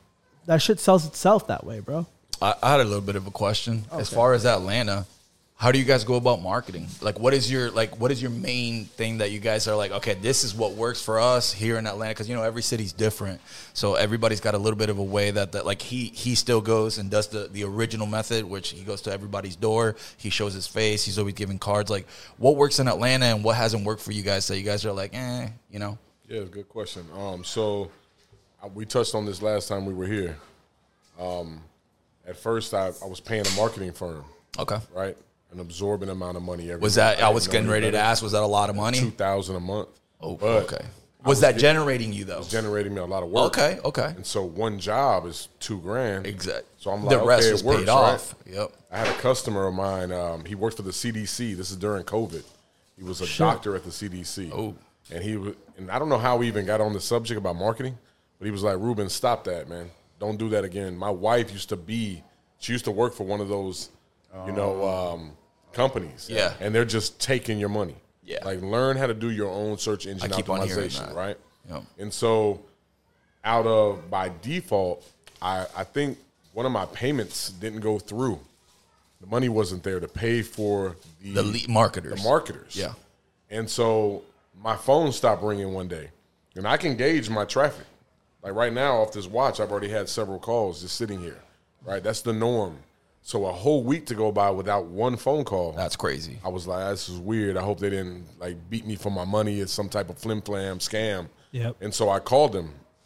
That 0.46 0.62
shit 0.62 0.80
sells 0.80 1.06
itself 1.06 1.48
that 1.48 1.66
way, 1.66 1.82
bro. 1.82 2.08
I, 2.42 2.56
I 2.64 2.72
had 2.72 2.80
a 2.80 2.86
little 2.86 3.02
bit 3.02 3.16
of 3.16 3.28
a 3.28 3.32
question. 3.32 3.84
As 3.92 4.10
far 4.10 4.34
as 4.34 4.46
Atlanta, 4.46 5.06
how 5.62 5.72
do 5.72 5.78
you 5.78 5.86
guys 5.86 6.04
go 6.04 6.16
about 6.16 6.42
marketing? 6.42 6.88
Like, 7.02 7.20
what 7.20 7.36
is 7.36 7.52
your 7.52 7.70
like? 7.70 8.00
What 8.00 8.10
is 8.12 8.20
your 8.20 8.32
main 8.32 8.86
thing 8.86 9.20
that 9.20 9.30
you 9.30 9.40
guys 9.40 9.68
are 9.68 9.76
like? 9.76 9.92
Okay, 9.92 10.16
this 10.16 10.44
is 10.44 10.56
what 10.56 10.72
works 10.74 11.00
for 11.04 11.20
us 11.20 11.54
here 11.54 11.78
in 11.78 11.86
Atlanta 11.86 12.16
because 12.16 12.28
you 12.28 12.36
know 12.36 12.42
every 12.42 12.64
city's 12.64 12.92
different, 12.92 13.40
so 13.76 13.94
everybody's 13.94 14.40
got 14.40 14.56
a 14.56 14.58
little 14.58 14.76
bit 14.76 14.90
of 14.90 14.98
a 14.98 15.04
way 15.04 15.30
that 15.30 15.52
that 15.52 15.64
like 15.68 15.80
he 15.80 16.06
he 16.06 16.34
still 16.34 16.62
goes 16.62 16.98
and 16.98 17.12
does 17.12 17.28
the 17.28 17.48
the 17.52 17.64
original 17.64 18.08
method, 18.08 18.44
which 18.44 18.70
he 18.70 18.84
goes 18.84 19.04
to 19.04 19.12
everybody's 19.14 19.56
door, 19.56 19.96
he 20.18 20.32
shows 20.32 20.56
his 20.56 20.66
face, 20.66 21.06
he's 21.06 21.20
always 21.20 21.36
giving 21.36 21.60
cards. 21.60 21.92
Like, 21.92 22.08
what 22.40 22.56
works 22.56 22.80
in 22.80 22.88
Atlanta 22.88 23.26
and 23.28 23.44
what 23.44 23.56
hasn't 23.56 23.86
worked 23.86 24.02
for 24.02 24.14
you 24.14 24.24
guys? 24.24 24.48
That 24.48 24.58
you 24.58 24.64
guys 24.64 24.84
are 24.84 24.92
like, 24.94 25.14
eh, 25.14 25.48
you 25.70 25.78
know. 25.78 25.96
Yeah, 26.28 26.46
good 26.50 26.70
question. 26.70 27.06
Um, 27.16 27.44
so 27.44 27.92
uh, 28.64 28.68
we 28.74 28.88
touched 28.88 29.14
on 29.14 29.28
this 29.28 29.44
last 29.44 29.68
time 29.68 29.86
we 29.86 29.94
were 29.94 30.08
here. 30.08 30.38
Um, 31.20 31.62
at 32.26 32.36
first, 32.36 32.74
I, 32.74 32.88
I 32.88 33.06
was 33.06 33.20
paying 33.20 33.46
a 33.46 33.52
marketing 33.56 33.92
firm, 33.92 34.26
Okay. 34.58 34.78
right? 34.96 35.16
An 35.52 35.60
absorbent 35.60 36.10
amount 36.12 36.38
of 36.38 36.44
money 36.44 36.70
every 36.72 36.82
Was 36.82 36.98
month. 36.98 37.18
that 37.18 37.24
I 37.26 37.30
was 37.30 37.48
getting 37.48 37.70
ready 37.70 37.92
to 37.92 37.98
ask? 37.98 38.24
Was 38.24 38.32
that 38.32 38.42
a 38.44 38.46
lot 38.48 38.70
of 38.70 38.76
money? 38.76 39.00
Two 39.00 39.12
thousand 39.12 39.58
a 39.58 39.60
month. 39.60 39.90
Oh, 40.22 40.36
But 40.38 40.64
okay. 40.74 40.86
I 41.24 41.28
Was 41.28 41.42
that 41.42 41.52
getting- 41.58 41.62
generating 41.62 42.14
you 42.14 42.24
though? 42.24 42.42
generating 42.44 42.94
me 42.94 43.02
a 43.02 43.06
lot 43.06 43.22
of 43.22 43.30
work? 43.30 43.48
Okay, 43.58 43.80
okay. 43.84 44.14
And 44.16 44.26
so 44.26 44.44
one 44.44 44.80
job 44.80 45.26
is 45.28 45.50
two 45.60 45.80
grand. 45.82 46.26
Exactly. 46.26 46.64
So 46.78 46.90
I'm 46.92 47.04
like, 47.06 47.20
the 47.20 47.26
rest 47.26 47.44
okay, 47.44 47.52
was 47.52 47.62
it 47.62 47.66
works, 47.66 47.80
paid 47.82 47.88
right? 47.90 48.14
off. 48.14 48.36
Yep. 48.46 48.72
I 48.92 48.98
had 48.98 49.08
a 49.08 49.14
customer 49.20 49.68
of 49.68 49.74
mine. 49.74 50.12
Um, 50.12 50.46
he 50.46 50.56
worked 50.56 50.78
for 50.78 50.84
the 50.84 50.92
CDC. 50.92 51.56
This 51.58 51.70
is 51.70 51.76
during 51.78 52.04
COVID. 52.06 52.44
He 52.98 53.04
was 53.04 53.20
a 53.22 53.38
doctor 53.38 53.76
at 53.76 53.84
the 53.84 53.90
CDC. 53.92 54.52
Oh. 54.54 54.74
And 55.12 55.24
he 55.24 55.36
was, 55.36 55.56
and 55.78 55.92
I 55.92 56.00
don't 56.00 56.10
know 56.10 56.18
how 56.18 56.38
we 56.38 56.48
even 56.48 56.66
got 56.66 56.80
on 56.82 56.94
the 56.94 57.02
subject 57.02 57.38
about 57.38 57.56
marketing, 57.58 57.98
but 58.40 58.46
he 58.46 58.52
was 58.52 58.64
like, 58.64 58.78
"Ruben, 58.78 59.10
stop 59.10 59.44
that, 59.46 59.68
man. 59.68 59.92
Don't 60.20 60.38
do 60.38 60.48
that 60.50 60.64
again." 60.64 60.96
My 60.96 61.10
wife 61.10 61.52
used 61.52 61.70
to 61.70 61.76
be, 61.76 62.24
she 62.60 62.72
used 62.72 62.86
to 62.86 62.92
work 62.92 63.14
for 63.14 63.26
one 63.26 63.42
of 63.42 63.50
those, 63.50 63.90
you 64.46 64.54
know, 64.54 64.88
um, 64.88 65.32
companies. 65.74 66.28
Yeah. 66.30 66.54
And 66.60 66.74
they're 66.74 66.86
just 66.86 67.20
taking 67.20 67.60
your 67.60 67.70
money. 67.70 67.96
Yeah. 68.24 68.44
Like 68.46 68.62
learn 68.62 68.98
how 68.98 69.08
to 69.08 69.14
do 69.14 69.30
your 69.32 69.50
own 69.50 69.78
search 69.78 70.06
engine 70.06 70.32
I 70.32 70.36
keep 70.36 70.50
on 70.50 70.66
hearing 70.68 70.90
optimization, 70.90 71.14
right? 71.16 71.38
Yep. 71.70 71.84
And 72.00 72.14
so, 72.14 72.62
out 73.44 73.66
of 73.66 74.10
by 74.10 74.32
default, 74.42 75.04
I, 75.42 75.66
I 75.76 75.84
think 75.84 76.18
one 76.54 76.66
of 76.66 76.72
my 76.72 76.86
payments 76.88 77.50
didn't 77.50 77.80
go 77.82 77.98
through. 78.00 78.40
The 79.20 79.28
money 79.28 79.50
wasn't 79.50 79.84
there 79.84 80.00
to 80.00 80.08
pay 80.08 80.42
for 80.42 80.96
the 81.22 81.34
The 81.34 81.44
lead 81.44 81.70
marketers. 81.70 82.22
the 82.22 82.28
marketers. 82.28 82.76
Yeah. 82.76 82.94
And 83.50 83.70
so 83.70 84.24
my 84.64 84.76
phone 84.76 85.12
stopped 85.12 85.44
ringing 85.44 85.74
one 85.74 85.88
day, 85.88 86.10
and 86.56 86.68
I 86.68 86.78
can 86.78 86.96
gauge 86.96 87.30
my 87.30 87.46
traffic. 87.46 87.86
Like 88.42 88.54
right 88.56 88.74
now, 88.74 89.02
off 89.02 89.12
this 89.14 89.28
watch, 89.28 89.60
I've 89.60 89.72
already 89.72 89.90
had 89.90 90.10
several 90.10 90.40
calls 90.40 90.82
just 90.82 90.96
sitting 90.96 91.20
here. 91.20 91.40
Right, 91.84 92.02
that's 92.04 92.22
the 92.22 92.34
norm. 92.34 92.78
So 93.24 93.46
a 93.46 93.52
whole 93.52 93.84
week 93.84 94.08
to 94.08 94.16
go 94.16 94.32
by 94.32 94.50
without 94.50 94.86
one 94.86 95.16
phone 95.16 95.44
call. 95.44 95.74
That's 95.74 95.96
crazy. 95.96 96.40
I 96.44 96.50
was 96.50 96.68
like, 96.68 96.90
this 96.90 97.08
is 97.08 97.18
weird. 97.18 97.56
I 97.56 97.62
hope 97.62 97.80
they 97.80 97.90
didn't 97.90 98.26
like 98.40 98.58
beat 98.70 98.86
me 98.86 98.96
for 98.96 99.12
my 99.12 99.26
money. 99.26 99.60
It's 99.60 99.72
some 99.72 99.90
type 99.90 100.10
of 100.10 100.18
flim 100.18 100.42
flam 100.42 100.80
scam. 100.80 101.28
Yep. 101.52 101.78
And 101.82 101.94
so 101.94 102.10
I 102.10 102.20
called 102.20 102.54
them, 102.54 102.74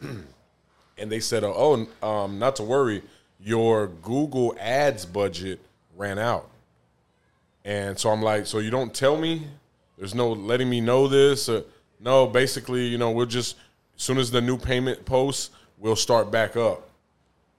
and 0.98 1.12
they 1.12 1.20
said, 1.20 1.44
"Oh, 1.44 1.86
um, 2.02 2.38
not 2.38 2.56
to 2.56 2.62
worry, 2.62 3.02
your 3.40 3.88
Google 3.88 4.56
Ads 4.58 5.04
budget 5.04 5.60
ran 5.96 6.18
out." 6.18 6.48
And 7.64 7.98
so 7.98 8.10
I'm 8.10 8.22
like, 8.22 8.46
"So 8.46 8.60
you 8.60 8.70
don't 8.70 8.94
tell 8.94 9.18
me? 9.18 9.46
There's 9.98 10.14
no 10.14 10.32
letting 10.32 10.70
me 10.70 10.80
know 10.80 11.08
this? 11.08 11.48
Uh, 11.48 11.62
no, 12.00 12.26
basically, 12.26 12.86
you 12.86 12.98
know, 12.98 13.10
we'll 13.10 13.26
just 13.26 13.56
as 13.96 14.02
soon 14.02 14.18
as 14.18 14.30
the 14.30 14.40
new 14.40 14.56
payment 14.56 15.04
posts, 15.04 15.50
we'll 15.78 15.96
start 15.96 16.30
back 16.30 16.56
up." 16.56 16.85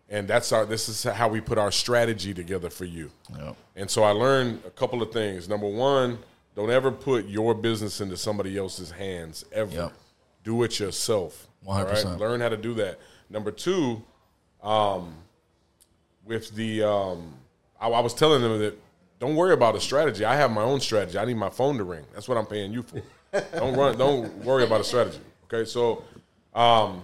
And 0.09 0.27
that's 0.27 0.51
our. 0.51 0.65
This 0.65 0.87
is 0.87 1.03
how 1.03 1.27
we 1.27 1.41
put 1.41 1.57
our 1.57 1.71
strategy 1.71 2.33
together 2.33 2.69
for 2.69 2.85
you. 2.85 3.11
Yep. 3.37 3.55
And 3.75 3.89
so 3.89 4.03
I 4.03 4.11
learned 4.11 4.61
a 4.65 4.69
couple 4.69 5.01
of 5.01 5.11
things. 5.11 5.49
Number 5.49 5.67
one, 5.67 6.17
don't 6.55 6.71
ever 6.71 6.91
put 6.91 7.25
your 7.25 7.53
business 7.53 7.99
into 7.99 8.15
somebody 8.15 8.57
else's 8.57 8.89
hands 8.89 9.45
ever. 9.51 9.73
Yep. 9.73 9.93
Do 10.43 10.63
it 10.63 10.79
yourself. 10.79 11.47
100%. 11.67 12.19
Learn 12.19 12.39
how 12.39 12.49
to 12.49 12.57
do 12.57 12.73
that. 12.75 12.99
Number 13.29 13.51
two, 13.51 14.01
um, 14.63 15.13
with 16.25 16.55
the, 16.55 16.83
um, 16.83 17.33
I, 17.79 17.89
I 17.89 17.99
was 17.99 18.13
telling 18.13 18.41
them 18.41 18.59
that 18.59 18.79
don't 19.19 19.35
worry 19.35 19.53
about 19.53 19.75
a 19.75 19.81
strategy. 19.81 20.25
I 20.25 20.35
have 20.35 20.51
my 20.51 20.61
own 20.61 20.79
strategy. 20.79 21.17
I 21.17 21.25
need 21.25 21.37
my 21.37 21.49
phone 21.49 21.77
to 21.77 21.83
ring. 21.83 22.05
That's 22.13 22.27
what 22.27 22.37
I'm 22.37 22.45
paying 22.45 22.71
you 22.71 22.83
for. 22.83 23.01
don't 23.57 23.75
run. 23.75 23.97
Don't 23.97 24.33
worry 24.43 24.63
about 24.63 24.81
a 24.81 24.83
strategy. 24.83 25.19
Okay. 25.51 25.67
So, 25.67 26.03
um, 26.53 27.03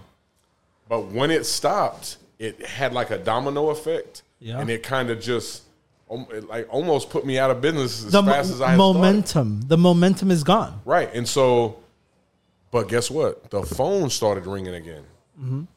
but 0.88 1.06
when 1.06 1.30
it 1.30 1.44
stopped, 1.44 2.18
it 2.38 2.64
had 2.66 2.92
like 2.92 3.10
a 3.10 3.18
domino 3.18 3.70
effect, 3.70 4.22
Yeah. 4.40 4.60
and 4.60 4.68
it 4.70 4.82
kind 4.82 5.10
of 5.10 5.20
just. 5.20 5.62
it, 6.10 6.48
Like 6.48 6.66
almost 6.72 7.10
put 7.10 7.24
me 7.26 7.38
out 7.38 7.50
of 7.50 7.60
business 7.60 8.04
as 8.04 8.12
the 8.12 8.22
fast 8.22 8.50
as 8.52 8.60
I 8.60 8.70
had 8.70 8.76
started. 8.76 8.98
momentum. 8.98 9.60
The 9.66 9.76
momentum 9.78 10.30
is 10.30 10.44
gone. 10.44 10.80
Right. 10.84 11.12
And 11.14 11.26
so, 11.28 11.76
but 12.70 12.88
guess 12.88 13.10
what? 13.10 13.50
The 13.50 13.62
phone 13.62 14.10
started 14.10 14.46
ringing 14.46 14.74
again. 14.74 15.04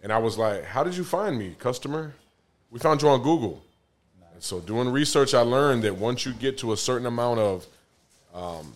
And 0.04 0.13
I 0.13 0.20
was 0.20 0.38
like, 0.38 0.63
How 0.65 0.84
did 0.84 0.96
you 0.96 1.04
find 1.04 1.38
me, 1.38 1.56
customer? 1.58 2.13
We 2.70 2.80
found 2.80 3.02
you 3.02 3.10
on 3.10 3.22
Google. 3.24 3.63
And 4.34 4.43
so, 4.43 4.60
doing 4.60 4.89
research, 4.89 5.34
I 5.34 5.41
learned 5.41 5.84
that 5.84 5.96
once 5.96 6.26
you 6.28 6.34
get 6.34 6.60
to 6.60 6.74
a 6.74 6.78
certain 6.78 7.08
amount 7.08 7.39
of 7.39 7.65
um, 8.36 8.74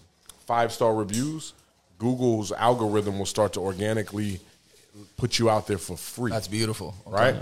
five 0.48 0.72
star 0.72 0.96
reviews, 0.96 1.54
Google's 2.00 2.52
algorithm 2.52 3.20
will 3.20 3.28
start 3.28 3.54
to 3.54 3.60
organically 3.60 4.40
put 5.18 5.38
you 5.38 5.50
out 5.52 5.68
there 5.68 5.78
for 5.78 5.96
free 5.96 6.32
That's 6.32 6.48
beautiful. 6.48 6.96
right? 7.06 7.36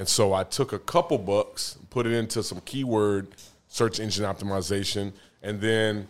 And 0.00 0.08
so 0.08 0.32
I 0.32 0.44
took 0.44 0.72
a 0.72 0.78
couple 0.78 1.18
bucks, 1.18 1.76
put 1.90 2.06
it 2.06 2.12
into 2.12 2.42
some 2.42 2.62
keyword 2.62 3.28
search 3.68 4.00
engine 4.00 4.24
optimization, 4.24 5.12
and 5.42 5.60
then 5.60 6.08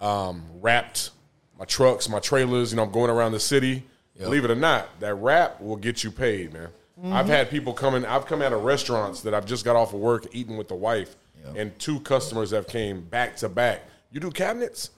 um, 0.00 0.42
wrapped 0.60 1.10
my 1.56 1.64
trucks, 1.64 2.08
my 2.08 2.18
trailers. 2.18 2.72
You 2.72 2.78
know, 2.78 2.82
I'm 2.82 2.90
going 2.90 3.08
around 3.08 3.32
the 3.32 3.40
city. 3.40 3.84
Believe 4.18 4.44
it 4.44 4.50
or 4.50 4.56
not, 4.56 4.98
that 4.98 5.14
wrap 5.14 5.60
will 5.60 5.76
get 5.76 6.02
you 6.02 6.10
paid, 6.10 6.52
man. 6.52 6.70
I've 7.04 7.28
had 7.28 7.50
people 7.50 7.72
coming. 7.72 8.04
I've 8.04 8.26
come 8.26 8.42
out 8.42 8.52
of 8.52 8.64
restaurants 8.64 9.20
that 9.20 9.32
I've 9.32 9.46
just 9.46 9.64
got 9.64 9.76
off 9.76 9.94
of 9.94 10.00
work 10.00 10.26
eating 10.32 10.56
with 10.56 10.66
the 10.66 10.74
wife, 10.74 11.14
and 11.56 11.78
two 11.78 12.00
customers 12.00 12.50
have 12.50 12.66
came 12.66 13.02
back 13.02 13.36
to 13.36 13.48
back. 13.48 13.82
You 14.10 14.18
do 14.18 14.32
cabinets, 14.32 14.90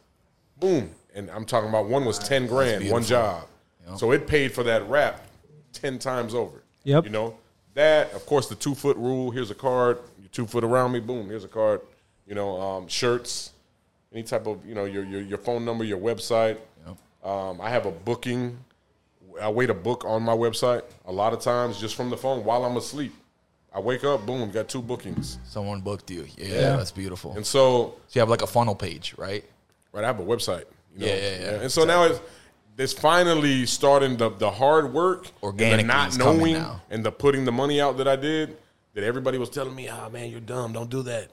boom, 0.59 0.91
and 1.15 1.31
I'm 1.31 1.45
talking 1.45 1.69
about 1.69 1.87
one 1.87 2.07
was 2.07 2.19
ten 2.19 2.47
grand, 2.47 2.91
one 2.91 3.03
beautiful. 3.03 3.45
job. 3.89 3.99
So 3.99 4.13
it 4.13 4.27
paid 4.27 4.53
for 4.53 4.63
that 4.63 4.89
wrap 4.89 5.27
ten 5.75 5.99
times 5.99 6.35
over. 6.35 6.63
Yep. 6.85 7.05
You 7.05 7.11
know 7.11 7.37
that, 7.75 8.13
of 8.13 8.25
course, 8.27 8.49
the 8.49 8.55
two 8.55 8.75
foot 8.75 8.97
rule. 8.97 9.31
Here's 9.31 9.51
a 9.51 9.55
card. 9.55 9.99
You're 10.19 10.29
two 10.29 10.47
foot 10.47 10.65
around 10.65 10.93
me. 10.93 11.01
Boom. 11.01 11.29
Here's 11.29 11.45
a 11.45 11.49
card. 11.49 11.81
You 12.27 12.35
know, 12.35 12.61
um, 12.61 12.89
shirts, 12.89 13.53
any 14.13 14.23
type 14.23 14.47
of 14.47 14.65
you 14.67 14.75
know 14.75 14.85
your 14.85 15.05
your, 15.05 15.21
your 15.21 15.39
phone 15.39 15.65
number, 15.65 15.85
your 15.85 15.99
website. 15.99 16.59
Um, 17.23 17.61
I 17.61 17.71
have 17.71 17.87
a 17.87 17.91
booking. 17.91 18.59
I 19.41 19.49
wait 19.49 19.71
a 19.71 19.75
book 19.75 20.05
on 20.05 20.23
my 20.23 20.35
website 20.35 20.83
a 21.07 21.13
lot 21.13 21.33
of 21.33 21.41
times 21.41 21.81
just 21.81 21.97
from 21.97 22.09
the 22.11 22.17
phone 22.17 22.45
while 22.45 22.65
I'm 22.65 22.77
asleep. 22.77 23.13
I 23.75 23.81
wake 23.81 24.05
up, 24.05 24.25
boom, 24.25 24.49
got 24.53 24.69
two 24.69 24.81
bookings, 24.81 25.39
Someone 25.45 25.81
booked 25.81 26.09
you. 26.09 26.27
Yeah, 26.37 26.77
that's 26.77 26.93
beautiful. 26.93 27.33
and 27.35 27.45
so 27.45 27.95
so 28.07 28.11
you 28.13 28.21
have 28.21 28.29
like 28.29 28.43
a 28.43 28.47
funnel 28.47 28.77
page, 28.77 29.15
right? 29.19 29.45
right, 29.91 30.05
I 30.05 30.07
have 30.07 30.21
a 30.21 30.25
website. 30.25 30.65
You 30.95 31.01
know? 31.01 31.07
Yeah, 31.07 31.15
yeah, 31.17 31.41
yeah. 31.41 31.61
And 31.63 31.73
so 31.73 31.85
now 31.85 32.05
it's 32.05 32.21
it's 32.77 32.93
finally 32.93 33.67
starting 33.67 34.17
the 34.17 34.31
the 34.31 34.51
hard 34.51 34.93
work, 34.93 35.29
and 35.43 35.59
the 35.59 35.83
not 35.83 36.17
knowing, 36.19 36.65
and 36.91 37.05
the 37.05 37.13
putting 37.13 37.45
the 37.45 37.53
money 37.53 37.81
out 37.81 37.99
that 37.99 38.09
I 38.09 38.17
did. 38.17 38.57
That 38.95 39.03
everybody 39.03 39.39
was 39.39 39.51
telling 39.51 39.75
me, 39.75 39.91
"Oh 39.91 40.09
man, 40.11 40.31
you're 40.31 40.41
dumb. 40.41 40.73
Don't 40.73 40.91
do 40.91 41.03
that." 41.03 41.29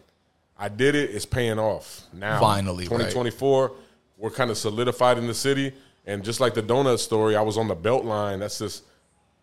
I 0.58 0.68
did 0.70 0.96
it. 0.96 1.12
It's 1.12 1.26
paying 1.26 1.60
off 1.60 2.02
now. 2.14 2.40
Finally, 2.40 2.86
right. 2.86 2.98
2024. 3.12 3.72
We're 4.18 4.30
kind 4.30 4.52
of 4.52 4.58
solidified 4.58 5.18
in 5.18 5.26
the 5.26 5.34
city, 5.34 5.74
and 6.06 6.24
just 6.24 6.40
like 6.40 6.54
the 6.54 6.62
donut 6.62 7.00
story, 7.00 7.36
I 7.36 7.42
was 7.42 7.58
on 7.58 7.68
the 7.68 7.76
Beltline. 7.76 8.40
That's 8.40 8.60
this 8.60 8.84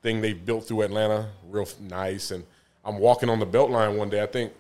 thing 0.03 0.21
they 0.21 0.33
built 0.33 0.67
through 0.67 0.83
Atlanta, 0.83 1.29
real 1.49 1.69
nice. 1.81 2.31
And 2.31 2.45
I'm 2.85 2.99
walking 2.99 3.29
on 3.29 3.41
the 3.41 3.47
Beltline 3.47 3.97
one 3.97 4.09
day. 4.09 4.23
I 4.23 4.27
think 4.27 4.53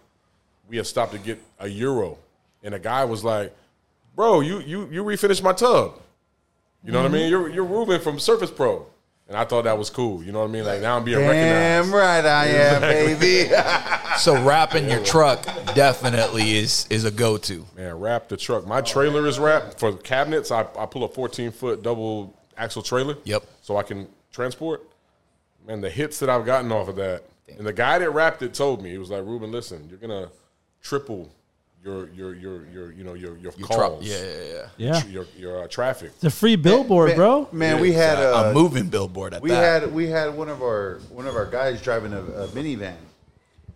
we 0.68 0.76
had 0.76 0.86
stopped 0.86 1.12
to 1.12 1.18
get 1.18 1.40
a 1.60 1.68
euro, 1.68 2.18
and 2.62 2.74
a 2.74 2.78
guy 2.78 3.04
was 3.04 3.24
like, 3.24 3.56
"Bro, 4.16 4.40
you 4.40 4.58
you 4.60 4.88
you 4.90 5.04
refinished 5.04 5.42
my 5.42 5.52
tub." 5.52 6.00
You 6.84 6.92
know 6.92 7.02
what 7.02 7.10
I 7.10 7.14
mean? 7.14 7.28
You're 7.30 7.48
you're 7.48 7.64
Ruben 7.64 8.00
from 8.00 8.18
Surface 8.18 8.50
Pro, 8.50 8.86
and 9.26 9.36
I 9.36 9.44
thought 9.44 9.64
that 9.64 9.76
was 9.76 9.90
cool. 9.90 10.22
You 10.22 10.32
know 10.32 10.40
what 10.40 10.48
I 10.48 10.52
mean? 10.52 10.64
Like 10.64 10.80
now 10.80 10.96
I'm 10.96 11.04
being 11.04 11.18
recognized. 11.18 11.90
Damn 11.90 11.94
recognized. 11.94 12.24
right 12.24 12.26
I 12.26 12.46
am, 12.46 12.80
baby. 12.80 13.50
So 14.18 14.42
wrapping 14.42 14.90
your 14.90 15.04
truck 15.04 15.44
definitely 15.76 16.56
is 16.56 16.88
is 16.90 17.04
a 17.04 17.10
go 17.10 17.36
to. 17.38 17.64
Man, 17.76 18.00
wrap 18.00 18.28
the 18.28 18.36
truck. 18.36 18.66
My 18.66 18.80
trailer 18.80 19.28
is 19.28 19.38
wrapped 19.38 19.78
for 19.78 19.92
cabinets. 19.92 20.50
I, 20.50 20.62
I 20.76 20.86
pull 20.86 21.04
a 21.04 21.08
14 21.08 21.52
foot 21.52 21.84
double 21.84 22.34
axle 22.56 22.82
trailer. 22.82 23.16
Yep. 23.22 23.44
So 23.62 23.76
I 23.76 23.84
can 23.84 24.08
transport. 24.32 24.82
Man, 25.64 25.80
the 25.80 25.90
hits 25.90 26.18
that 26.18 26.28
I've 26.28 26.44
gotten 26.44 26.72
off 26.72 26.88
of 26.88 26.96
that. 26.96 27.24
And 27.56 27.64
the 27.64 27.72
guy 27.72 28.00
that 28.00 28.10
wrapped 28.10 28.42
it 28.42 28.54
told 28.54 28.82
me 28.82 28.90
he 28.90 28.98
was 28.98 29.10
like, 29.10 29.24
Ruben, 29.24 29.52
listen, 29.52 29.86
you're 29.88 29.98
gonna 29.98 30.30
triple 30.82 31.30
your 31.84 32.08
your 32.10 32.34
your 32.34 32.66
your 32.66 32.92
you 32.92 33.04
know 33.04 33.14
your 33.14 33.36
your 33.38 33.52
Your 33.56 33.66
calls. 33.68 33.76
truck. 33.76 33.98
Yeah, 34.00 34.22
yeah, 34.24 34.42
yeah. 34.52 34.66
Yeah. 35.02 35.06
Your 35.06 35.26
your 35.36 35.62
uh, 35.64 35.68
traffic. 35.68 36.10
It's 36.16 36.24
a 36.24 36.30
free 36.30 36.56
billboard, 36.56 37.08
man, 37.10 37.16
bro. 37.16 37.48
Man, 37.52 37.80
we 37.80 37.92
had 37.92 38.18
a 38.18 38.48
uh, 38.48 38.52
moving 38.52 38.88
billboard 38.88 39.34
at 39.34 39.42
we 39.42 39.50
that. 39.50 39.82
had 39.82 39.92
we 39.94 40.06
had 40.08 40.34
one 40.36 40.48
of 40.48 40.62
our 40.62 41.00
one 41.10 41.26
of 41.26 41.36
our 41.36 41.46
guys 41.46 41.80
driving 41.82 42.12
a, 42.12 42.20
a 42.20 42.48
minivan, 42.48 42.96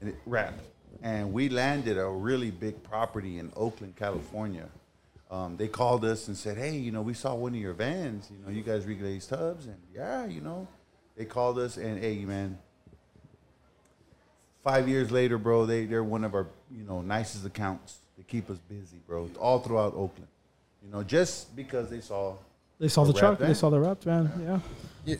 and 0.00 0.10
it 0.10 0.16
wrapped, 0.26 0.60
and 1.02 1.32
we 1.32 1.48
landed 1.48 1.96
a 1.98 2.06
really 2.08 2.50
big 2.50 2.82
property 2.82 3.38
in 3.38 3.52
Oakland, 3.56 3.96
California. 3.96 4.68
Um, 5.30 5.56
they 5.56 5.68
called 5.68 6.04
us 6.04 6.28
and 6.28 6.36
said, 6.36 6.58
"Hey, 6.58 6.76
you 6.76 6.92
know, 6.92 7.02
we 7.02 7.14
saw 7.14 7.34
one 7.34 7.54
of 7.54 7.60
your 7.60 7.72
vans. 7.72 8.30
You 8.30 8.44
know, 8.44 8.50
you 8.52 8.62
guys 8.62 8.84
reglaze 8.84 9.28
tubs, 9.28 9.66
and 9.66 9.76
yeah, 9.94 10.26
you 10.26 10.40
know." 10.40 10.66
They 11.14 11.26
called 11.26 11.58
us 11.58 11.76
and 11.76 11.98
hey, 11.98 12.24
man. 12.24 12.58
Five 14.62 14.88
years 14.88 15.10
later, 15.10 15.38
bro, 15.38 15.66
they 15.66 15.86
they're 15.86 16.04
one 16.04 16.24
of 16.24 16.34
our 16.34 16.46
you 16.70 16.84
know 16.84 17.02
nicest 17.02 17.44
accounts. 17.44 17.98
They 18.16 18.22
keep 18.24 18.48
us 18.50 18.58
busy, 18.68 18.98
bro, 19.06 19.28
all 19.40 19.58
throughout 19.60 19.94
Oakland. 19.94 20.28
You 20.84 20.90
know, 20.92 21.02
just 21.02 21.54
because 21.56 21.90
they 21.90 22.00
saw 22.00 22.34
They 22.78 22.88
saw 22.88 23.02
A 23.02 23.06
the 23.06 23.12
truck. 23.12 23.40
wrap 23.40 23.48
They 23.48 23.54
saw 23.54 23.70
the 23.70 23.80
wrap 23.80 24.02
van. 24.02 24.60
Yeah. 25.06 25.16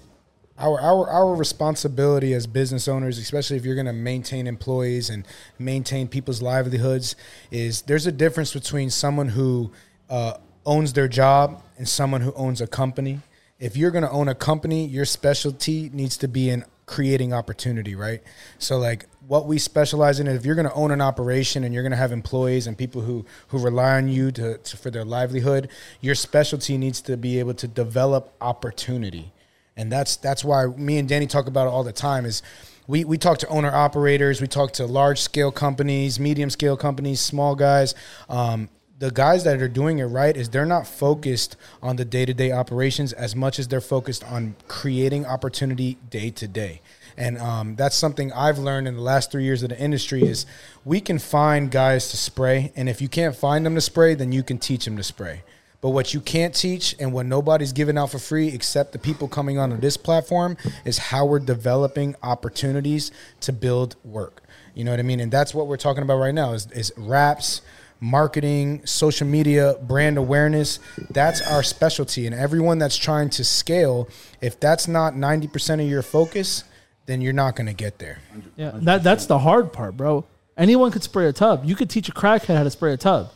our 0.59 0.81
our 0.81 1.09
our 1.09 1.35
responsibility 1.35 2.35
as 2.35 2.47
business 2.47 2.87
owners, 2.87 3.19
especially 3.19 3.57
if 3.57 3.65
you're 3.65 3.75
going 3.75 3.87
to 3.87 3.93
maintain 3.93 4.47
employees 4.47 5.11
and 5.11 5.27
maintain 5.59 6.07
people's 6.09 6.43
livelihoods, 6.43 7.17
is 7.51 7.83
there's 7.83 8.07
a 8.07 8.13
difference 8.13 8.53
between 8.53 8.91
someone 8.91 9.29
who 9.29 9.73
uh, 10.11 10.35
owns 10.67 10.93
their 10.93 11.09
job 11.09 11.63
and 11.79 11.89
someone 11.89 12.21
who 12.21 12.33
owns 12.35 12.61
a 12.61 12.67
company. 12.67 13.21
If 13.59 13.77
you're 13.77 13.91
going 13.93 14.05
to 14.05 14.11
own 14.11 14.29
a 14.29 14.35
company, 14.35 14.87
your 14.87 15.05
specialty 15.05 15.89
needs 15.93 16.17
to 16.19 16.29
be 16.29 16.51
in 16.51 16.65
creating 16.87 17.33
opportunity, 17.33 17.95
right? 17.95 18.23
So 18.59 18.79
like 18.79 19.07
what 19.27 19.47
we 19.47 19.59
specialize 19.59 20.21
in, 20.21 20.27
if 20.27 20.45
you're 20.45 20.55
going 20.55 20.69
to 20.69 20.75
own 20.75 20.91
an 20.91 21.01
operation 21.01 21.65
and 21.65 21.73
you're 21.73 21.83
going 21.83 21.93
to 21.93 21.97
have 21.97 22.13
employees 22.13 22.67
and 22.67 22.77
people 22.77 23.03
who 23.03 23.25
who 23.49 23.59
rely 23.59 23.97
on 23.97 24.09
you 24.09 24.31
to, 24.33 24.59
to 24.59 24.77
for 24.77 24.91
their 24.91 25.05
livelihood, 25.05 25.69
your 26.01 26.15
specialty 26.15 26.77
needs 26.77 27.01
to 27.03 27.17
be 27.17 27.39
able 27.39 27.55
to 27.55 27.69
develop 27.69 28.35
opportunity 28.41 29.33
and 29.77 29.91
that's 29.91 30.17
that's 30.17 30.45
why 30.45 30.67
me 30.67 30.99
and 30.99 31.09
Danny 31.09 31.27
talk 31.27 31.47
about 31.47 31.67
it 31.67 31.71
all 31.71 31.85
the 31.85 31.93
time. 31.93 32.25
Is 32.27 32.43
we 32.87 33.05
we 33.05 33.19
talk 33.19 33.39
to 33.39 33.49
owner 33.49 33.75
operators, 33.75 34.41
we 34.41 34.47
talk 34.47 34.73
to 34.75 34.87
large 34.87 35.21
scale 35.21 35.51
companies, 35.51 36.21
medium 36.21 36.51
scale 36.51 36.77
companies, 36.77 37.21
small 37.21 37.55
guys. 37.55 37.95
Um, 38.29 38.69
the 39.03 39.11
guys 39.11 39.43
that 39.43 39.61
are 39.61 39.67
doing 39.67 39.99
it 39.99 40.05
right 40.05 40.37
is 40.37 40.49
they're 40.51 40.65
not 40.65 40.87
focused 40.87 41.57
on 41.83 41.97
the 41.97 42.05
day 42.05 42.25
to 42.25 42.33
day 42.33 42.53
operations 42.53 43.13
as 43.13 43.35
much 43.35 43.59
as 43.59 43.67
they're 43.67 43.81
focused 43.81 44.23
on 44.23 44.55
creating 44.69 45.27
opportunity 45.27 45.99
day 46.09 46.31
to 46.31 46.47
day. 46.47 46.81
And 47.17 47.37
um, 47.39 47.75
that's 47.75 47.97
something 47.97 48.33
I've 48.33 48.59
learned 48.59 48.87
in 48.87 48.95
the 48.95 49.03
last 49.03 49.33
three 49.33 49.43
years 49.43 49.65
of 49.65 49.71
the 49.71 49.79
industry 49.81 50.23
is 50.23 50.47
we 50.85 51.01
can 51.01 51.19
find 51.19 51.69
guys 51.69 52.13
to 52.13 52.17
spray, 52.17 52.73
and 52.77 52.89
if 52.89 53.03
you 53.03 53.09
can't 53.09 53.35
find 53.35 53.67
them 53.67 53.75
to 53.75 53.81
spray, 53.81 54.15
then 54.15 54.31
you 54.31 54.45
can 54.45 54.59
teach 54.59 54.85
them 54.85 54.97
to 54.97 55.03
spray. 55.03 55.43
But 55.81 55.91
what 55.91 56.15
you 56.15 56.21
can't 56.21 56.55
teach 56.55 56.95
and 57.01 57.13
what 57.13 57.27
nobody's 57.27 57.73
giving 57.73 57.99
out 57.99 58.13
for 58.13 58.21
free 58.21 58.51
except 58.51 58.93
the 58.93 59.01
people 59.01 59.27
coming 59.27 59.59
onto 59.59 59.79
this 59.79 59.97
platform 59.97 60.57
is 60.85 60.99
how 60.99 61.27
we're 61.27 61.41
developing 61.41 62.15
opportunities 62.23 63.11
to 63.41 63.53
build 63.53 63.97
work. 64.05 64.45
You 64.75 64.85
know 64.85 64.93
what 64.93 65.01
I 65.01 65.03
mean? 65.03 65.19
And 65.19 65.33
that's 65.33 65.53
what 65.53 65.67
we're 65.67 65.77
talking 65.77 66.05
about 66.05 66.19
right 66.19 66.33
now 66.33 66.53
is, 66.53 66.71
is 66.71 66.93
wraps, 66.97 67.63
marketing, 68.03 68.85
social 68.85 69.27
media, 69.27 69.77
brand 69.83 70.19
awareness. 70.19 70.81
That's 71.11 71.41
our 71.41 71.63
specialty. 71.63 72.27
And 72.27 72.35
everyone 72.35 72.79
that's 72.79 72.97
trying 72.97 73.31
to 73.31 73.45
scale, 73.45 74.09
if 74.41 74.59
that's 74.61 74.89
not 74.89 75.15
90% 75.15 75.83
of 75.83 75.89
your 75.89 76.03
focus, 76.03 76.65
then 77.07 77.21
you're 77.21 77.33
not 77.33 77.57
going 77.57 77.69
to 77.69 77.73
get 77.73 77.99
there. 77.99 78.19
Yeah, 78.57 78.73
that 78.83 79.03
that's 79.03 79.27
the 79.27 79.39
hard 79.39 79.73
part, 79.73 79.97
bro. 79.97 80.25
Anyone 80.57 80.91
could 80.91 81.03
spray 81.03 81.27
a 81.27 81.33
tub. 81.33 81.65
You 81.65 81.75
could 81.75 81.89
teach 81.89 82.09
a 82.09 82.13
crackhead 82.13 82.57
how 82.57 82.65
to 82.65 82.71
spray 82.71 82.93
a 82.93 82.97
tub. 82.97 83.31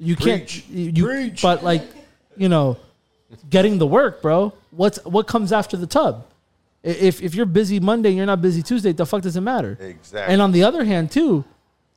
You 0.00 0.16
can't. 0.16 0.68
You, 0.68 0.90
you- 0.94 1.32
but 1.42 1.62
like, 1.62 1.82
you 2.36 2.48
know, 2.48 2.76
getting 3.50 3.78
the 3.78 3.86
work, 3.86 4.22
bro. 4.22 4.52
What's 4.70 5.02
what 5.04 5.26
comes 5.26 5.52
after 5.52 5.76
the 5.76 5.86
tub? 5.86 6.26
If 6.82 7.22
if 7.22 7.34
you're 7.34 7.46
busy 7.46 7.80
Monday 7.80 8.10
and 8.10 8.16
you're 8.16 8.26
not 8.26 8.40
busy 8.40 8.62
Tuesday, 8.62 8.92
the 8.92 9.04
fuck 9.06 9.22
does 9.22 9.36
it 9.36 9.40
matter? 9.40 9.76
Exactly. 9.80 10.32
And 10.32 10.40
on 10.42 10.52
the 10.52 10.62
other 10.64 10.84
hand, 10.84 11.10
too, 11.10 11.44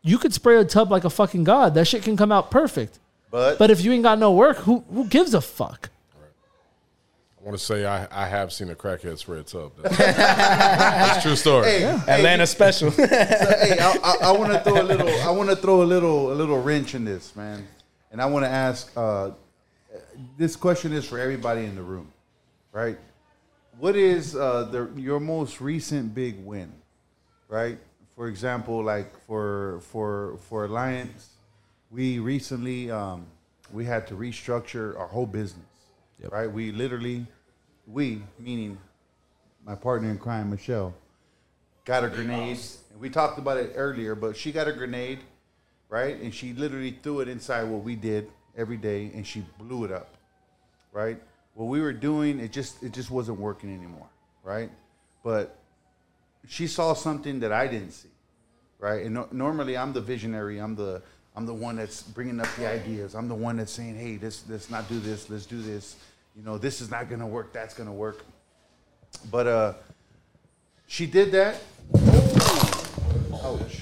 you 0.02 0.18
could 0.18 0.34
spray 0.34 0.58
a 0.58 0.66
tub 0.66 0.92
like 0.92 1.04
a 1.04 1.10
fucking 1.10 1.44
god. 1.44 1.76
That 1.76 1.86
shit 1.86 2.04
can 2.04 2.18
come 2.18 2.32
out 2.32 2.52
perfect. 2.52 3.00
But 3.30 3.58
But 3.58 3.72
if 3.72 3.84
you 3.84 3.92
ain't 3.92 4.04
got 4.04 4.20
no 4.20 4.32
work, 4.32 4.58
who 4.58 4.84
who 4.92 5.06
gives 5.06 5.34
a 5.34 5.42
fuck? 5.42 5.90
I 7.42 7.44
want 7.44 7.58
to 7.58 7.64
say 7.64 7.86
I, 7.86 8.08
I 8.12 8.28
have 8.28 8.54
seen 8.54 8.70
a 8.70 8.76
crackhead 8.76 9.18
spray 9.18 9.40
a 9.40 9.44
tub. 9.44 9.72
That's, 9.82 9.98
that's 9.98 11.18
a 11.18 11.28
true 11.28 11.36
story. 11.36 11.66
hey, 11.66 11.84
Atlanta 12.08 12.46
special. 12.46 12.92
so, 12.92 13.08
hey, 13.08 13.80
I, 13.80 13.98
I, 14.04 14.16
I 14.26 14.32
want 14.32 14.54
to 14.54 14.60
throw 14.60 14.80
a 14.80 14.84
little. 14.84 15.10
I 15.22 15.32
want 15.32 15.50
to 15.50 15.56
throw 15.56 15.82
a 15.82 15.86
little, 15.86 16.32
a 16.32 16.36
little 16.36 16.62
wrench 16.62 16.94
in 16.94 17.04
this, 17.04 17.36
man. 17.36 17.68
And 18.12 18.22
I 18.22 18.28
want 18.28 18.46
to 18.46 18.50
ask. 18.50 18.92
Uh, 18.96 19.32
this 20.38 20.56
question 20.56 20.94
is 20.94 21.08
for 21.08 21.18
everybody 21.18 21.66
in 21.66 21.76
the 21.76 21.82
room, 21.82 22.12
right? 22.72 22.98
What 23.80 23.96
is 23.96 24.36
uh, 24.36 24.66
the 24.66 24.92
your 24.96 25.20
most 25.20 25.62
recent 25.62 26.14
big 26.14 26.46
win, 26.46 26.72
right? 27.48 27.80
For 28.22 28.28
example, 28.28 28.84
like 28.84 29.18
for 29.26 29.80
for 29.90 30.38
for 30.48 30.66
Alliance, 30.66 31.30
we 31.90 32.20
recently 32.20 32.92
um, 32.92 33.26
we 33.74 33.84
had 33.84 34.06
to 34.10 34.14
restructure 34.14 34.96
our 34.96 35.08
whole 35.08 35.26
business, 35.26 35.66
right? 36.30 36.46
We 36.46 36.72
literally, 36.72 37.26
we 37.88 38.22
meaning 38.38 38.78
my 39.66 39.74
partner 39.74 40.12
in 40.12 40.20
crime, 40.20 40.52
Michelle, 40.52 40.94
got 41.84 42.04
a 42.04 42.10
grenade. 42.10 42.60
And 42.92 43.02
we 43.02 43.10
talked 43.10 43.40
about 43.40 43.58
it 43.58 43.74
earlier, 43.76 44.14
but 44.14 44.38
she 44.38 44.52
got 44.52 44.68
a 44.68 44.72
grenade, 44.72 45.22
right? 45.90 46.16
And 46.22 46.32
she 46.32 46.54
literally 46.54 47.00
threw 47.02 47.22
it 47.22 47.28
inside 47.28 47.64
what 47.64 47.82
we 47.84 47.96
did 47.96 48.30
every 48.56 48.78
day, 48.78 49.10
and 49.16 49.26
she 49.26 49.44
blew 49.58 49.84
it 49.84 49.92
up, 49.92 50.14
right? 50.92 51.20
What 51.56 51.70
we 51.70 51.82
were 51.82 51.92
doing, 51.92 52.40
it 52.40 52.52
just 52.52 52.84
it 52.84 52.92
just 52.92 53.10
wasn't 53.10 53.40
working 53.40 53.74
anymore, 53.74 54.10
right? 54.44 54.70
But 55.24 55.58
she 56.48 56.68
saw 56.68 56.94
something 56.94 57.40
that 57.40 57.52
I 57.52 57.66
didn't 57.66 57.94
see, 57.94 58.11
right? 58.82 59.06
And 59.06 59.14
no, 59.14 59.28
normally 59.32 59.78
I'm 59.78 59.94
the 59.94 60.02
visionary. 60.02 60.60
I'm 60.60 60.76
the 60.76 61.02
I'm 61.34 61.46
the 61.46 61.54
one 61.54 61.78
that's 61.78 62.02
bringing 62.04 62.42
up 62.42 62.48
the 62.58 62.68
ideas. 62.68 63.16
I'm 63.16 63.30
the 63.30 63.36
one 63.36 63.56
that's 63.56 63.72
saying, 63.72 63.96
"Hey, 63.96 64.20
let's 64.22 64.44
let's 64.50 64.70
not 64.70 64.90
do 64.90 65.00
this. 65.00 65.30
Let's 65.30 65.46
do 65.46 65.62
this." 65.62 65.96
You 66.36 66.44
know, 66.44 66.58
this 66.58 66.82
is 66.82 66.92
not 66.92 67.10
gonna 67.10 67.28
work. 67.28 67.54
That's 67.54 67.74
gonna 67.74 67.94
work. 67.94 68.26
But 69.30 69.48
uh, 69.48 69.74
she 70.88 71.06
did 71.06 71.32
that. 71.32 71.62
Ouch. 73.44 73.82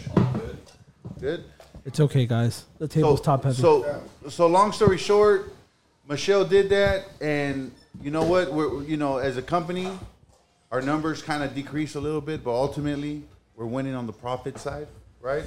Good. 1.20 1.44
It's 1.86 2.00
okay, 2.00 2.26
guys. 2.26 2.66
The 2.78 2.86
So, 2.88 2.94
table's 2.94 3.22
top 3.22 3.44
heavy. 3.44 3.56
so, 3.62 4.04
so 4.30 4.48
long 4.48 4.72
story 4.72 4.98
short, 4.98 5.54
Michelle 6.08 6.46
did 6.46 6.70
that, 6.70 7.06
and 7.22 7.72
you 8.02 8.12
know 8.12 8.24
what? 8.24 8.54
We're 8.54 8.84
you 8.84 8.98
know 8.98 9.18
as 9.18 9.38
a 9.38 9.42
company, 9.42 9.90
our 10.72 10.82
numbers 10.82 11.22
kind 11.24 11.44
of 11.44 11.56
decrease 11.56 11.96
a 11.96 12.00
little 12.00 12.22
bit, 12.22 12.44
but 12.44 12.52
ultimately 12.52 13.24
we're 13.60 13.66
winning 13.66 13.94
on 13.94 14.08
the 14.08 14.14
profit 14.14 14.58
side, 14.58 14.88
right? 15.20 15.44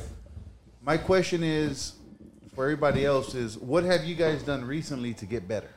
My 0.82 0.98
question 0.98 1.42
is 1.42 1.94
for 2.54 2.64
everybody 2.64 3.06
else 3.06 3.34
is 3.34 3.56
what 3.56 3.84
have 3.84 4.04
you 4.04 4.14
guys 4.14 4.42
done 4.42 4.66
recently 4.66 5.14
to 5.14 5.24
get 5.24 5.48
better? 5.48 5.70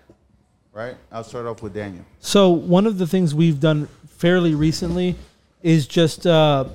Right? 0.73 0.97
I'll 1.13 1.23
start 1.23 1.45
off 1.45 1.61
with 1.61 1.73
Daniel. 1.73 2.03
So 2.19 2.49
one 2.49 2.85
of 2.85 2.97
the 2.97 3.07
things 3.07 3.33
we've 3.33 3.61
done 3.61 3.87
fairly 4.17 4.53
recently 4.53 5.15
is 5.63 5.87
just 5.87 6.27
uh, 6.27 6.65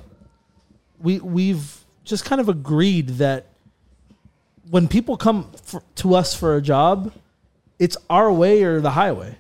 we 0.99 1.21
we've 1.21 1.85
just 2.05 2.25
kind 2.25 2.41
of 2.41 2.49
agreed 2.49 3.09
that 3.19 3.45
when 4.71 4.89
people 4.89 5.19
come 5.19 5.53
for, 5.63 5.83
to 5.97 6.15
us 6.15 6.35
for 6.35 6.57
a 6.57 6.63
job, 6.63 7.13
it's 7.79 7.99
our 8.09 8.33
way 8.33 8.63
or 8.63 8.81
the 8.81 8.93
highway. 8.93 9.37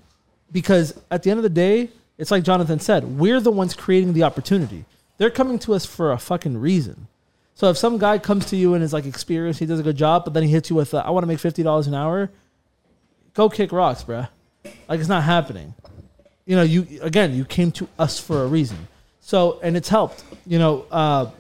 Because 0.53 1.01
at 1.11 1.23
the 1.23 1.31
end 1.31 1.39
of 1.39 1.45
the 1.45 1.49
day, 1.49 1.89
it's 2.19 2.31
like 2.31 2.43
Jonathan 2.43 2.79
said, 2.79 3.05
we're 3.19 3.41
the 3.41 3.51
ones 3.51 3.73
creating 3.73 4.13
the 4.13 4.25
opportunity. 4.25 4.85
They're 5.21 5.29
coming 5.29 5.59
to 5.61 5.75
us 5.75 5.85
for 5.85 6.13
a 6.13 6.19
fucking 6.19 6.57
reason. 6.57 7.07
So 7.55 7.69
if 7.69 7.77
some 7.77 7.99
guy 7.99 8.17
comes 8.19 8.47
to 8.47 8.57
you 8.57 8.73
and 8.73 8.83
is 8.83 8.95
like 8.95 9.05
experienced, 9.05 9.61
he 9.61 9.67
does 9.67 9.79
a 9.79 9.83
good 9.83 9.99
job, 9.99 10.25
but 10.25 10.33
then 10.33 10.45
he 10.45 10.49
hits 10.49 10.71
you 10.71 10.77
with, 10.77 10.95
uh, 10.95 11.03
"I 11.05 11.11
want 11.11 11.25
to 11.25 11.27
make 11.27 11.39
fifty 11.39 11.63
dollars 11.63 11.87
an 11.87 11.93
hour," 11.93 12.31
go 13.35 13.51
kick 13.51 13.71
rocks, 13.71 14.03
bruh. 14.03 14.31
Like 14.89 14.99
it's 14.99 15.11
not 15.11 15.23
happening. 15.25 15.75
You 16.47 16.57
know, 16.57 16.63
you 16.63 16.87
again, 17.03 17.35
you 17.35 17.45
came 17.45 17.71
to 17.73 17.87
us 17.99 18.19
for 18.19 18.45
a 18.45 18.47
reason. 18.47 18.89
So, 19.21 19.61
and 19.63 19.77
it's 19.77 19.91
helped. 19.91 20.25
You 20.47 20.59
know, 20.59 20.87
uh, 20.91 21.31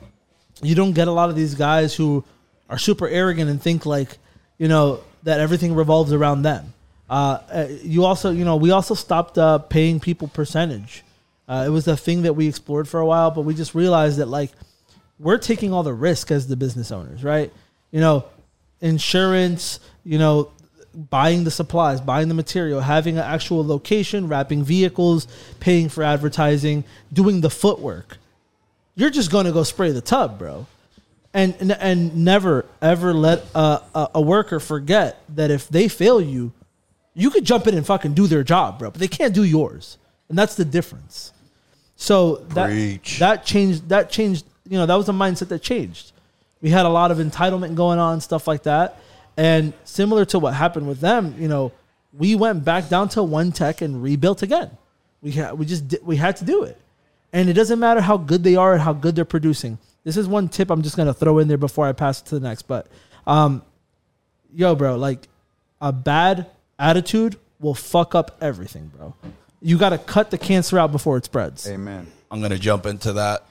you 0.62 0.74
don't 0.74 0.93
get 0.93 1.09
a 1.09 1.12
lot 1.12 1.31
of 1.31 1.35
these 1.35 1.55
guys 1.55 1.95
who 1.95 2.22
are 2.68 2.76
super 2.76 3.09
arrogant 3.09 3.49
and 3.49 3.62
think 3.62 3.87
like, 3.87 4.18
you 4.59 4.68
know, 4.68 5.01
that 5.22 5.41
everything 5.41 5.74
revolves 5.74 6.12
around 6.12 6.43
them. 6.43 6.74
Uh, 7.09 7.39
uh, 7.51 7.66
you 7.83 8.05
also, 8.05 8.31
you 8.31 8.45
know, 8.45 8.57
we 8.57 8.72
also 8.72 8.93
stopped 8.93 9.39
uh, 9.39 9.57
paying 9.57 10.01
people 10.01 10.28
percentage. 10.28 11.03
Uh, 11.51 11.64
it 11.66 11.70
was 11.70 11.88
a 11.88 11.96
thing 11.96 12.22
that 12.22 12.34
we 12.34 12.46
explored 12.46 12.86
for 12.86 13.01
a 13.01 13.07
while, 13.07 13.32
but 13.32 13.40
we 13.40 13.53
just 13.53 13.74
realized 13.74 14.18
that 14.18 14.26
like 14.26 14.53
we're 15.18 15.36
taking 15.36 15.72
all 15.72 15.82
the 15.82 15.92
risk 15.92 16.30
as 16.30 16.46
the 16.46 16.55
business 16.55 16.92
owners, 16.92 17.24
right? 17.24 17.53
You 17.90 17.98
know, 17.98 18.24
insurance, 18.80 19.80
you 20.05 20.16
know, 20.16 20.53
buying 20.94 21.42
the 21.42 21.51
supplies, 21.51 22.01
buying 22.01 22.28
the 22.28 22.34
material, 22.34 22.80
having 22.80 23.18
an 23.18 23.24
actual 23.24 23.66
location, 23.66 24.28
wrapping 24.28 24.62
vehicles, 24.62 25.26
paying 25.59 25.88
for 25.88 26.05
advertising, 26.05 26.84
doing 27.12 27.40
the 27.40 27.51
footwork. 27.51 28.18
You're 28.94 29.11
just 29.11 29.32
going 29.32 29.46
to 29.46 29.53
go 29.53 29.64
spray 29.64 29.90
the 29.90 30.01
tub, 30.01 30.38
bro. 30.38 30.68
And, 31.34 31.57
and 31.59 31.72
and 31.72 32.24
never 32.24 32.64
ever 32.80 33.12
let 33.12 33.44
a, 33.57 33.82
a, 33.92 34.11
a 34.16 34.20
worker 34.20 34.61
forget 34.61 35.20
that 35.30 35.51
if 35.51 35.68
they 35.68 35.88
fail 35.88 36.20
you, 36.20 36.53
you 37.12 37.30
could 37.30 37.44
jump 37.44 37.66
in 37.66 37.76
and 37.76 37.84
fucking 37.84 38.14
do 38.14 38.28
their 38.28 38.44
job, 38.44 38.78
bro. 38.78 38.92
But 38.92 39.01
they 39.01 39.09
can't 39.09 39.34
do 39.34 39.42
yours, 39.42 39.98
and 40.28 40.38
that's 40.38 40.55
the 40.55 40.64
difference. 40.64 41.32
So 42.01 42.36
that 42.55 42.70
Preach. 42.70 43.18
that 43.18 43.44
changed. 43.44 43.90
That 43.90 44.11
changed. 44.11 44.46
You 44.66 44.78
know, 44.78 44.86
that 44.86 44.94
was 44.94 45.11
a 45.11 45.12
mindset 45.12 45.48
that 45.48 45.61
changed. 45.61 46.12
We 46.62 46.70
had 46.70 46.86
a 46.86 46.88
lot 46.88 47.11
of 47.11 47.18
entitlement 47.18 47.74
going 47.74 47.98
on, 47.98 48.22
stuff 48.22 48.48
like 48.48 48.62
that, 48.62 48.96
and 49.36 49.74
similar 49.84 50.24
to 50.26 50.38
what 50.38 50.55
happened 50.55 50.88
with 50.88 51.01
them, 51.01 51.34
you 51.38 51.46
know, 51.46 51.72
we 52.16 52.34
went 52.34 52.64
back 52.64 52.88
down 52.88 53.11
to 53.11 53.22
one 53.22 53.53
tech 53.53 53.82
and 53.82 54.03
rebuilt 54.03 54.42
again. 54.42 54.70
We 55.20 55.32
had 55.32 55.59
we 55.59 55.66
just 55.66 55.88
did, 55.88 56.05
we 56.05 56.16
had 56.16 56.36
to 56.36 56.44
do 56.46 56.62
it, 56.62 56.78
and 57.34 57.51
it 57.51 57.53
doesn't 57.53 57.78
matter 57.78 58.01
how 58.01 58.16
good 58.16 58.44
they 58.44 58.57
are 58.57 58.72
and 58.72 58.80
how 58.80 58.94
good 58.94 59.14
they're 59.14 59.26
producing. 59.26 59.76
This 60.03 60.16
is 60.16 60.26
one 60.26 60.48
tip 60.48 60.70
I'm 60.70 60.80
just 60.80 60.96
gonna 60.96 61.12
throw 61.12 61.38
in 61.38 61.48
there 61.48 61.59
before 61.59 61.86
I 61.86 61.92
pass 61.92 62.22
it 62.22 62.26
to 62.28 62.38
the 62.38 62.48
next. 62.48 62.62
But, 62.62 62.86
um, 63.26 63.62
yo, 64.55 64.74
bro, 64.74 64.96
like 64.96 65.28
a 65.82 65.92
bad 65.92 66.46
attitude 66.78 67.36
will 67.59 67.74
fuck 67.74 68.14
up 68.14 68.38
everything, 68.40 68.90
bro. 68.96 69.14
You 69.62 69.78
got 69.78 69.90
to 69.90 69.98
cut 69.98 70.30
the 70.30 70.38
cancer 70.38 70.78
out 70.78 70.92
before 70.92 71.16
it 71.16 71.24
spreads. 71.24 71.68
Amen. 71.68 72.06
I'm 72.30 72.40
gonna 72.40 72.58
jump 72.58 72.86
into 72.86 73.14
that. 73.14 73.44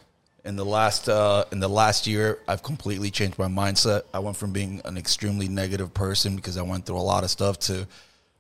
In 0.45 0.55
the 0.55 0.65
last 0.65 1.09
uh, 1.09 1.45
in 1.51 1.59
the 1.59 1.67
last 1.67 2.07
year, 2.07 2.39
I've 2.47 2.63
completely 2.63 3.11
changed 3.11 3.37
my 3.37 3.47
mindset. 3.47 4.03
I 4.13 4.19
went 4.19 4.37
from 4.37 4.53
being 4.53 4.81
an 4.85 4.97
extremely 4.97 5.49
negative 5.49 5.93
person 5.93 6.35
because 6.37 6.57
I 6.57 6.61
went 6.61 6.85
through 6.85 6.97
a 6.97 6.99
lot 6.99 7.23
of 7.23 7.29
stuff 7.29 7.59
to 7.61 7.85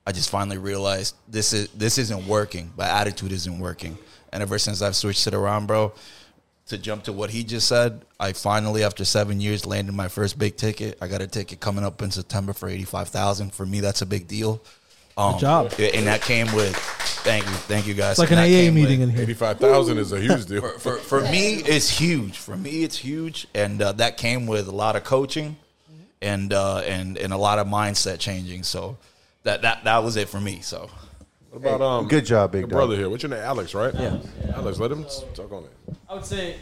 I 0.07 0.11
just 0.11 0.29
finally 0.29 0.57
realized 0.57 1.15
this 1.27 1.53
is 1.53 1.67
this 1.69 1.97
isn't 1.97 2.25
working. 2.25 2.71
My 2.77 2.87
attitude 2.87 3.31
isn't 3.31 3.59
working. 3.59 3.97
And 4.31 4.41
ever 4.41 4.57
since 4.57 4.81
I've 4.81 4.95
switched 4.95 5.27
it 5.27 5.33
around, 5.33 5.67
bro, 5.67 5.91
to 6.67 6.77
jump 6.77 7.03
to 7.03 7.13
what 7.13 7.29
he 7.29 7.43
just 7.43 7.67
said, 7.67 8.05
I 8.19 8.33
finally, 8.33 8.83
after 8.83 9.03
seven 9.05 9.41
years, 9.41 9.65
landed 9.65 9.93
my 9.93 10.07
first 10.07 10.39
big 10.39 10.55
ticket. 10.55 10.97
I 11.01 11.07
got 11.07 11.21
a 11.21 11.27
ticket 11.27 11.59
coming 11.59 11.83
up 11.83 12.01
in 12.01 12.11
September 12.11 12.53
for 12.53 12.69
eighty 12.69 12.85
five 12.85 13.09
thousand. 13.09 13.53
For 13.53 13.65
me, 13.65 13.81
that's 13.81 14.01
a 14.01 14.05
big 14.05 14.27
deal. 14.27 14.61
Um, 15.17 15.33
Good 15.33 15.41
job. 15.41 15.73
And 15.77 16.07
that 16.07 16.21
came 16.21 16.51
with 16.55 16.75
thank 17.29 17.45
you, 17.45 17.51
thank 17.51 17.87
you 17.87 17.93
guys. 17.93 18.11
It's 18.11 18.19
like 18.19 18.31
an 18.31 18.39
And 18.39 18.51
that 18.51 18.57
AA 18.57 18.61
came 18.61 18.73
with- 18.73 18.83
meeting 18.83 19.01
in 19.01 19.09
here. 19.09 19.21
Eighty-five 19.21 19.59
thousand 19.59 19.97
is 19.99 20.11
a 20.11 20.19
huge 20.19 20.45
deal. 20.45 20.61
for, 20.61 20.79
for, 20.79 20.97
for 20.97 21.21
me, 21.21 21.55
it's 21.55 21.89
huge. 21.89 22.37
For 22.37 22.55
me, 22.57 22.83
it's 22.83 22.97
huge, 22.97 23.47
and 23.53 23.81
uh, 23.81 23.91
that 23.93 24.17
came 24.17 24.47
with 24.47 24.67
a 24.67 24.71
lot 24.71 24.95
of 24.95 25.03
coaching, 25.03 25.57
and 26.21 26.51
uh, 26.53 26.79
and 26.79 27.17
and 27.17 27.31
a 27.33 27.37
lot 27.37 27.59
of 27.59 27.67
mindset 27.67 28.19
changing. 28.19 28.63
So 28.63 28.97
that 29.43 29.61
that 29.61 29.83
that 29.83 30.03
was 30.03 30.15
it 30.15 30.27
for 30.29 30.39
me. 30.41 30.61
So 30.61 30.89
What 31.51 31.57
about 31.59 31.81
um? 31.81 32.07
Good 32.07 32.25
job, 32.25 32.51
big 32.51 32.61
your 32.61 32.67
dog. 32.69 32.77
brother 32.77 32.95
here. 32.95 33.09
What's 33.09 33.23
your 33.23 33.29
name? 33.29 33.39
Alex, 33.39 33.73
right? 33.75 33.93
Yeah. 33.93 34.19
Alex, 34.55 34.79
let 34.79 34.91
him 34.91 35.05
s- 35.05 35.23
talk 35.35 35.51
on 35.51 35.63
it. 35.65 35.95
I 36.09 36.15
would 36.15 36.25
say. 36.25 36.55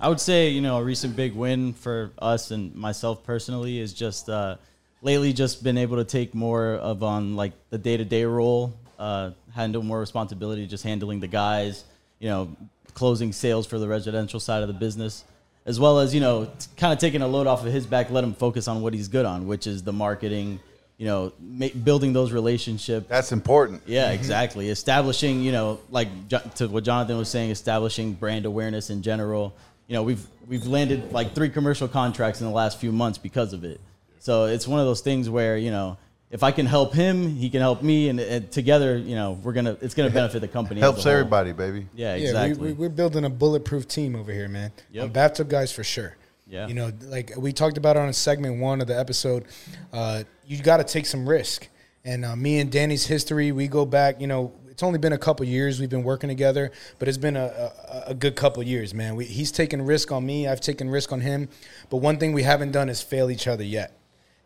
I 0.00 0.08
would 0.08 0.20
say, 0.20 0.48
you 0.48 0.60
know, 0.60 0.78
a 0.78 0.84
recent 0.84 1.14
big 1.14 1.34
win 1.34 1.72
for 1.72 2.10
us 2.18 2.50
and 2.50 2.74
myself 2.74 3.22
personally 3.22 3.78
is 3.78 3.92
just 3.94 4.28
uh, 4.28 4.56
lately 5.04 5.34
just 5.34 5.62
been 5.62 5.78
able 5.78 5.98
to 5.98 6.04
take 6.04 6.34
more 6.34 6.74
of 6.74 7.02
on 7.04 7.36
like 7.36 7.52
the 7.70 7.78
day 7.78 7.96
to 7.96 8.04
day 8.04 8.24
role, 8.24 8.74
uh, 8.98 9.30
handle 9.54 9.82
more 9.82 10.00
responsibility, 10.00 10.66
just 10.66 10.82
handling 10.82 11.20
the 11.20 11.28
guys, 11.28 11.84
you 12.18 12.28
know, 12.28 12.56
closing 12.94 13.32
sales 13.32 13.66
for 13.66 13.78
the 13.78 13.86
residential 13.86 14.40
side 14.40 14.62
of 14.62 14.68
the 14.68 14.74
business, 14.74 15.24
as 15.66 15.78
well 15.78 16.00
as 16.00 16.14
you 16.14 16.20
know, 16.20 16.50
kind 16.78 16.92
of 16.92 16.98
taking 16.98 17.22
a 17.22 17.28
load 17.28 17.46
off 17.46 17.64
of 17.64 17.72
his 17.72 17.86
back, 17.86 18.10
let 18.10 18.24
him 18.24 18.34
focus 18.34 18.66
on 18.66 18.80
what 18.82 18.94
he's 18.94 19.08
good 19.08 19.26
on, 19.26 19.46
which 19.46 19.66
is 19.68 19.84
the 19.84 19.92
marketing. 19.92 20.58
You 20.96 21.06
know, 21.06 21.32
ma- 21.40 21.74
building 21.82 22.12
those 22.12 22.30
relationships. 22.30 23.08
That's 23.08 23.32
important. 23.32 23.82
Yeah, 23.84 24.12
exactly. 24.12 24.68
Establishing, 24.68 25.42
you 25.42 25.50
know, 25.50 25.80
like 25.90 26.08
to 26.54 26.68
what 26.68 26.84
Jonathan 26.84 27.18
was 27.18 27.28
saying, 27.28 27.50
establishing 27.50 28.12
brand 28.12 28.46
awareness 28.46 28.90
in 28.90 29.02
general. 29.02 29.52
You 29.88 29.94
know, 29.94 30.04
we've 30.04 30.24
we've 30.46 30.66
landed 30.66 31.12
like 31.12 31.34
three 31.34 31.50
commercial 31.50 31.88
contracts 31.88 32.40
in 32.40 32.46
the 32.46 32.52
last 32.52 32.78
few 32.78 32.92
months 32.92 33.18
because 33.18 33.52
of 33.52 33.64
it. 33.64 33.80
So 34.24 34.46
it's 34.46 34.66
one 34.66 34.80
of 34.80 34.86
those 34.86 35.02
things 35.02 35.28
where 35.28 35.58
you 35.58 35.70
know, 35.70 35.98
if 36.30 36.42
I 36.42 36.50
can 36.50 36.64
help 36.64 36.94
him, 36.94 37.36
he 37.36 37.50
can 37.50 37.60
help 37.60 37.82
me, 37.82 38.08
and, 38.08 38.18
and 38.18 38.50
together, 38.50 38.96
you 38.96 39.16
know, 39.16 39.32
we're 39.42 39.52
gonna 39.52 39.76
it's 39.82 39.92
gonna 39.92 40.08
benefit 40.08 40.40
the 40.40 40.48
company. 40.48 40.80
as 40.80 40.82
a 40.82 40.86
Helps 40.86 41.04
whole. 41.04 41.12
everybody, 41.12 41.52
baby. 41.52 41.88
Yeah, 41.94 42.14
Yeah, 42.14 42.46
we, 42.46 42.54
we, 42.54 42.72
we're 42.72 42.88
building 42.88 43.26
a 43.26 43.28
bulletproof 43.28 43.86
team 43.86 44.16
over 44.16 44.32
here, 44.32 44.48
man. 44.48 44.72
Yep. 44.92 45.04
On 45.04 45.10
bathtub 45.10 45.50
guys 45.50 45.72
for 45.72 45.84
sure. 45.84 46.16
Yeah. 46.46 46.66
You 46.66 46.72
know, 46.72 46.90
like 47.02 47.34
we 47.36 47.52
talked 47.52 47.76
about 47.76 47.98
on 47.98 48.10
segment 48.14 48.60
one 48.60 48.80
of 48.80 48.86
the 48.86 48.98
episode, 48.98 49.44
uh, 49.92 50.24
you 50.46 50.62
got 50.62 50.78
to 50.78 50.84
take 50.84 51.04
some 51.04 51.28
risk. 51.28 51.68
And 52.02 52.24
uh, 52.24 52.34
me 52.34 52.60
and 52.60 52.72
Danny's 52.72 53.04
history, 53.06 53.52
we 53.52 53.68
go 53.68 53.84
back. 53.84 54.22
You 54.22 54.26
know, 54.26 54.54
it's 54.70 54.82
only 54.82 54.98
been 54.98 55.12
a 55.12 55.18
couple 55.18 55.44
years 55.44 55.80
we've 55.80 55.90
been 55.90 56.02
working 56.02 56.28
together, 56.28 56.72
but 56.98 57.08
it's 57.08 57.18
been 57.18 57.36
a, 57.36 57.72
a, 57.88 58.04
a 58.08 58.14
good 58.14 58.36
couple 58.36 58.62
years, 58.62 58.94
man. 58.94 59.16
We, 59.16 59.26
he's 59.26 59.52
taken 59.52 59.82
risk 59.82 60.12
on 60.12 60.24
me. 60.24 60.48
I've 60.48 60.62
taken 60.62 60.88
risk 60.88 61.12
on 61.12 61.20
him. 61.20 61.50
But 61.90 61.98
one 61.98 62.16
thing 62.16 62.32
we 62.32 62.42
haven't 62.42 62.72
done 62.72 62.88
is 62.88 63.02
fail 63.02 63.30
each 63.30 63.46
other 63.46 63.64
yet 63.64 63.92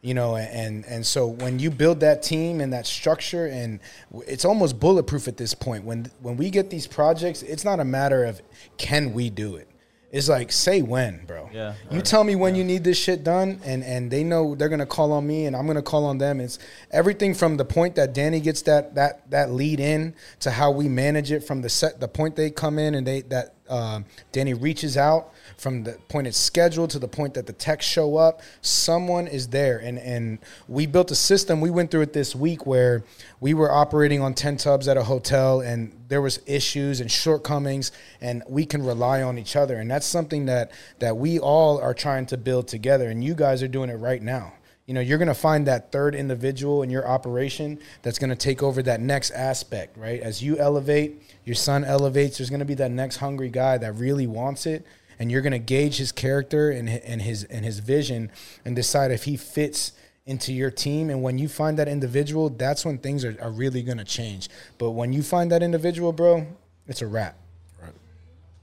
you 0.00 0.14
know 0.14 0.36
and 0.36 0.84
and 0.84 1.04
so 1.04 1.26
when 1.26 1.58
you 1.58 1.70
build 1.70 2.00
that 2.00 2.22
team 2.22 2.60
and 2.60 2.72
that 2.72 2.86
structure 2.86 3.46
and 3.46 3.80
it's 4.26 4.44
almost 4.44 4.78
bulletproof 4.78 5.26
at 5.26 5.36
this 5.36 5.54
point. 5.54 5.84
When 5.84 6.10
when 6.20 6.36
we 6.36 6.50
get 6.50 6.70
these 6.70 6.86
projects 6.86 7.42
it's 7.42 7.64
not 7.64 7.80
a 7.80 7.84
matter 7.84 8.24
of 8.24 8.40
can 8.76 9.12
we 9.12 9.28
do 9.30 9.56
it. 9.56 9.68
It's 10.10 10.28
like 10.28 10.52
say 10.52 10.82
when 10.82 11.26
bro. 11.26 11.50
Yeah. 11.52 11.74
you 11.90 12.00
tell 12.00 12.22
me 12.22 12.36
when 12.36 12.54
you 12.54 12.64
need 12.64 12.84
this 12.84 12.96
shit 12.96 13.24
done 13.24 13.60
and 13.64 13.82
and 13.82 14.10
they 14.10 14.22
know 14.22 14.54
they're 14.54 14.68
gonna 14.68 14.86
call 14.86 15.12
on 15.12 15.26
me 15.26 15.46
and 15.46 15.56
i'm 15.56 15.66
gonna 15.66 15.82
call 15.82 16.06
on 16.06 16.18
them. 16.18 16.40
It's 16.40 16.60
everything 16.92 17.34
from 17.34 17.56
the 17.56 17.64
point 17.64 17.96
that 17.96 18.14
danny 18.14 18.40
gets 18.40 18.62
that 18.62 18.94
that 18.94 19.28
that 19.32 19.50
lead 19.50 19.80
in 19.80 20.14
to 20.40 20.52
how 20.52 20.70
we 20.70 20.88
manage 20.88 21.32
it 21.32 21.40
from 21.40 21.60
the 21.60 21.68
set 21.68 21.98
the 21.98 22.08
point 22.08 22.36
they 22.36 22.50
come 22.50 22.78
in 22.78 22.94
and 22.94 23.04
they 23.04 23.22
that 23.22 23.54
um, 23.68 24.04
danny 24.32 24.54
reaches 24.54 24.96
out 24.96 25.34
from 25.56 25.84
the 25.84 25.92
point 26.08 26.26
it's 26.26 26.36
scheduled 26.36 26.90
to 26.90 26.98
the 26.98 27.08
point 27.08 27.34
that 27.34 27.46
the 27.46 27.52
texts 27.52 27.90
show 27.90 28.16
up 28.16 28.40
someone 28.60 29.26
is 29.26 29.48
there. 29.48 29.78
And 29.78 29.98
and 29.98 30.38
we 30.68 30.86
built 30.86 31.10
a 31.10 31.14
system. 31.14 31.60
We 31.60 31.70
went 31.70 31.90
through 31.90 32.02
it 32.02 32.12
this 32.12 32.34
week 32.34 32.66
where 32.66 33.04
we 33.40 33.54
were 33.54 33.70
operating 33.70 34.20
on 34.20 34.34
10 34.34 34.56
tubs 34.56 34.88
at 34.88 34.96
a 34.96 35.04
hotel 35.04 35.60
and 35.60 35.92
there 36.08 36.22
was 36.22 36.40
issues 36.46 37.00
and 37.00 37.10
shortcomings 37.10 37.92
and 38.20 38.42
we 38.48 38.64
can 38.64 38.84
rely 38.84 39.22
on 39.22 39.38
each 39.38 39.56
other. 39.56 39.76
And 39.78 39.90
that's 39.90 40.06
something 40.06 40.46
that 40.46 40.72
that 40.98 41.16
we 41.16 41.38
all 41.38 41.78
are 41.80 41.94
trying 41.94 42.26
to 42.26 42.36
build 42.36 42.68
together 42.68 43.08
and 43.08 43.22
you 43.22 43.34
guys 43.34 43.62
are 43.62 43.68
doing 43.68 43.90
it 43.90 43.96
right 43.96 44.22
now. 44.22 44.54
You 44.86 44.94
know 44.94 45.00
you're 45.00 45.18
going 45.18 45.28
to 45.28 45.34
find 45.34 45.66
that 45.66 45.92
third 45.92 46.14
individual 46.14 46.82
in 46.82 46.88
your 46.88 47.06
operation 47.06 47.78
that's 48.00 48.18
going 48.18 48.30
to 48.30 48.36
take 48.36 48.62
over 48.62 48.82
that 48.84 49.02
next 49.02 49.32
aspect 49.32 49.98
right? 49.98 50.18
As 50.18 50.42
you 50.42 50.56
elevate 50.58 51.22
your 51.44 51.56
son 51.56 51.84
elevates 51.84 52.38
there's 52.38 52.48
going 52.48 52.60
to 52.60 52.66
be 52.66 52.74
that 52.76 52.90
next 52.90 53.16
hungry 53.18 53.50
guy 53.50 53.76
that 53.76 53.92
really 53.96 54.26
wants 54.26 54.64
it 54.64 54.86
and 55.18 55.30
you're 55.30 55.42
going 55.42 55.52
to 55.52 55.58
gauge 55.58 55.96
his 55.96 56.12
character 56.12 56.70
and, 56.70 56.88
and 56.88 57.22
his 57.22 57.44
and 57.44 57.64
his 57.64 57.78
vision 57.80 58.30
and 58.64 58.76
decide 58.76 59.10
if 59.10 59.24
he 59.24 59.36
fits 59.36 59.92
into 60.26 60.52
your 60.52 60.70
team 60.70 61.08
and 61.10 61.22
when 61.22 61.38
you 61.38 61.48
find 61.48 61.78
that 61.78 61.88
individual 61.88 62.50
that's 62.50 62.84
when 62.84 62.98
things 62.98 63.24
are, 63.24 63.36
are 63.40 63.50
really 63.50 63.82
going 63.82 63.98
to 63.98 64.04
change 64.04 64.48
but 64.76 64.90
when 64.90 65.12
you 65.12 65.22
find 65.22 65.50
that 65.50 65.62
individual 65.62 66.12
bro 66.12 66.46
it's 66.86 67.02
a 67.02 67.06
wrap 67.06 67.36
Right. 67.80 67.92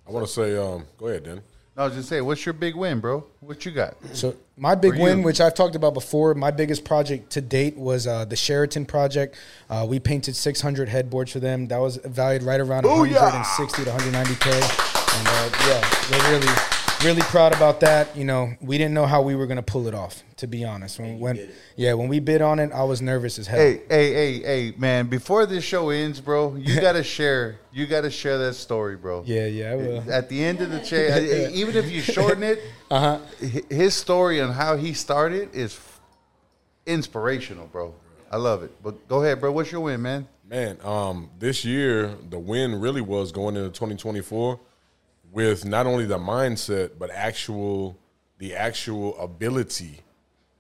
I 0.07 0.11
want 0.11 0.27
to 0.27 0.31
say, 0.31 0.55
um, 0.57 0.85
go 0.97 1.07
ahead, 1.07 1.23
Dan. 1.23 1.41
No, 1.75 1.83
I 1.83 1.87
was 1.87 1.95
just 1.95 2.07
saying, 2.07 2.23
what's 2.23 2.45
your 2.45 2.53
big 2.53 2.73
win, 2.73 3.01
bro? 3.01 3.25
What 3.41 3.65
you 3.65 3.71
got? 3.71 3.95
So 4.13 4.35
my 4.55 4.75
big 4.75 4.97
win, 4.97 5.23
which 5.23 5.41
I've 5.41 5.55
talked 5.55 5.75
about 5.75 5.93
before, 5.93 6.33
my 6.33 6.49
biggest 6.49 6.85
project 6.85 7.31
to 7.31 7.41
date 7.41 7.75
was 7.75 8.07
uh, 8.07 8.23
the 8.23 8.37
Sheraton 8.37 8.85
project. 8.85 9.35
Uh, 9.69 9.85
we 9.87 9.99
painted 9.99 10.37
600 10.37 10.87
headboards 10.87 11.33
for 11.33 11.41
them. 11.41 11.67
That 11.67 11.79
was 11.79 11.97
valued 11.97 12.43
right 12.43 12.61
around 12.61 12.85
160 12.85 13.83
to 13.83 13.89
190k, 13.89 14.94
and 15.17 15.27
uh, 15.27 15.49
yeah, 15.67 15.81
we're 16.11 16.31
really, 16.37 16.53
really 17.03 17.21
proud 17.23 17.53
about 17.55 17.79
that. 17.81 18.15
You 18.15 18.25
know, 18.25 18.53
we 18.61 18.77
didn't 18.77 18.93
know 18.93 19.05
how 19.05 19.21
we 19.21 19.35
were 19.35 19.47
gonna 19.47 19.61
pull 19.63 19.87
it 19.87 19.93
off, 19.93 20.23
to 20.37 20.47
be 20.47 20.63
honest. 20.65 20.99
When, 20.99 21.19
when 21.19 21.49
yeah, 21.75 21.93
when 21.93 22.07
we 22.07 22.19
bid 22.19 22.41
on 22.41 22.59
it, 22.59 22.71
I 22.71 22.83
was 22.83 23.01
nervous 23.01 23.39
as 23.39 23.47
hell. 23.47 23.59
Hey, 23.59 23.81
hey, 23.89 24.13
hey, 24.13 24.39
hey, 24.41 24.73
man! 24.77 25.07
Before 25.07 25.45
this 25.45 25.63
show 25.63 25.89
ends, 25.89 26.19
bro, 26.21 26.55
you 26.55 26.79
gotta 26.81 27.03
share. 27.03 27.59
You 27.71 27.85
gotta 27.87 28.09
share 28.11 28.37
that 28.39 28.53
story, 28.55 28.95
bro. 28.95 29.23
Yeah, 29.25 29.45
yeah, 29.47 29.71
I 29.71 29.75
will. 29.75 30.11
At 30.11 30.29
the 30.29 30.43
end 30.43 30.61
of 30.61 30.71
the 30.71 30.79
chain, 30.79 31.51
even 31.53 31.75
if 31.75 31.91
you 31.91 32.01
shorten 32.01 32.43
it, 32.43 32.61
Uh 32.91 32.99
huh. 32.99 33.47
his 33.69 33.95
story 33.95 34.39
on 34.39 34.51
how 34.51 34.77
he 34.77 34.93
started 34.93 35.53
is 35.55 35.79
inspirational, 36.85 37.67
bro. 37.67 37.95
I 38.31 38.37
love 38.37 38.63
it. 38.63 38.71
But 38.83 39.07
go 39.07 39.23
ahead, 39.23 39.39
bro. 39.39 39.51
What's 39.51 39.71
your 39.71 39.81
win, 39.81 40.01
man? 40.01 40.27
Man, 40.47 40.77
um, 40.83 41.31
this 41.39 41.65
year 41.65 42.13
the 42.29 42.37
win 42.37 42.79
really 42.79 43.01
was 43.01 43.31
going 43.31 43.55
into 43.55 43.69
2024 43.69 44.59
with 45.35 45.65
not 45.65 45.85
only 45.85 46.05
the 46.05 46.17
mindset 46.17 46.91
but 46.97 47.11
actual 47.11 47.99
the 48.39 48.55
actual 48.55 49.17
ability 49.19 49.99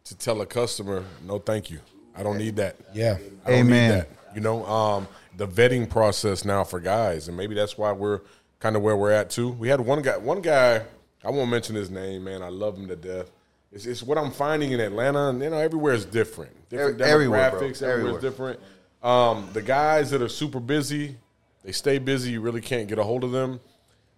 to 0.03 0.15
tell 0.15 0.39
a 0.41 0.45
customer, 0.45 1.03
no, 1.25 1.39
thank 1.39 1.71
you, 1.71 1.79
I 2.15 2.21
don't 2.21 2.37
need 2.37 2.57
that. 2.57 2.75
Yeah. 2.93 3.17
I 3.45 3.49
don't 3.49 3.59
Amen. 3.61 3.89
need 3.89 3.99
that. 4.01 4.09
You 4.35 4.41
know, 4.41 4.65
um, 4.65 5.07
the 5.37 5.47
vetting 5.47 5.89
process 5.89 6.45
now 6.45 6.63
for 6.63 6.79
guys, 6.79 7.27
and 7.27 7.35
maybe 7.35 7.55
that's 7.55 7.77
why 7.77 7.91
we're 7.93 8.21
kind 8.59 8.75
of 8.75 8.81
where 8.81 8.95
we're 8.97 9.11
at 9.11 9.29
too. 9.29 9.49
We 9.49 9.67
had 9.69 9.79
one 9.81 10.01
guy, 10.01 10.17
one 10.17 10.41
guy. 10.41 10.83
I 11.23 11.31
won't 11.31 11.49
mention 11.49 11.75
his 11.75 11.89
name, 11.89 12.25
man. 12.25 12.43
I 12.43 12.49
love 12.49 12.77
him 12.77 12.87
to 12.89 12.95
death. 12.95 13.31
It's, 13.71 13.85
it's 13.85 14.03
what 14.03 14.17
I'm 14.17 14.31
finding 14.31 14.71
in 14.73 14.79
Atlanta, 14.79 15.29
and 15.29 15.41
you 15.41 15.49
know, 15.49 15.57
everywhere 15.57 15.93
is 15.93 16.05
different. 16.05 16.51
Different 16.69 17.01
Every- 17.01 17.13
everywhere, 17.13 17.51
demographics, 17.51 17.81
Everywhere. 17.81 17.91
everywhere 17.91 18.17
is 18.17 18.21
different. 18.21 18.59
Um, 19.01 19.49
the 19.53 19.61
guys 19.61 20.11
that 20.11 20.21
are 20.21 20.29
super 20.29 20.59
busy, 20.59 21.15
they 21.63 21.71
stay 21.71 21.97
busy. 21.97 22.31
You 22.31 22.41
really 22.41 22.61
can't 22.61 22.87
get 22.87 22.99
a 22.99 23.03
hold 23.03 23.23
of 23.23 23.31
them. 23.31 23.59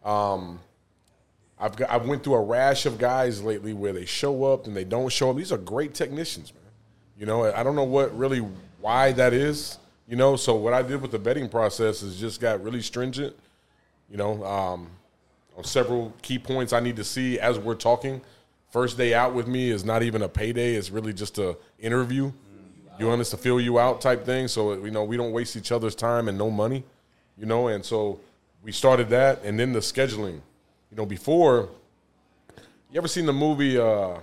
Um, 0.03 0.59
I've 1.59 1.75
got, 1.75 1.89
I've 1.89 2.07
went 2.07 2.23
through 2.23 2.35
a 2.35 2.43
rash 2.43 2.85
of 2.85 2.97
guys 2.97 3.41
lately 3.41 3.73
where 3.73 3.93
they 3.93 4.05
show 4.05 4.43
up 4.45 4.67
and 4.67 4.75
they 4.75 4.83
don't 4.83 5.11
show 5.11 5.31
up. 5.31 5.37
These 5.37 5.51
are 5.51 5.57
great 5.57 5.93
technicians, 5.93 6.53
man. 6.53 6.63
You 7.17 7.25
know, 7.25 7.51
I 7.51 7.63
don't 7.63 7.75
know 7.75 7.83
what 7.83 8.15
really 8.17 8.39
why 8.79 9.11
that 9.13 9.33
is. 9.33 9.79
You 10.07 10.15
know, 10.15 10.35
so 10.35 10.55
what 10.55 10.73
I 10.73 10.83
did 10.83 11.01
with 11.01 11.11
the 11.11 11.19
betting 11.19 11.49
process 11.49 12.01
is 12.03 12.19
just 12.19 12.39
got 12.39 12.63
really 12.63 12.81
stringent. 12.81 13.35
You 14.09 14.17
know, 14.17 14.45
um, 14.45 14.89
on 15.57 15.63
several 15.63 16.13
key 16.21 16.39
points 16.39 16.71
I 16.71 16.79
need 16.79 16.95
to 16.97 17.03
see 17.03 17.39
as 17.39 17.57
we're 17.59 17.75
talking. 17.75 18.21
First 18.69 18.97
day 18.97 19.13
out 19.13 19.33
with 19.33 19.47
me 19.47 19.69
is 19.69 19.83
not 19.83 20.03
even 20.03 20.21
a 20.21 20.29
payday; 20.29 20.75
it's 20.75 20.91
really 20.91 21.11
just 21.11 21.39
a 21.39 21.57
interview. 21.79 22.31
You 22.99 23.07
want 23.07 23.21
us 23.21 23.29
to 23.31 23.37
fill 23.37 23.59
you 23.59 23.79
out 23.79 24.01
type 24.01 24.25
thing, 24.25 24.47
so 24.47 24.73
you 24.73 24.91
know 24.91 25.03
we 25.03 25.17
don't 25.17 25.31
waste 25.31 25.55
each 25.55 25.71
other's 25.71 25.95
time 25.95 26.27
and 26.27 26.37
no 26.37 26.49
money. 26.49 26.83
You 27.37 27.45
know, 27.45 27.67
and 27.67 27.83
so 27.83 28.19
we 28.63 28.71
started 28.71 29.09
that, 29.09 29.43
and 29.43 29.59
then 29.59 29.73
the 29.73 29.79
scheduling. 29.79 30.41
You 30.91 30.97
know, 30.97 31.05
before 31.05 31.69
you 32.91 32.97
ever 32.97 33.07
seen 33.07 33.25
the 33.25 33.33
movie 33.33 33.77
uh, 33.77 34.19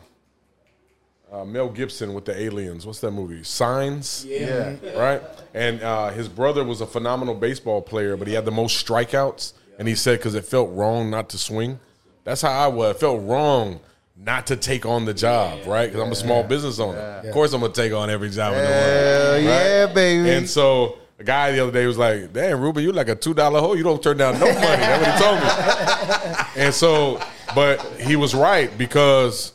uh, 1.34 1.44
Mel 1.44 1.68
Gibson 1.68 2.14
with 2.14 2.24
the 2.24 2.38
aliens? 2.38 2.86
What's 2.86 3.00
that 3.00 3.10
movie? 3.10 3.42
Signs. 3.42 4.24
Yeah. 4.24 4.76
Right. 4.96 5.22
And 5.52 5.82
uh, 5.82 6.10
his 6.10 6.28
brother 6.28 6.64
was 6.64 6.80
a 6.80 6.86
phenomenal 6.86 7.34
baseball 7.34 7.82
player, 7.82 8.16
but 8.16 8.28
he 8.28 8.34
had 8.34 8.44
the 8.44 8.52
most 8.52 8.86
strikeouts. 8.86 9.52
And 9.78 9.88
he 9.88 9.96
said 9.96 10.18
because 10.18 10.36
it 10.36 10.44
felt 10.44 10.70
wrong 10.70 11.10
not 11.10 11.28
to 11.30 11.38
swing. 11.38 11.80
That's 12.22 12.42
how 12.42 12.50
I 12.52 12.68
was. 12.68 12.94
It 12.94 13.00
felt 13.00 13.22
wrong 13.22 13.80
not 14.16 14.46
to 14.46 14.56
take 14.56 14.86
on 14.86 15.04
the 15.04 15.12
job, 15.12 15.66
right? 15.66 15.86
Because 15.86 16.00
I'm 16.00 16.12
a 16.12 16.16
small 16.16 16.44
business 16.44 16.78
owner. 16.78 16.98
Of 16.98 17.32
course, 17.32 17.52
I'm 17.52 17.60
gonna 17.60 17.72
take 17.72 17.92
on 17.92 18.08
every 18.08 18.30
job 18.30 18.52
in 18.54 18.60
the 18.60 18.64
world. 18.64 18.82
Hell 18.82 19.40
yeah, 19.40 19.86
baby. 19.86 20.30
And 20.30 20.48
so 20.48 20.98
a 21.18 21.24
guy 21.24 21.52
the 21.52 21.60
other 21.60 21.72
day 21.72 21.86
was 21.86 21.98
like, 21.98 22.32
"Damn, 22.32 22.60
Ruben, 22.60 22.82
you 22.82 22.92
like 22.92 23.08
a 23.08 23.14
two 23.14 23.34
dollar 23.34 23.60
hole. 23.60 23.76
You 23.76 23.84
don't 23.84 24.02
turn 24.02 24.16
down 24.16 24.34
no 24.38 24.46
money." 24.46 24.60
That's 24.60 25.04
what 25.04 25.14
he 25.14 25.24
told 25.24 25.40
me. 25.40 26.40
And 26.56 26.72
so, 26.72 27.20
but 27.54 27.80
he 28.00 28.14
was 28.14 28.32
right 28.32 28.76
because 28.78 29.52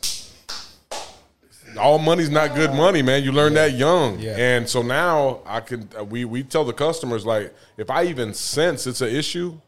all 1.78 1.98
money's 1.98 2.30
not 2.30 2.54
good 2.54 2.72
money, 2.74 3.02
man. 3.02 3.22
You 3.22 3.32
learn 3.32 3.54
that 3.54 3.72
young. 3.72 4.18
Yeah. 4.18 4.36
And 4.36 4.68
so 4.68 4.82
now 4.82 5.40
I 5.46 5.60
can 5.60 5.88
we 6.08 6.24
we 6.24 6.42
tell 6.42 6.64
the 6.64 6.72
customers 6.72 7.24
like, 7.24 7.54
if 7.76 7.90
I 7.90 8.04
even 8.04 8.34
sense 8.34 8.86
it's 8.86 9.00
an 9.00 9.08
issue, 9.08 9.58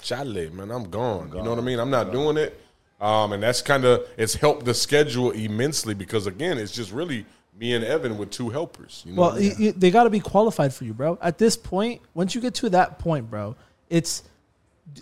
chale, 0.00 0.50
man, 0.50 0.70
I'm 0.70 0.90
gone. 0.90 1.32
You 1.34 1.42
know 1.42 1.50
what 1.50 1.58
I 1.58 1.62
mean? 1.62 1.78
I'm 1.78 1.90
not 1.90 2.12
doing 2.12 2.36
it. 2.36 2.58
Um, 3.00 3.32
and 3.32 3.42
that's 3.42 3.62
kind 3.62 3.84
of 3.84 4.06
it's 4.16 4.34
helped 4.34 4.64
the 4.64 4.74
schedule 4.74 5.32
immensely 5.32 5.94
because 5.94 6.26
again, 6.26 6.58
it's 6.58 6.72
just 6.72 6.92
really 6.92 7.26
me 7.62 7.74
and 7.74 7.84
Evan 7.84 8.18
with 8.18 8.30
two 8.32 8.48
helpers. 8.50 9.04
You 9.06 9.12
know 9.14 9.22
Well, 9.22 9.34
y- 9.36 9.54
y- 9.58 9.72
they 9.76 9.92
got 9.92 10.04
to 10.04 10.10
be 10.10 10.18
qualified 10.18 10.74
for 10.74 10.84
you, 10.84 10.92
bro. 10.92 11.16
At 11.22 11.38
this 11.38 11.56
point, 11.56 12.02
once 12.12 12.34
you 12.34 12.40
get 12.40 12.54
to 12.56 12.70
that 12.70 12.98
point, 12.98 13.30
bro, 13.30 13.54
it's 13.88 14.24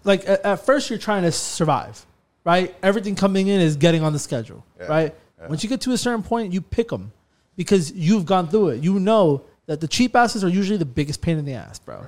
like 0.05 0.29
at, 0.29 0.45
at 0.45 0.67
first 0.67 0.91
you're 0.91 0.99
trying 0.99 1.23
to 1.23 1.33
survive, 1.33 2.05
right? 2.45 2.75
Everything 2.83 3.15
coming 3.17 3.49
in 3.49 3.63
is 3.63 3.77
getting 3.77 4.03
on 4.03 4.13
the 4.13 4.19
schedule, 4.19 4.63
right? 4.89 5.15
Once 5.49 5.63
you 5.63 5.71
get 5.71 5.81
to 5.81 5.93
a 5.93 5.97
certain 5.97 6.23
point, 6.23 6.53
you 6.53 6.61
pick 6.61 6.91
them 6.91 7.13
because 7.57 7.93
you've 7.93 8.27
gone 8.27 8.47
through 8.47 8.69
it. 8.69 8.85
You 8.85 9.01
know 9.01 9.43
that 9.65 9.81
the 9.81 9.89
cheap 9.89 10.15
asses 10.15 10.45
are 10.45 10.49
usually 10.49 10.77
the 10.77 10.85
biggest 10.85 11.23
pain 11.23 11.39
in 11.39 11.47
the 11.47 11.55
ass, 11.55 11.79
bro. 11.79 12.07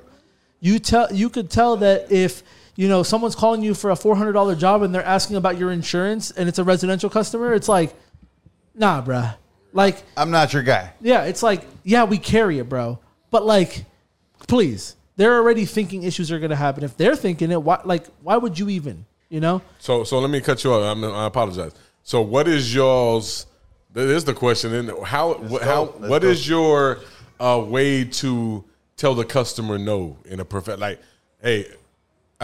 You 0.59 0.77
tell 0.77 1.11
you 1.11 1.31
could 1.31 1.49
tell 1.49 1.77
that 1.77 2.11
if 2.11 2.43
you 2.75 2.87
know 2.87 3.01
someone's 3.01 3.35
calling 3.35 3.63
you 3.63 3.73
for 3.73 3.89
a 3.89 3.95
four 3.95 4.15
hundred 4.15 4.33
dollar 4.33 4.53
job 4.55 4.83
and 4.83 4.93
they're 4.93 5.03
asking 5.03 5.35
about 5.35 5.57
your 5.57 5.71
insurance 5.71 6.29
and 6.29 6.47
it's 6.47 6.59
a 6.59 6.63
residential 6.63 7.09
customer, 7.09 7.53
it's 7.55 7.67
like, 7.67 7.95
nah, 8.75 9.01
bruh. 9.01 9.35
Like 9.73 10.03
I'm 10.15 10.31
not 10.31 10.53
your 10.53 10.63
guy. 10.63 10.93
yeah, 11.01 11.23
it's 11.23 11.43
like, 11.43 11.65
yeah, 11.83 12.03
we 12.03 12.17
carry 12.17 12.59
it, 12.59 12.69
bro. 12.69 12.99
But 13.31 13.45
like, 13.45 13.85
please, 14.47 14.95
they're 15.15 15.35
already 15.35 15.65
thinking 15.65 16.03
issues 16.03 16.31
are 16.31 16.39
gonna 16.39 16.55
happen. 16.55 16.83
If 16.83 16.95
they're 16.95 17.15
thinking 17.15 17.51
it, 17.51 17.61
why 17.61 17.81
like 17.83 18.05
why 18.21 18.37
would 18.37 18.57
you 18.57 18.69
even? 18.69 19.05
You 19.29 19.39
know? 19.39 19.61
So 19.79 20.03
so 20.03 20.19
let 20.19 20.29
me 20.29 20.41
cut 20.41 20.63
you 20.63 20.73
off. 20.73 20.83
I'm, 20.83 21.03
I 21.03 21.25
apologize. 21.25 21.73
So 22.03 22.21
what 22.21 22.47
is 22.47 22.73
y'all's? 22.73 23.47
That 23.93 24.07
is 24.07 24.23
the 24.25 24.33
question. 24.33 24.73
And 24.73 24.91
how 25.05 25.33
wh- 25.35 25.61
how 25.63 25.85
go. 25.85 25.95
Let's 25.99 26.09
what 26.09 26.21
go. 26.21 26.27
is 26.27 26.47
your 26.47 26.99
uh, 27.39 27.63
way 27.67 28.05
to 28.05 28.63
tell 28.95 29.15
the 29.15 29.25
customer 29.25 29.77
no 29.79 30.17
in 30.25 30.39
a 30.39 30.45
perfect 30.45 30.79
like, 30.79 31.01
hey. 31.41 31.67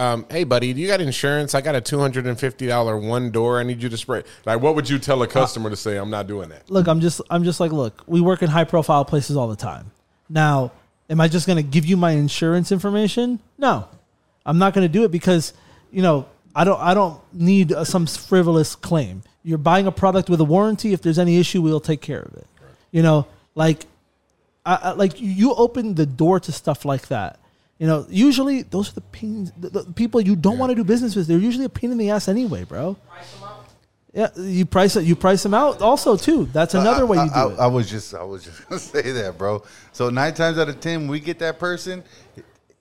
Um, 0.00 0.24
hey 0.30 0.44
buddy, 0.44 0.72
do 0.72 0.80
you 0.80 0.86
got 0.86 1.02
insurance? 1.02 1.54
I 1.54 1.60
got 1.60 1.74
a 1.74 1.80
two 1.82 1.98
hundred 1.98 2.26
and 2.26 2.40
fifty 2.40 2.66
dollar 2.66 2.96
one 2.96 3.30
door. 3.30 3.60
I 3.60 3.64
need 3.64 3.82
you 3.82 3.90
to 3.90 3.98
spray. 3.98 4.22
Like, 4.46 4.62
what 4.62 4.74
would 4.74 4.88
you 4.88 4.98
tell 4.98 5.22
a 5.22 5.26
customer 5.26 5.68
to 5.68 5.76
say? 5.76 5.98
I'm 5.98 6.08
not 6.08 6.26
doing 6.26 6.48
that. 6.48 6.70
Look, 6.70 6.88
I'm 6.88 7.00
just 7.00 7.20
I'm 7.28 7.44
just 7.44 7.60
like, 7.60 7.70
look, 7.70 8.02
we 8.06 8.22
work 8.22 8.40
in 8.40 8.48
high 8.48 8.64
profile 8.64 9.04
places 9.04 9.36
all 9.36 9.48
the 9.48 9.56
time. 9.56 9.90
Now, 10.30 10.72
am 11.10 11.20
I 11.20 11.28
just 11.28 11.46
gonna 11.46 11.62
give 11.62 11.84
you 11.84 11.98
my 11.98 12.12
insurance 12.12 12.72
information? 12.72 13.40
No. 13.58 13.88
I'm 14.46 14.56
not 14.56 14.72
gonna 14.72 14.88
do 14.88 15.04
it 15.04 15.10
because, 15.10 15.52
you 15.90 16.00
know, 16.00 16.26
I 16.56 16.64
don't 16.64 16.80
I 16.80 16.94
don't 16.94 17.20
need 17.34 17.70
uh, 17.70 17.84
some 17.84 18.06
frivolous 18.06 18.74
claim. 18.74 19.22
You're 19.42 19.58
buying 19.58 19.86
a 19.86 19.92
product 19.92 20.30
with 20.30 20.40
a 20.40 20.44
warranty. 20.44 20.94
If 20.94 21.02
there's 21.02 21.18
any 21.18 21.38
issue, 21.38 21.60
we'll 21.60 21.78
take 21.78 22.00
care 22.00 22.22
of 22.22 22.32
it. 22.36 22.46
You 22.90 23.02
know, 23.02 23.26
like 23.54 23.84
I, 24.64 24.76
I, 24.76 24.90
like 24.92 25.20
you 25.20 25.52
open 25.52 25.96
the 25.96 26.06
door 26.06 26.40
to 26.40 26.52
stuff 26.52 26.86
like 26.86 27.08
that. 27.08 27.38
You 27.80 27.86
know, 27.86 28.06
usually 28.10 28.60
those 28.60 28.90
are 28.90 28.94
the 28.94 29.00
pains, 29.00 29.52
the, 29.58 29.70
the 29.70 29.92
people 29.94 30.20
you 30.20 30.36
don't 30.36 30.58
want 30.58 30.68
to 30.68 30.76
do 30.76 30.84
business 30.84 31.16
with. 31.16 31.26
They're 31.26 31.38
usually 31.38 31.64
a 31.64 31.70
pain 31.70 31.90
in 31.90 31.96
the 31.96 32.10
ass 32.10 32.28
anyway, 32.28 32.64
bro. 32.64 32.94
Yeah, 34.12 34.28
you 34.36 34.66
price 34.66 34.96
it. 34.96 35.04
You 35.04 35.16
price 35.16 35.42
them 35.42 35.54
out 35.54 35.80
also 35.80 36.14
too. 36.18 36.44
That's 36.52 36.74
another 36.74 37.06
way 37.06 37.16
you 37.16 37.30
do 37.30 37.34
I, 37.34 37.52
it. 37.52 37.58
I, 37.58 37.64
I 37.64 37.66
was 37.68 37.88
just, 37.88 38.14
I 38.14 38.22
was 38.22 38.44
just 38.44 38.60
gonna 38.68 38.78
say 38.78 39.12
that, 39.12 39.38
bro. 39.38 39.62
So 39.92 40.10
nine 40.10 40.34
times 40.34 40.58
out 40.58 40.68
of 40.68 40.78
ten, 40.80 41.08
we 41.08 41.20
get 41.20 41.38
that 41.38 41.58
person. 41.58 42.04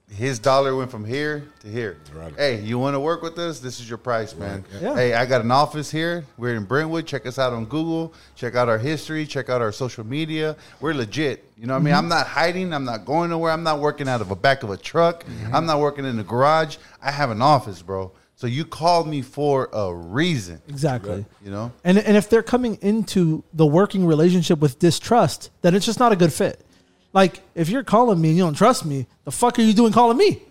His 0.10 0.40
dollar 0.40 0.76
went 0.76 0.90
from 0.90 1.06
here 1.06 1.44
to 1.60 1.68
here. 1.68 1.98
Right. 2.14 2.34
Hey, 2.36 2.62
you 2.62 2.80
want 2.80 2.96
to 2.96 3.00
work 3.00 3.22
with 3.22 3.38
us? 3.38 3.60
This 3.60 3.80
is 3.80 3.88
your 3.88 4.00
price, 4.00 4.36
man. 4.36 4.66
Yeah. 4.82 4.96
Hey, 4.96 5.14
I 5.14 5.26
got 5.26 5.42
an 5.42 5.52
office 5.52 5.92
here. 5.92 6.26
We're 6.38 6.56
in 6.56 6.66
Brentwood. 6.66 7.06
Check 7.06 7.28
us 7.28 7.38
out 7.38 7.54
on 7.54 7.66
Google. 7.66 8.14
Check 8.36 8.56
out 8.56 8.68
our 8.68 8.80
history. 8.80 9.26
Check 9.26 9.50
out 9.50 9.62
our 9.62 9.72
social 9.72 10.04
media. 10.04 10.56
We're 10.82 10.96
legit. 10.96 11.46
You 11.56 11.68
know 11.68 11.74
what 11.74 11.82
I 11.82 11.84
mean? 11.84 11.94
Mm-hmm. 11.94 12.04
I'm 12.04 12.10
not 12.10 12.26
hiding. 12.26 12.74
I'm 12.74 12.86
not 12.86 13.06
going 13.06 13.30
nowhere. 13.30 13.52
I'm 13.52 13.64
not 13.64 13.80
working 13.80 14.10
out 14.10 14.20
of 14.20 14.30
the 14.30 14.36
back 14.36 14.64
of 14.64 14.72
a 14.72 14.78
truck. 14.78 15.26
Mm-hmm. 15.26 15.56
I'm 15.56 15.68
not 15.68 15.80
working 15.80 16.06
in 16.06 16.18
the 16.18 16.24
garage. 16.24 16.78
I 17.02 17.12
have 17.12 17.30
an 17.30 17.42
office, 17.42 17.82
bro. 17.82 18.12
So 18.36 18.48
you 18.48 18.64
called 18.64 19.08
me 19.08 19.22
for 19.22 19.70
a 19.74 19.94
reason. 19.94 20.62
Exactly. 20.70 21.26
You 21.44 21.52
know? 21.52 21.74
And 21.84 21.98
and 22.00 22.16
if 22.16 22.30
they're 22.30 22.42
coming 22.42 22.78
into 22.82 23.44
the 23.54 23.66
working 23.66 24.06
relationship 24.06 24.60
with 24.60 24.80
distrust, 24.80 25.52
then 25.62 25.76
it's 25.76 25.86
just 25.86 26.00
not 26.00 26.14
a 26.14 26.16
good 26.16 26.32
fit. 26.32 26.66
Like 27.14 27.42
if 27.56 27.70
you're 27.70 27.84
calling 27.84 28.20
me 28.22 28.30
and 28.30 28.38
you 28.38 28.44
don't 28.44 28.54
trust 28.54 28.86
me, 28.86 29.08
the 29.26 29.32
fuck 29.32 29.58
are 29.60 29.62
you 29.62 29.74
doing 29.74 29.92
calling 29.94 30.18
me? 30.18 30.42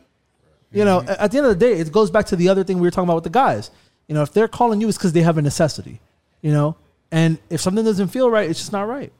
You 0.72 0.84
know, 0.84 1.00
Mm-hmm. 1.00 1.22
at 1.22 1.30
the 1.32 1.38
end 1.38 1.46
of 1.46 1.58
the 1.58 1.66
day, 1.66 1.78
it 1.80 1.90
goes 1.92 2.10
back 2.10 2.26
to 2.26 2.36
the 2.36 2.48
other 2.48 2.62
thing 2.64 2.76
we 2.78 2.86
were 2.86 2.90
talking 2.90 3.08
about 3.08 3.14
with 3.16 3.24
the 3.24 3.30
guys. 3.30 3.70
You 4.06 4.14
know, 4.14 4.22
if 4.22 4.32
they're 4.32 4.48
calling 4.48 4.80
you, 4.80 4.88
it's 4.88 4.98
because 4.98 5.12
they 5.12 5.22
have 5.22 5.38
a 5.38 5.42
necessity. 5.42 6.00
You 6.42 6.52
know, 6.52 6.76
and 7.10 7.38
if 7.50 7.60
something 7.60 7.84
doesn't 7.84 8.08
feel 8.08 8.30
right, 8.30 8.48
it's 8.48 8.58
just 8.58 8.72
not 8.72 8.86
right. 8.88 9.12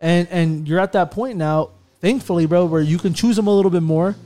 And 0.00 0.28
and 0.30 0.68
you're 0.68 0.80
at 0.80 0.92
that 0.92 1.10
point 1.10 1.38
now, 1.38 1.70
thankfully, 2.00 2.46
bro, 2.46 2.66
where 2.66 2.82
you 2.82 2.98
can 2.98 3.14
choose 3.14 3.36
them 3.36 3.46
a 3.46 3.54
little 3.54 3.70
bit 3.70 3.82
more, 3.82 4.16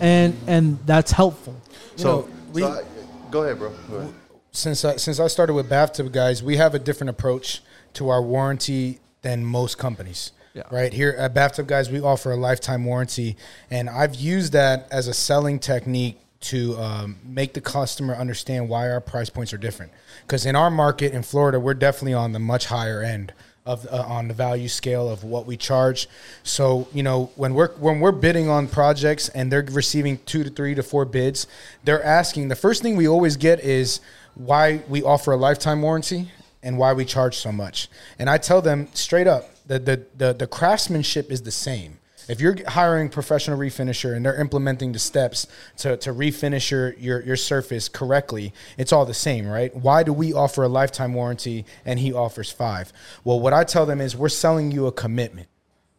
and 0.00 0.36
and 0.46 0.78
that's 0.86 1.10
helpful. 1.12 1.54
So, 1.96 2.04
know, 2.22 2.28
we- 2.52 2.60
so 2.62 2.68
I- 2.68 2.82
go 3.30 3.42
ahead, 3.44 3.58
bro. 3.58 3.72
Go 3.90 3.96
ahead. 3.96 4.14
since 4.52 4.84
I, 4.84 4.96
since 4.96 5.18
I 5.18 5.26
started 5.26 5.54
with 5.54 5.68
Bathtub 5.68 6.12
guys, 6.12 6.42
we 6.42 6.56
have 6.58 6.74
a 6.74 6.78
different 6.78 7.10
approach 7.10 7.62
to 7.94 8.08
our 8.10 8.22
warranty 8.22 9.00
than 9.22 9.44
most 9.44 9.76
companies. 9.78 10.32
Yeah. 10.54 10.64
Right 10.70 10.92
here 10.92 11.14
at 11.16 11.32
Bathtub 11.32 11.66
guys, 11.66 11.90
we 11.90 12.00
offer 12.00 12.32
a 12.32 12.36
lifetime 12.36 12.84
warranty, 12.84 13.36
and 13.70 13.88
I've 13.88 14.14
used 14.14 14.52
that 14.52 14.86
as 14.90 15.08
a 15.08 15.14
selling 15.14 15.58
technique 15.58 16.18
to 16.40 16.76
um, 16.76 17.16
make 17.24 17.54
the 17.54 17.60
customer 17.60 18.14
understand 18.14 18.68
why 18.68 18.90
our 18.90 19.00
price 19.00 19.30
points 19.30 19.52
are 19.52 19.58
different. 19.58 19.92
Because 20.26 20.44
in 20.44 20.56
our 20.56 20.70
market 20.70 21.12
in 21.12 21.22
Florida, 21.22 21.58
we're 21.58 21.74
definitely 21.74 22.14
on 22.14 22.32
the 22.32 22.38
much 22.38 22.66
higher 22.66 23.02
end 23.02 23.32
of 23.64 23.86
uh, 23.86 24.02
on 24.02 24.28
the 24.28 24.34
value 24.34 24.68
scale 24.68 25.08
of 25.08 25.24
what 25.24 25.46
we 25.46 25.56
charge. 25.56 26.08
So 26.42 26.88
you 26.92 27.02
know 27.02 27.30
when 27.36 27.54
we're 27.54 27.72
when 27.76 28.00
we're 28.00 28.12
bidding 28.12 28.48
on 28.48 28.68
projects 28.68 29.28
and 29.30 29.50
they're 29.50 29.66
receiving 29.70 30.18
two 30.26 30.44
to 30.44 30.50
three 30.50 30.74
to 30.74 30.82
four 30.82 31.04
bids, 31.06 31.46
they're 31.84 32.02
asking. 32.02 32.48
The 32.48 32.56
first 32.56 32.82
thing 32.82 32.96
we 32.96 33.08
always 33.08 33.36
get 33.36 33.60
is 33.60 34.00
why 34.34 34.82
we 34.88 35.02
offer 35.02 35.32
a 35.32 35.36
lifetime 35.36 35.80
warranty 35.80 36.30
and 36.62 36.76
why 36.76 36.92
we 36.92 37.04
charge 37.04 37.36
so 37.36 37.52
much. 37.52 37.88
And 38.18 38.28
I 38.28 38.38
tell 38.38 38.60
them 38.60 38.88
straight 38.94 39.26
up 39.26 39.51
that 39.66 39.86
the, 39.86 40.04
the, 40.16 40.32
the 40.32 40.46
craftsmanship 40.46 41.30
is 41.30 41.42
the 41.42 41.50
same. 41.50 41.98
If 42.28 42.40
you're 42.40 42.56
hiring 42.68 43.08
professional 43.08 43.58
refinisher 43.58 44.16
and 44.16 44.24
they're 44.24 44.40
implementing 44.40 44.92
the 44.92 44.98
steps 45.00 45.46
to, 45.78 45.96
to 45.98 46.10
refinish 46.12 46.70
your, 46.70 46.94
your, 46.94 47.20
your 47.22 47.36
surface 47.36 47.88
correctly, 47.88 48.52
it's 48.78 48.92
all 48.92 49.04
the 49.04 49.14
same, 49.14 49.46
right? 49.46 49.74
Why 49.74 50.04
do 50.04 50.12
we 50.12 50.32
offer 50.32 50.62
a 50.62 50.68
lifetime 50.68 51.14
warranty 51.14 51.66
and 51.84 51.98
he 51.98 52.12
offers 52.12 52.50
five? 52.50 52.92
Well, 53.24 53.40
what 53.40 53.52
I 53.52 53.64
tell 53.64 53.86
them 53.86 54.00
is 54.00 54.16
we're 54.16 54.28
selling 54.28 54.70
you 54.70 54.86
a 54.86 54.92
commitment 54.92 55.48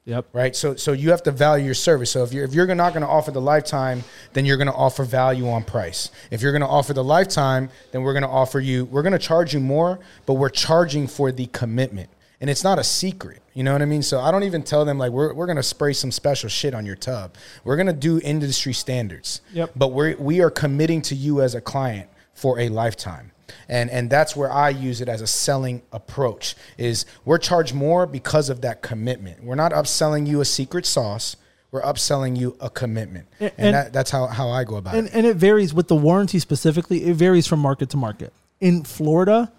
Yep. 0.05 0.25
right? 0.33 0.53
So 0.53 0.75
so 0.75 0.91
you 0.91 1.11
have 1.11 1.23
to 1.23 1.31
value 1.31 1.63
your 1.63 1.73
service. 1.73 2.11
So 2.11 2.23
if 2.23 2.33
you're 2.33 2.43
if 2.43 2.53
you're 2.53 2.67
not 2.75 2.91
going 2.93 3.03
to 3.03 3.07
offer 3.07 3.31
the 3.31 3.39
lifetime, 3.39 4.03
then 4.33 4.45
you're 4.45 4.57
going 4.57 4.67
to 4.67 4.73
offer 4.73 5.05
value 5.05 5.47
on 5.47 5.63
price. 5.63 6.11
If 6.29 6.41
you're 6.41 6.51
going 6.51 6.61
to 6.61 6.67
offer 6.67 6.93
the 6.93 7.03
lifetime, 7.03 7.69
then 7.93 8.01
we're 8.01 8.11
going 8.11 8.23
to 8.23 8.29
offer 8.29 8.59
you 8.59 8.83
we're 8.85 9.01
going 9.01 9.13
to 9.13 9.19
charge 9.19 9.53
you 9.53 9.61
more, 9.61 9.99
but 10.25 10.33
we're 10.33 10.49
charging 10.49 11.07
for 11.07 11.31
the 11.31 11.45
commitment. 11.47 12.09
And 12.43 12.49
it's 12.49 12.61
not 12.65 12.77
a 12.77 12.83
secret. 12.83 13.41
You 13.53 13.63
know 13.63 13.71
what 13.71 13.81
I 13.81 13.85
mean? 13.85 14.01
So 14.03 14.19
I 14.19 14.29
don't 14.29 14.43
even 14.43 14.63
tell 14.63 14.83
them 14.83 14.97
like 14.97 15.13
we're 15.13 15.33
we're 15.33 15.45
to 15.55 15.63
spray 15.63 15.93
some 15.93 16.11
special 16.11 16.49
shit 16.49 16.73
on 16.73 16.85
your 16.85 16.97
tub. 16.97 17.35
We're 17.63 17.77
to 17.87 17.93
do 17.93 18.19
industry 18.21 18.73
standards. 18.73 19.39
Yep. 19.53 19.71
But 19.77 19.93
we 19.93 20.15
we 20.15 20.41
are 20.41 20.49
committing 20.49 21.01
to 21.03 21.15
you 21.15 21.41
as 21.41 21.55
a 21.55 21.61
client 21.61 22.09
for 22.33 22.59
a 22.59 22.67
lifetime. 22.67 23.31
And 23.69 23.89
and 23.89 24.09
that's 24.09 24.35
where 24.35 24.51
I 24.51 24.71
use 24.71 24.99
it 24.99 25.07
as 25.07 25.21
a 25.21 25.27
selling 25.27 25.83
approach 25.93 26.55
is 26.77 27.05
we're 27.23 27.37
charged 27.37 27.73
more 27.73 28.05
because 28.05 28.49
of 28.49 28.59
that 28.59 28.81
commitment. 28.81 29.41
We're 29.41 29.55
not 29.55 29.71
upselling 29.71 30.27
you 30.27 30.41
a 30.41 30.45
secret 30.45 30.85
sauce. 30.85 31.37
We're 31.71 31.83
upselling 31.83 32.37
you 32.37 32.57
a 32.59 32.69
commitment. 32.69 33.27
And- 33.39 33.51
And, 33.57 33.67
and- 33.67 33.73
that, 33.75 33.93
that's 33.93 34.11
how, 34.11 34.27
how 34.27 34.49
I 34.49 34.65
go 34.65 34.75
about 34.75 34.95
and, 34.95 35.07
it. 35.07 35.13
and 35.13 35.25
it 35.25 35.37
varies 35.37 35.73
with 35.73 35.87
the 35.87 35.95
warranty 35.95 36.39
specifically. 36.39 37.05
It 37.05 37.15
varies 37.15 37.47
from 37.47 37.61
market 37.61 37.89
to 37.91 37.97
market. 37.97 38.33
In 38.59 38.83
Florida, 38.83 39.49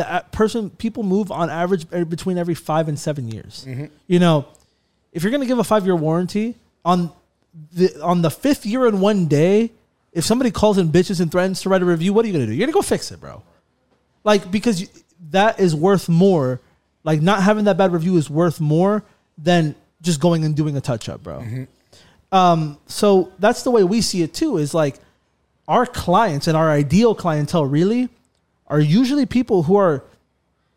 the 0.00 0.24
person 0.32 0.70
people 0.70 1.02
move 1.02 1.30
on 1.30 1.50
average 1.50 1.86
uh, 1.92 2.04
between 2.04 2.38
every 2.38 2.54
five 2.54 2.88
and 2.88 2.98
seven 2.98 3.28
years. 3.28 3.64
You 4.06 4.18
know, 4.18 4.46
if 5.12 5.22
you're 5.22 5.30
going 5.30 5.42
to 5.42 5.46
give 5.46 5.58
a 5.58 5.64
five 5.64 5.84
year 5.84 5.96
warranty 5.96 6.56
on 6.84 7.12
the 7.72 8.02
on 8.02 8.22
the 8.22 8.30
fifth 8.30 8.64
year 8.64 8.86
and 8.86 9.00
one 9.00 9.26
day, 9.26 9.70
if 10.12 10.24
somebody 10.24 10.50
calls 10.50 10.78
in 10.78 10.88
bitches 10.90 11.20
and 11.20 11.30
threatens 11.30 11.60
to 11.62 11.68
write 11.68 11.82
a 11.82 11.84
review, 11.84 12.12
what 12.12 12.24
are 12.24 12.28
you 12.28 12.34
going 12.34 12.46
to 12.46 12.50
do? 12.50 12.56
You're 12.56 12.66
going 12.66 12.72
to 12.72 12.78
go 12.78 12.82
fix 12.82 13.10
it, 13.12 13.20
bro. 13.20 13.42
Like 14.24 14.50
because 14.50 14.80
you, 14.80 14.88
that 15.30 15.60
is 15.60 15.74
worth 15.74 16.08
more. 16.08 16.60
Like 17.04 17.20
not 17.20 17.42
having 17.42 17.64
that 17.64 17.76
bad 17.76 17.92
review 17.92 18.16
is 18.16 18.28
worth 18.30 18.60
more 18.60 19.02
than 19.38 19.74
just 20.02 20.20
going 20.20 20.44
and 20.44 20.54
doing 20.56 20.76
a 20.76 20.80
touch 20.80 21.08
up, 21.08 21.22
bro. 21.22 21.40
Um, 22.32 22.78
so 22.86 23.32
that's 23.38 23.62
the 23.64 23.70
way 23.70 23.82
we 23.84 24.00
see 24.00 24.22
it 24.22 24.32
too. 24.34 24.56
Is 24.58 24.72
like 24.74 24.96
our 25.68 25.86
clients 25.86 26.46
and 26.46 26.56
our 26.56 26.70
ideal 26.70 27.14
clientele 27.14 27.64
really 27.64 28.08
are 28.70 28.80
usually 28.80 29.26
people 29.26 29.64
who 29.64 29.76
are, 29.76 30.04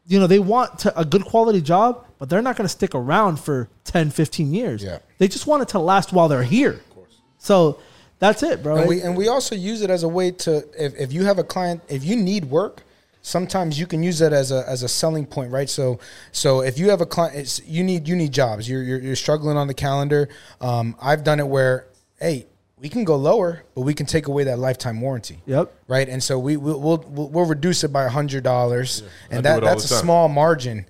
you 0.08 0.20
know, 0.20 0.28
they 0.28 0.40
want 0.40 0.80
to, 0.80 1.00
a 1.00 1.06
good 1.06 1.24
quality 1.24 1.62
job, 1.62 2.06
but 2.20 2.28
they're 2.28 2.42
not 2.42 2.58
going 2.58 2.66
to 2.66 2.70
stick 2.70 2.94
around 2.94 3.40
for 3.40 3.70
10, 3.86 4.10
15 4.10 4.54
years. 4.54 4.84
Yeah. 4.84 5.00
They 5.20 5.30
just 5.30 5.48
want 5.48 5.62
it 5.62 5.70
to 5.70 5.80
last 5.80 6.12
while 6.12 6.28
they're 6.28 6.44
here. 6.44 6.72
Of 6.72 6.90
course. 6.90 7.22
So 7.38 7.80
that's 8.20 8.42
it, 8.44 8.64
bro. 8.64 8.78
And 8.78 8.90
we 8.90 9.02
and 9.02 9.16
we 9.16 9.28
also 9.28 9.54
use 9.54 9.82
it 9.82 9.90
as 9.90 10.04
a 10.04 10.08
way 10.08 10.32
to 10.32 10.66
if, 10.78 10.96
if 10.96 11.14
you 11.14 11.26
have 11.26 11.40
a 11.40 11.44
client 11.44 11.82
if 11.90 12.04
you 12.04 12.16
need 12.16 12.46
work, 12.46 12.84
sometimes 13.22 13.78
you 13.78 13.86
can 13.86 14.02
use 14.02 14.20
that 14.20 14.34
as 14.34 14.52
a 14.52 14.68
as 14.68 14.82
a 14.82 14.88
selling 14.88 15.26
point, 15.26 15.52
right? 15.52 15.70
So 15.70 16.00
so 16.32 16.62
if 16.62 16.80
you 16.80 16.90
have 16.90 17.02
a 17.02 17.06
client, 17.06 17.36
it's, 17.36 17.62
you 17.66 17.84
need 17.84 18.08
you 18.08 18.16
need 18.16 18.32
jobs. 18.32 18.70
You're 18.70 18.82
you're, 18.82 19.00
you're 19.00 19.16
struggling 19.16 19.58
on 19.58 19.68
the 19.68 19.74
calendar. 19.74 20.30
Um, 20.62 20.96
I've 21.02 21.24
done 21.24 21.40
it 21.40 21.48
where 21.48 21.88
hey. 22.20 22.48
We 22.84 22.90
can 22.90 23.06
go 23.06 23.16
lower, 23.16 23.64
but 23.76 23.82
we 23.84 23.94
can 23.94 24.06
take 24.06 24.28
away 24.28 24.44
that 24.44 24.60
lifetime 24.60 25.00
warranty. 25.00 25.40
Yep. 25.46 25.74
Right, 25.88 26.10
and 26.10 26.22
so 26.22 26.38
we 26.38 26.58
we'll 26.58 26.78
we'll, 26.82 26.98
we'll, 27.08 27.30
we'll 27.30 27.46
reduce 27.46 27.86
it 27.86 27.94
by 27.94 28.10
hundred 28.10 28.44
dollars, 28.44 29.04
I 29.32 29.36
and 29.36 29.38
do 29.38 29.50
that 29.50 29.64
that's 29.64 29.86
a 29.86 29.90
time. 29.90 30.00
small 30.04 30.28
margin 30.28 30.86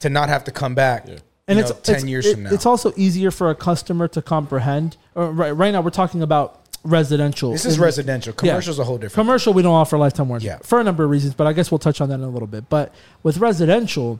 to 0.00 0.10
not 0.10 0.28
have 0.28 0.42
to 0.44 0.50
come 0.50 0.74
back. 0.74 1.06
and 1.06 1.58
it's 1.60 1.70
know, 1.70 1.76
ten 1.84 1.94
it's, 1.94 2.04
years 2.04 2.26
it- 2.26 2.34
from 2.34 2.42
now. 2.42 2.50
It's 2.52 2.66
also 2.66 2.92
easier 2.96 3.30
for 3.30 3.48
a 3.50 3.54
customer 3.54 4.08
to 4.08 4.20
comprehend. 4.22 4.96
Or 5.14 5.30
right, 5.30 5.52
right 5.52 5.70
now, 5.70 5.82
we're 5.82 5.90
talking 5.90 6.20
about 6.20 6.62
residential. 6.82 7.52
This 7.52 7.64
is 7.64 7.76
In- 7.76 7.82
residential. 7.82 8.32
Commercial's 8.32 8.80
a 8.80 8.84
whole 8.84 8.98
different. 8.98 9.14
Commercial, 9.14 9.52
we 9.54 9.62
don't 9.62 9.72
offer 9.72 9.96
lifetime 9.96 10.28
warranty 10.28 10.48
Yeah. 10.48 10.58
for 10.64 10.80
a 10.80 10.84
number 10.84 11.04
of 11.04 11.10
reasons, 11.10 11.34
but 11.34 11.46
I 11.46 11.52
guess 11.52 11.70
we'll 11.70 11.78
touch 11.78 12.00
on 12.00 12.08
that 12.08 12.16
in 12.16 12.22
a 12.22 12.28
little 12.28 12.48
bit. 12.48 12.68
But 12.68 12.92
with 13.22 13.38
residential, 13.38 14.18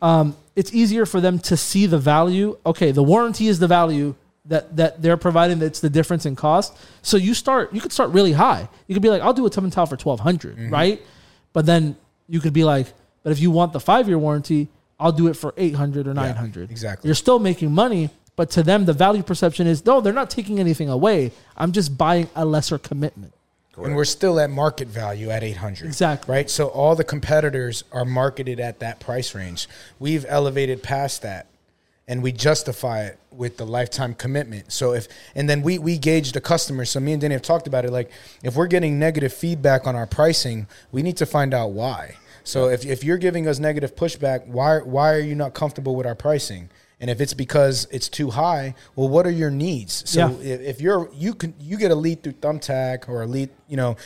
um, 0.00 0.36
it's 0.56 0.72
easier 0.72 1.04
for 1.04 1.20
them 1.20 1.38
to 1.40 1.56
see 1.58 1.84
the 1.84 1.98
value. 1.98 2.56
Okay, 2.64 2.92
the 2.92 3.02
warranty 3.02 3.46
is 3.48 3.58
the 3.58 3.68
value 3.68 4.14
that 4.46 4.76
that 4.76 5.02
they're 5.02 5.16
providing. 5.16 5.58
That's 5.58 5.80
the 5.80 5.90
difference 5.90 6.26
in 6.26 6.36
cost. 6.36 6.76
So 7.02 7.16
you 7.16 7.34
start, 7.34 7.72
you 7.72 7.80
could 7.80 7.92
start 7.92 8.10
really 8.10 8.32
high. 8.32 8.68
You 8.86 8.94
could 8.94 9.02
be 9.02 9.10
like, 9.10 9.22
I'll 9.22 9.32
do 9.32 9.46
a 9.46 9.50
tub 9.50 9.64
and 9.64 9.72
towel 9.72 9.86
for 9.86 9.96
twelve 9.96 10.20
mm-hmm. 10.20 10.70
right? 10.70 11.00
But 11.52 11.66
then 11.66 11.96
you 12.28 12.40
could 12.40 12.52
be 12.52 12.64
like, 12.64 12.92
but 13.22 13.32
if 13.32 13.40
you 13.40 13.50
want 13.50 13.72
the 13.72 13.80
five 13.80 14.08
year 14.08 14.18
warranty, 14.18 14.68
I'll 14.98 15.12
do 15.12 15.28
it 15.28 15.34
for 15.34 15.54
eight 15.56 15.74
hundred 15.74 16.08
or 16.08 16.14
nine 16.14 16.34
hundred. 16.34 16.70
exactly. 16.70 17.08
You're 17.08 17.14
still 17.14 17.38
making 17.38 17.72
money, 17.72 18.10
but 18.36 18.50
to 18.52 18.62
them, 18.62 18.84
the 18.84 18.92
value 18.92 19.22
perception 19.22 19.66
is 19.66 19.84
no, 19.84 20.00
they're 20.00 20.12
not 20.12 20.30
taking 20.30 20.58
anything 20.58 20.88
away. 20.88 21.32
I'm 21.56 21.72
just 21.72 21.96
buying 21.96 22.28
a 22.34 22.44
lesser 22.44 22.78
commitment. 22.78 23.34
And 23.76 23.96
we're 23.96 24.04
still 24.04 24.38
at 24.38 24.50
market 24.50 24.88
value 24.88 25.30
at 25.30 25.42
800. 25.42 25.86
Exactly. 25.86 26.30
Right? 26.30 26.50
So 26.50 26.68
all 26.68 26.94
the 26.94 27.04
competitors 27.04 27.84
are 27.90 28.04
marketed 28.04 28.60
at 28.60 28.80
that 28.80 29.00
price 29.00 29.34
range. 29.34 29.66
We've 29.98 30.26
elevated 30.28 30.82
past 30.82 31.22
that 31.22 31.46
and 32.12 32.22
we 32.22 32.30
justify 32.30 33.04
it 33.04 33.18
with 33.30 33.56
the 33.56 33.64
lifetime 33.64 34.12
commitment. 34.12 34.70
So 34.70 34.92
if 34.92 35.08
and 35.34 35.48
then 35.48 35.62
we 35.62 35.78
we 35.78 35.96
gauge 35.96 36.32
the 36.32 36.42
customer. 36.42 36.84
So 36.84 37.00
me 37.00 37.12
and 37.12 37.22
Danny 37.22 37.32
have 37.32 37.40
talked 37.40 37.66
about 37.66 37.86
it 37.86 37.90
like 37.90 38.10
if 38.42 38.54
we're 38.54 38.66
getting 38.66 38.98
negative 38.98 39.32
feedback 39.32 39.86
on 39.86 39.96
our 39.96 40.06
pricing, 40.06 40.66
we 40.92 41.02
need 41.02 41.16
to 41.16 41.24
find 41.26 41.54
out 41.54 41.70
why. 41.72 42.16
So 42.44 42.68
if 42.68 42.84
if 42.84 43.02
you're 43.02 43.16
giving 43.16 43.48
us 43.48 43.58
negative 43.58 43.96
pushback, 43.96 44.46
why 44.46 44.80
why 44.80 45.14
are 45.14 45.20
you 45.20 45.34
not 45.34 45.54
comfortable 45.54 45.96
with 45.96 46.06
our 46.06 46.14
pricing? 46.14 46.68
And 47.00 47.08
if 47.08 47.18
it's 47.18 47.32
because 47.32 47.88
it's 47.90 48.10
too 48.10 48.28
high, 48.30 48.74
well, 48.94 49.08
what 49.08 49.26
are 49.26 49.30
your 49.30 49.50
needs? 49.50 50.08
So 50.08 50.20
Yeah. 50.20 50.52
if, 50.54 50.60
if 50.60 50.80
you're 50.82 51.08
you 51.14 51.32
can 51.32 51.54
you 51.58 51.78
get 51.78 51.90
a 51.90 51.94
lead 51.94 52.22
through 52.22 52.34
Thumbtack 52.34 53.08
or 53.08 53.22
a 53.22 53.26
lead, 53.26 53.48
you 53.68 53.78
know, 53.78 53.96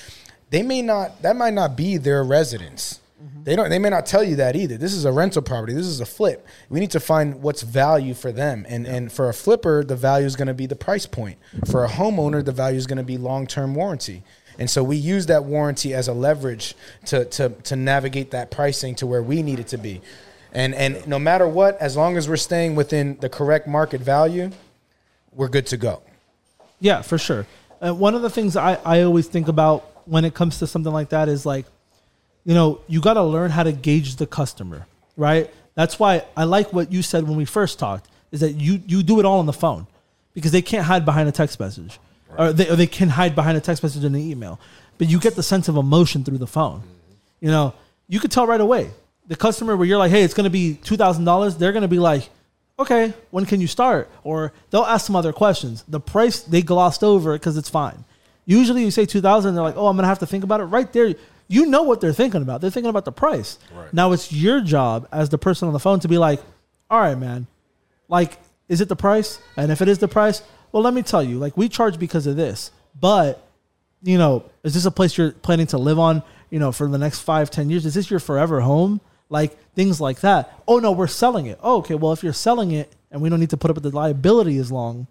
they 0.51 0.63
may 0.63 0.81
not 0.81 1.23
that 1.23 1.35
might 1.35 1.55
not 1.55 1.77
be 1.77 1.97
their 1.97 2.23
residence. 2.23 3.01
They 3.45 3.57
don't. 3.57 3.71
They 3.71 3.79
may 3.79 3.89
not 3.89 4.05
tell 4.05 4.23
you 4.23 4.37
that 4.37 4.57
either. 4.57 4.77
This 4.77 4.93
is 4.93 5.07
a 5.07 5.13
rental 5.13 5.41
property. 5.41 5.73
This 5.73 5.87
is 5.87 6.01
a 6.01 6.07
flip. 6.07 6.47
We 6.69 6.81
need 6.81 6.91
to 6.91 7.01
find 7.01 7.43
what's 7.43 7.63
value 7.63 8.13
for 8.13 8.31
them. 8.31 8.67
And 8.69 8.87
and 8.87 9.11
for 9.11 9.29
a 9.29 9.35
flipper, 9.35 9.85
the 9.85 9.97
value 9.97 10.27
is 10.27 10.37
going 10.37 10.49
to 10.49 10.55
be 10.55 10.67
the 10.67 10.77
price 10.77 11.07
point. 11.07 11.39
For 11.65 11.85
a 11.85 11.89
homeowner, 11.89 12.45
the 12.45 12.53
value 12.53 12.77
is 12.77 12.87
going 12.87 12.99
to 12.99 13.05
be 13.05 13.17
long 13.17 13.47
term 13.47 13.75
warranty. 13.75 14.23
And 14.59 14.69
so 14.69 14.83
we 14.83 14.97
use 14.97 15.27
that 15.27 15.45
warranty 15.45 15.95
as 15.95 16.09
a 16.09 16.13
leverage 16.13 16.75
to 17.07 17.25
to 17.27 17.51
to 17.51 17.77
navigate 17.77 18.33
that 18.33 18.51
pricing 18.51 18.95
to 18.97 19.07
where 19.07 19.23
we 19.23 19.43
need 19.43 19.61
it 19.61 19.69
to 19.69 19.79
be. 19.79 20.03
And 20.53 20.75
and 20.75 21.07
no 21.07 21.19
matter 21.19 21.49
what, 21.49 21.79
as 21.79 21.97
long 21.97 22.19
as 22.19 22.29
we're 22.29 22.37
staying 22.37 22.75
within 22.75 23.17
the 23.21 23.29
correct 23.29 23.67
market 23.67 24.03
value, 24.03 24.51
we're 25.33 25.49
good 25.49 25.67
to 25.69 25.77
go. 25.77 26.03
Yeah, 26.81 27.03
for 27.03 27.17
sure. 27.17 27.47
Uh, 27.81 27.95
one 27.95 28.15
of 28.15 28.23
the 28.23 28.31
things 28.31 28.57
I, 28.57 28.75
I 28.85 29.03
always 29.03 29.27
think 29.27 29.49
about 29.49 29.85
when 30.07 30.25
it 30.25 30.35
comes 30.35 30.59
to 30.59 30.67
something 30.67 30.93
like 30.93 31.11
that 31.11 31.29
is 31.29 31.45
like, 31.45 31.67
you 32.47 32.55
know, 32.55 32.81
you 32.87 33.01
got 33.01 33.15
to 33.15 33.23
learn 33.23 33.51
how 33.51 33.65
to 33.65 33.73
gauge 33.73 34.17
the 34.17 34.27
customer, 34.27 34.87
right? 35.17 35.51
That's 35.75 35.99
why 35.99 36.25
I 36.35 36.45
like 36.45 36.73
what 36.73 36.91
you 36.91 37.03
said 37.03 37.25
when 37.29 37.37
we 37.37 37.45
first 37.45 37.79
talked 37.79 38.09
is 38.31 38.41
that 38.41 38.53
you 38.53 38.81
you 38.87 39.03
do 39.03 39.21
it 39.21 39.27
all 39.27 39.41
on 39.41 39.47
the 39.47 39.53
phone 39.53 39.87
because 40.33 40.53
they 40.53 40.63
can't 40.63 40.87
hide 40.87 41.05
behind 41.05 41.29
a 41.29 41.33
text 41.33 41.61
message, 41.61 41.99
or, 42.39 42.53
they, 42.53 42.71
or 42.71 42.77
they 42.77 42.87
can 42.87 43.09
hide 43.09 43.35
behind 43.35 43.59
a 43.59 43.61
text 43.61 43.83
message 43.83 44.05
and 44.05 44.15
an 44.15 44.23
email, 44.23 44.59
but 44.97 45.09
you 45.09 45.19
get 45.19 45.35
the 45.35 45.43
sense 45.43 45.69
of 45.69 45.77
emotion 45.77 46.25
through 46.25 46.39
the 46.39 46.47
phone. 46.47 46.81
Mm-hmm. 46.81 47.45
You 47.45 47.51
know, 47.51 47.75
you 48.09 48.21
could 48.21 48.31
tell 48.31 48.47
right 48.47 48.61
away 48.61 48.91
the 49.27 49.37
customer 49.37 49.77
where 49.77 49.87
you're 49.87 49.99
like, 49.99 50.13
hey, 50.13 50.23
it's 50.23 50.35
going 50.35 50.45
to 50.45 50.51
be 50.51 50.75
two 50.75 50.97
thousand 50.97 51.25
dollars. 51.25 51.57
They're 51.57 51.73
going 51.73 51.83
to 51.83 51.89
be 51.89 51.99
like, 51.99 52.29
okay, 52.79 53.13
when 53.31 53.45
can 53.45 53.61
you 53.61 53.67
start? 53.67 54.09
Or 54.23 54.53
they'll 54.71 54.83
ask 54.83 55.07
some 55.07 55.17
other 55.17 55.33
questions. 55.33 55.85
The 55.89 56.01
price 56.01 56.41
they 56.41 56.63
glossed 56.63 57.03
over 57.03 57.35
it 57.35 57.41
because 57.41 57.57
it's 57.57 57.71
fine. 57.71 58.05
Usually 58.45 58.85
you 58.85 58.91
say 58.93 59.05
two 59.05 59.21
thousand, 59.21 59.55
they're 59.55 59.65
like, 59.65 59.77
oh, 59.77 59.89
I'm 59.89 59.97
gonna 59.97 60.09
have 60.09 60.21
to 60.21 60.27
think 60.27 60.45
about 60.45 60.61
it. 60.61 60.65
Right 60.65 60.93
there, 60.93 61.15
you 61.49 61.67
know 61.67 61.83
what 61.83 62.01
they're 62.01 62.13
thinking 62.13 62.43
about. 62.43 62.61
They're 62.61 62.71
thinking 62.71 62.91
about 62.91 63.05
the 63.05 63.13
price. 63.13 63.59
Right. 63.75 63.93
Now 63.93 64.13
it's 64.13 64.33
your 64.33 64.61
job 64.61 65.09
as 65.13 65.29
the 65.29 65.39
person 65.39 65.69
on 65.69 65.75
the 65.75 65.81
phone 65.81 66.01
to 66.01 66.09
be 66.09 66.19
like, 66.19 66.41
all 66.91 67.01
right, 67.01 67.19
man, 67.19 67.47
like, 68.09 68.39
is 68.69 68.81
it 68.81 68.89
the 68.89 68.97
price? 68.97 69.39
And 69.57 69.71
if 69.71 69.81
it 69.81 69.89
is 69.89 69.99
the 69.99 70.09
price, 70.09 70.43
well, 70.73 70.83
let 70.83 70.95
me 70.95 71.03
tell 71.03 71.23
you, 71.23 71.39
like, 71.39 71.57
we 71.57 71.69
charge 71.69 71.99
because 71.99 72.27
of 72.27 72.37
this. 72.37 72.71
But, 72.99 73.47
you 74.03 74.19
know, 74.19 74.45
is 74.63 74.75
this 74.75 74.85
a 74.85 74.91
place 74.91 75.17
you're 75.17 75.33
planning 75.33 75.67
to 75.69 75.79
live 75.79 75.99
on, 75.99 76.23
you 76.51 76.59
know, 76.59 76.73
for 76.73 76.89
the 76.89 76.99
next 76.99 77.21
five, 77.21 77.51
ten 77.51 77.71
years? 77.71 77.87
Is 77.87 77.95
this 77.95 78.11
your 78.11 78.21
forever 78.21 78.61
home? 78.61 79.01
Like 79.29 79.59
things 79.75 80.01
like 80.01 80.21
that. 80.21 80.53
Oh 80.69 80.79
no, 80.79 80.93
we're 80.93 81.07
selling 81.09 81.47
it. 81.47 81.59
Oh, 81.63 81.79
okay. 81.79 81.95
Well, 81.95 82.13
if 82.13 82.23
you're 82.23 82.33
selling 82.33 82.71
it 82.71 82.93
and 83.11 83.21
we 83.21 83.29
don't 83.29 83.41
need 83.41 83.51
to 83.51 83.57
put 83.57 83.71
up 83.71 83.77
with 83.77 83.83
the 83.83 83.91
liability 83.91 84.59
as 84.59 84.71
long, 84.71 85.07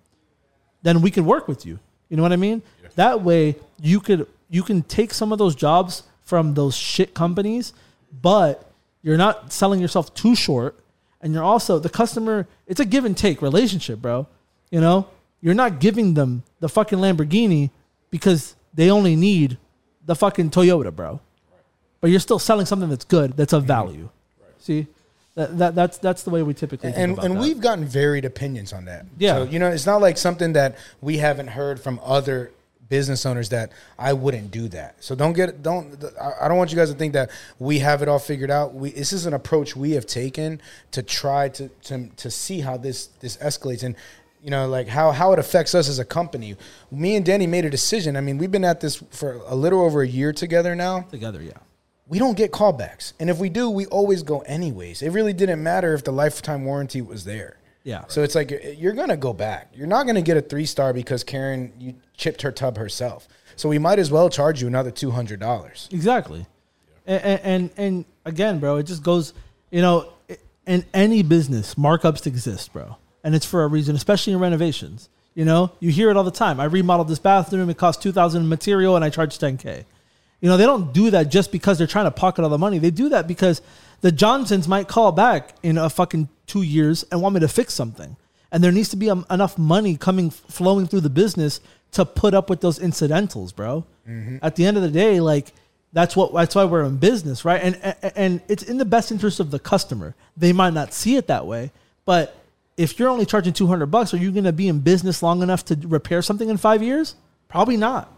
then 0.84 1.02
we 1.02 1.12
can 1.12 1.26
work 1.26 1.48
with 1.48 1.66
you. 1.66 1.80
You 2.10 2.18
know 2.18 2.24
what 2.24 2.32
I 2.32 2.38
mean? 2.38 2.62
That 2.96 3.24
way 3.24 3.58
you 3.82 4.00
could 4.00 4.28
you 4.50 4.64
can 4.64 4.84
take 4.84 5.14
some 5.14 5.34
of 5.34 5.38
those 5.38 5.56
jobs 5.56 6.04
from 6.26 6.55
those 6.55 6.76
shit 6.76 7.13
companies, 7.13 7.71
but 8.21 8.69
you're 9.01 9.17
not 9.17 9.53
selling 9.53 9.80
yourself 9.80 10.13
too 10.13 10.36
short 10.36 10.76
and 11.21 11.34
you're 11.34 11.43
also 11.43 11.80
the 11.80 11.89
customer 11.89 12.47
it's 12.67 12.80
a 12.80 12.86
give 12.86 13.05
and 13.05 13.17
take 13.17 13.41
relationship, 13.41 13.99
bro. 13.99 14.28
You 14.69 14.82
know? 14.82 15.07
You're 15.41 15.53
not 15.53 15.80
giving 15.80 16.15
them 16.15 16.43
the 16.59 16.69
fucking 16.69 16.99
Lamborghini 16.99 17.69
because 18.09 18.55
they 18.73 18.89
only 18.89 19.15
need 19.15 19.57
the 20.05 20.15
fucking 20.15 20.49
Toyota, 20.49 20.95
bro. 20.95 21.19
But 22.01 22.09
you're 22.09 22.19
still 22.19 22.39
selling 22.39 22.65
something 22.65 22.89
that's 22.89 23.05
good, 23.05 23.38
that's 23.38 23.53
of 23.53 23.63
mhm. 23.63 23.67
value. 23.67 24.09
See? 24.59 24.88
That, 25.36 25.57
that 25.57 25.76
that's 25.76 25.97
that's 25.97 26.23
the 26.23 26.30
way 26.30 26.43
we 26.43 26.53
typically 26.53 26.91
think 26.91 26.97
and 26.97 27.11
about 27.13 27.26
and 27.26 27.36
that. 27.36 27.41
we've 27.41 27.59
gotten 27.59 27.86
varied 27.86 28.23
opinions 28.23 28.71
on 28.71 28.86
that. 28.86 29.05
Yeah. 29.17 29.36
so, 29.36 29.43
you 29.43 29.59
know, 29.59 29.67
it's 29.67 29.86
not 29.86 29.99
like 29.99 30.17
something 30.17 30.53
that 30.53 30.78
we 31.01 31.17
haven't 31.17 31.47
heard 31.47 31.80
from 31.80 31.99
other 32.03 32.51
business 32.90 33.26
owners 33.26 33.50
that 33.50 33.72
I 33.98 34.14
wouldn't 34.14 34.52
do 34.52 34.68
that. 34.70 35.04
So 35.04 35.16
don't 35.16 35.34
get 35.34 35.64
don't 35.64 36.04
I 36.40 36.48
don't 36.48 36.58
want 36.58 36.72
you 36.72 36.78
guys 36.78 36.92
to 36.92 36.98
think 36.98 37.14
that 37.14 37.32
we 37.60 37.80
have 37.80 38.02
it 38.02 38.08
all 38.08 38.20
figured 38.20 38.52
out. 38.52 38.74
We 38.74 38.92
this 38.92 39.14
is 39.14 39.26
an 39.26 39.34
approach 39.34 39.76
we 39.76 39.92
have 39.92 40.06
taken 40.06 40.62
to 40.92 41.02
try 41.02 41.50
to 41.50 41.70
to 41.84 42.08
to 42.18 42.32
see 42.32 42.60
how 42.60 42.78
this 42.78 43.08
this 43.20 43.38
escalates 43.38 43.84
and 43.84 43.96
you 44.42 44.52
know 44.52 44.68
like 44.68 44.88
how 44.88 45.12
how 45.12 45.34
it 45.34 45.40
affects 45.40 45.74
us 45.74 45.90
as 45.90 46.00
a 46.00 46.06
company. 46.06 46.56
Me 46.92 47.16
and 47.16 47.26
Danny 47.26 47.48
made 47.48 47.66
a 47.66 47.70
decision. 47.70 48.16
I 48.16 48.22
mean, 48.22 48.38
we've 48.38 48.52
been 48.52 48.66
at 48.66 48.82
this 48.82 48.98
for 49.12 49.42
a 49.48 49.56
little 49.56 49.82
over 49.82 50.02
a 50.02 50.08
year 50.08 50.32
together 50.34 50.76
now 50.76 51.02
together, 51.02 51.42
yeah. 51.42 51.54
we 52.08 52.20
don't 52.20 52.38
get 52.38 52.52
callbacks. 52.52 53.14
And 53.20 53.30
if 53.30 53.40
we 53.40 53.50
do, 53.50 53.70
we 53.70 53.86
always 53.88 54.22
go 54.24 54.42
anyways. 54.42 55.02
It 55.02 55.10
really 55.10 55.34
didn't 55.34 55.64
matter 55.64 55.94
if 55.94 56.04
the 56.04 56.12
lifetime 56.12 56.66
warranty 56.66 57.02
was 57.02 57.26
there. 57.26 57.58
Yeah. 57.86 58.04
So 58.08 58.24
it's 58.24 58.34
like 58.34 58.52
you're 58.78 58.94
going 58.94 59.10
to 59.10 59.16
go 59.16 59.32
back. 59.32 59.72
You're 59.74 59.88
not 59.88 60.04
going 60.04 60.16
to 60.16 60.22
get 60.24 60.36
a 60.36 60.42
three 60.42 60.66
star 60.66 60.92
because 60.92 61.24
Karen 61.24 61.72
you 61.80 61.94
chipped 62.18 62.42
her 62.42 62.52
tub 62.52 62.78
herself. 62.78 63.28
So 63.56 63.70
we 63.70 63.78
might 63.78 64.00
as 64.00 64.12
well 64.12 64.28
charge 64.30 64.60
you 64.60 64.68
another 64.68 64.92
two 64.92 65.12
hundred 65.12 65.40
dollars. 65.40 65.88
Exactly. 65.92 66.48
And, 67.06 67.40
and 67.44 67.70
and 67.78 68.06
again, 68.26 68.60
bro, 68.60 68.78
it 68.78 68.84
just 68.84 69.04
goes, 69.04 69.34
you 69.70 69.84
know, 69.84 70.12
in 70.66 70.84
any 70.96 71.22
business, 71.22 71.76
markups 71.76 72.26
exist, 72.26 72.74
bro. 72.74 72.98
And 73.24 73.36
it's 73.36 73.46
for 73.46 73.64
a 73.64 73.68
reason, 73.68 73.96
especially 73.96 74.34
in 74.34 74.40
renovations. 74.40 75.10
You 75.36 75.46
know, 75.46 75.72
you 75.80 75.92
hear 75.92 76.10
it 76.10 76.18
all 76.18 76.24
the 76.24 76.32
time. 76.32 76.60
I 76.60 76.66
remodeled 76.66 77.08
this 77.08 77.20
bathroom, 77.20 77.70
it 77.70 77.78
cost 77.78 78.02
2000 78.02 78.42
in 78.42 78.50
material 78.50 78.96
and 78.96 79.06
I 79.06 79.10
charged 79.10 79.40
10k. 79.40 79.86
You 80.42 80.50
know, 80.50 80.58
they 80.58 80.66
don't 80.66 80.94
do 80.94 81.12
that 81.12 81.30
just 81.30 81.52
because 81.52 81.78
they're 81.78 81.88
trying 81.88 82.06
to 82.06 82.12
pocket 82.12 82.44
all 82.44 82.50
the 82.50 82.58
money. 82.58 82.80
They 82.80 82.92
do 82.92 83.10
that 83.10 83.28
because 83.28 83.62
the 84.06 84.12
Johnsons 84.12 84.68
might 84.68 84.88
call 84.88 85.12
back 85.12 85.56
in 85.64 85.80
a 85.80 85.89
fucking 85.89 86.30
2 86.45 86.62
years 86.62 87.03
and 87.10 87.24
want 87.24 87.34
me 87.34 87.39
to 87.39 87.47
fix 87.47 87.74
something. 87.74 88.16
And 88.51 88.64
there 88.64 88.72
needs 88.72 88.89
to 88.89 88.95
be 88.95 89.10
um, 89.10 89.26
enough 89.32 89.58
money 89.58 89.97
coming 89.97 90.30
flowing 90.30 90.86
through 90.86 90.99
the 90.99 91.10
business 91.10 91.60
to 91.93 92.06
put 92.06 92.36
up 92.36 92.47
with 92.47 92.62
those 92.62 92.78
incidentals, 92.78 93.51
bro. 93.51 93.84
At 94.43 94.58
the 94.58 94.68
end 94.68 94.78
of 94.78 94.84
the 94.84 94.91
day, 94.91 95.20
like 95.22 95.53
that's 95.91 96.16
what 96.16 96.32
that's 96.36 96.53
why 96.53 96.66
we're 96.66 96.84
in 96.84 96.97
business, 96.97 97.43
right? 97.43 97.60
And, 97.60 97.84
and 97.84 98.14
and 98.16 98.41
it's 98.47 98.62
in 98.62 98.78
the 98.78 98.86
best 98.86 99.12
interest 99.12 99.39
of 99.39 99.49
the 99.49 99.58
customer. 99.58 100.14
They 100.38 100.53
might 100.53 100.74
not 100.74 100.93
see 100.93 101.16
it 101.16 101.26
that 101.26 101.47
way, 101.47 101.72
but 102.06 102.38
if 102.78 102.99
you're 102.99 103.10
only 103.10 103.26
charging 103.26 103.53
200 103.53 103.88
bucks, 103.88 104.14
are 104.14 104.18
you 104.18 104.32
going 104.32 104.43
to 104.43 104.53
be 104.53 104.68
in 104.68 104.82
business 104.82 105.24
long 105.24 105.41
enough 105.41 105.66
to 105.66 105.76
repair 105.88 106.22
something 106.22 106.47
in 106.47 106.58
5 106.58 106.84
years? 106.84 107.16
Probably 107.47 107.76
not. 107.76 108.14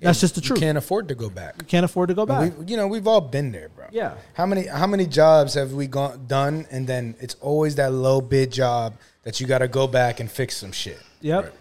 That's 0.00 0.20
just 0.20 0.34
the 0.36 0.40
truth. 0.40 0.60
You 0.60 0.66
can't 0.66 0.78
afford 0.78 1.08
to 1.08 1.14
go 1.14 1.28
back. 1.28 1.56
You 1.58 1.66
can't 1.66 1.84
afford 1.84 2.08
to 2.08 2.14
go 2.14 2.24
back. 2.24 2.56
We, 2.56 2.66
you 2.66 2.76
know, 2.76 2.86
we've 2.86 3.06
all 3.06 3.20
been 3.20 3.50
there, 3.52 3.68
bro. 3.68 3.86
Yeah. 3.90 4.14
How 4.34 4.46
many 4.46 4.66
how 4.66 4.86
many 4.86 5.06
jobs 5.06 5.54
have 5.54 5.72
we 5.72 5.86
gone 5.86 6.26
done 6.26 6.66
and 6.70 6.86
then 6.86 7.16
it's 7.20 7.34
always 7.40 7.74
that 7.76 7.92
low 7.92 8.20
bid 8.20 8.52
job 8.52 8.94
that 9.24 9.40
you 9.40 9.46
got 9.46 9.58
to 9.58 9.68
go 9.68 9.86
back 9.86 10.20
and 10.20 10.30
fix 10.30 10.56
some 10.56 10.72
shit. 10.72 11.00
Yep. 11.20 11.54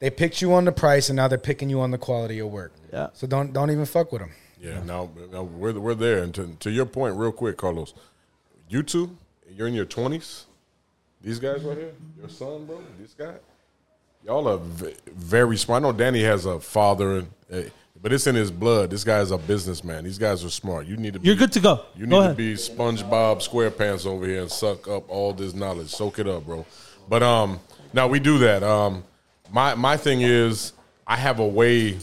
They 0.00 0.10
picked 0.10 0.42
you 0.42 0.52
on 0.54 0.64
the 0.64 0.72
price 0.72 1.08
and 1.08 1.16
now 1.16 1.28
they're 1.28 1.38
picking 1.38 1.70
you 1.70 1.80
on 1.80 1.90
the 1.90 1.98
quality 1.98 2.38
of 2.40 2.48
work. 2.50 2.72
Yeah. 2.92 3.08
So 3.12 3.26
don't 3.26 3.52
don't 3.52 3.70
even 3.70 3.86
fuck 3.86 4.12
with 4.12 4.20
them. 4.22 4.32
Yeah, 4.60 4.82
now, 4.82 5.10
now 5.30 5.42
we're 5.42 5.78
we're 5.78 5.94
there. 5.94 6.22
And 6.22 6.34
to, 6.34 6.56
to 6.60 6.70
your 6.70 6.86
point, 6.86 7.16
real 7.16 7.32
quick, 7.32 7.58
Carlos, 7.58 7.92
you 8.68 8.82
two, 8.82 9.16
you're 9.50 9.68
in 9.68 9.74
your 9.74 9.84
twenties. 9.84 10.46
These 11.20 11.38
guys 11.38 11.62
right 11.62 11.76
here, 11.76 11.92
your 12.18 12.28
son, 12.28 12.66
bro, 12.66 12.82
this 12.98 13.14
guy, 13.14 13.34
y'all 14.24 14.46
are 14.48 14.58
v- 14.58 14.94
very 15.06 15.56
smart. 15.56 15.82
I 15.82 15.86
know 15.86 15.92
Danny 15.92 16.22
has 16.22 16.44
a 16.44 16.60
father, 16.60 17.18
and, 17.18 17.30
eh, 17.50 17.68
but 18.04 18.12
it's 18.12 18.26
in 18.26 18.34
his 18.34 18.50
blood. 18.50 18.90
This 18.90 19.02
guy's 19.02 19.30
a 19.30 19.38
businessman. 19.38 20.04
These 20.04 20.18
guys 20.18 20.44
are 20.44 20.50
smart. 20.50 20.86
You 20.86 20.98
need 20.98 21.14
to. 21.14 21.20
Be, 21.20 21.26
You're 21.26 21.36
good 21.38 21.52
to 21.52 21.60
go. 21.60 21.86
You 21.96 22.06
Go 22.06 22.10
need 22.10 22.16
to 22.16 22.24
ahead. 22.24 22.36
be 22.36 22.52
SpongeBob 22.52 23.38
SquarePants 23.48 24.04
over 24.04 24.26
here 24.26 24.42
and 24.42 24.50
suck 24.50 24.86
up 24.88 25.08
all 25.08 25.32
this 25.32 25.54
knowledge. 25.54 25.88
Soak 25.88 26.18
it 26.18 26.28
up, 26.28 26.44
bro. 26.44 26.66
But 27.08 27.22
um, 27.22 27.60
now 27.94 28.06
we 28.06 28.20
do 28.20 28.36
that. 28.40 28.62
Um, 28.62 29.04
my 29.50 29.74
my 29.74 29.96
thing 29.96 30.20
is, 30.20 30.74
I 31.06 31.16
have 31.16 31.38
a 31.38 31.46
way 31.46 31.96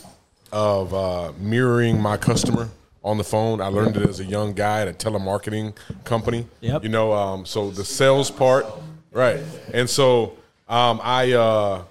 of 0.52 0.92
uh, 0.92 1.34
mirroring 1.38 2.02
my 2.02 2.18
customer 2.18 2.68
on 3.04 3.20
the 3.20 3.24
phone. 3.24 3.62
I 3.62 3.68
learned 3.68 3.96
it 3.96 4.10
as 4.10 4.20
a 4.20 4.26
young 4.26 4.54
guy 4.54 4.82
at 4.82 4.88
a 4.88 4.94
telemarketing 4.94 5.76
company. 6.04 6.48
Yep. 6.62 6.82
You 6.82 6.90
know, 6.90 7.14
um, 7.14 7.46
so 7.46 7.70
the 7.70 7.86
sales 7.86 8.32
part, 8.32 8.66
right? 9.12 9.40
And 9.72 9.88
so 9.88 10.36
um, 10.68 11.00
I 11.04 11.34
uh, 11.34 11.84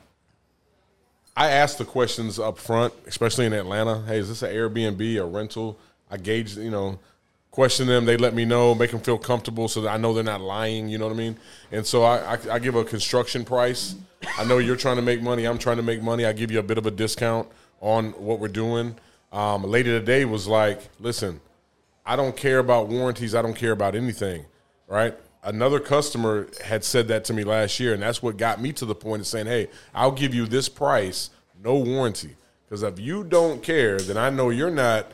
I 1.36 1.50
asked 1.50 1.78
the 1.78 1.84
questions 1.84 2.38
up 2.38 2.58
front, 2.58 2.92
especially 3.06 3.46
in 3.46 3.52
Atlanta. 3.52 4.02
Hey, 4.06 4.18
is 4.18 4.28
this 4.28 4.42
an 4.42 4.50
Airbnb 4.54 5.16
or 5.16 5.26
rental? 5.26 5.78
I 6.10 6.16
gauge, 6.16 6.56
you 6.56 6.70
know, 6.70 6.98
question 7.50 7.86
them. 7.86 8.04
They 8.04 8.16
let 8.16 8.34
me 8.34 8.44
know, 8.44 8.74
make 8.74 8.90
them 8.90 9.00
feel 9.00 9.18
comfortable, 9.18 9.68
so 9.68 9.82
that 9.82 9.90
I 9.90 9.96
know 9.96 10.12
they're 10.12 10.24
not 10.24 10.40
lying. 10.40 10.88
You 10.88 10.98
know 10.98 11.06
what 11.06 11.14
I 11.14 11.18
mean? 11.18 11.36
And 11.72 11.86
so 11.86 12.02
I, 12.02 12.34
I, 12.34 12.38
I 12.52 12.58
give 12.58 12.74
a 12.74 12.84
construction 12.84 13.44
price. 13.44 13.94
I 14.38 14.44
know 14.44 14.58
you're 14.58 14.76
trying 14.76 14.96
to 14.96 15.02
make 15.02 15.22
money. 15.22 15.46
I'm 15.46 15.58
trying 15.58 15.76
to 15.78 15.82
make 15.82 16.02
money. 16.02 16.26
I 16.26 16.32
give 16.32 16.50
you 16.50 16.58
a 16.58 16.62
bit 16.62 16.78
of 16.78 16.86
a 16.86 16.90
discount 16.90 17.48
on 17.80 18.10
what 18.12 18.38
we're 18.38 18.48
doing. 18.48 18.96
Um, 19.32 19.64
a 19.64 19.66
lady 19.66 19.90
today 19.90 20.24
was 20.24 20.46
like, 20.46 20.80
"Listen, 20.98 21.40
I 22.04 22.16
don't 22.16 22.36
care 22.36 22.58
about 22.58 22.88
warranties. 22.88 23.34
I 23.34 23.42
don't 23.42 23.54
care 23.54 23.72
about 23.72 23.94
anything." 23.94 24.44
Right? 24.88 25.16
Another 25.42 25.80
customer 25.80 26.48
had 26.64 26.84
said 26.84 27.08
that 27.08 27.24
to 27.24 27.32
me 27.32 27.44
last 27.44 27.80
year, 27.80 27.94
and 27.94 28.02
that's 28.02 28.22
what 28.22 28.36
got 28.36 28.60
me 28.60 28.72
to 28.74 28.84
the 28.84 28.94
point 28.94 29.20
of 29.20 29.26
saying, 29.26 29.46
"Hey, 29.46 29.68
I'll 29.94 30.12
give 30.12 30.34
you 30.34 30.46
this 30.46 30.68
price, 30.68 31.30
no 31.62 31.76
warranty." 31.76 32.36
Because 32.68 32.82
if 32.82 33.00
you 33.00 33.24
don't 33.24 33.62
care, 33.62 33.98
then 33.98 34.16
I 34.16 34.30
know 34.30 34.50
you're 34.50 34.70
not 34.70 35.06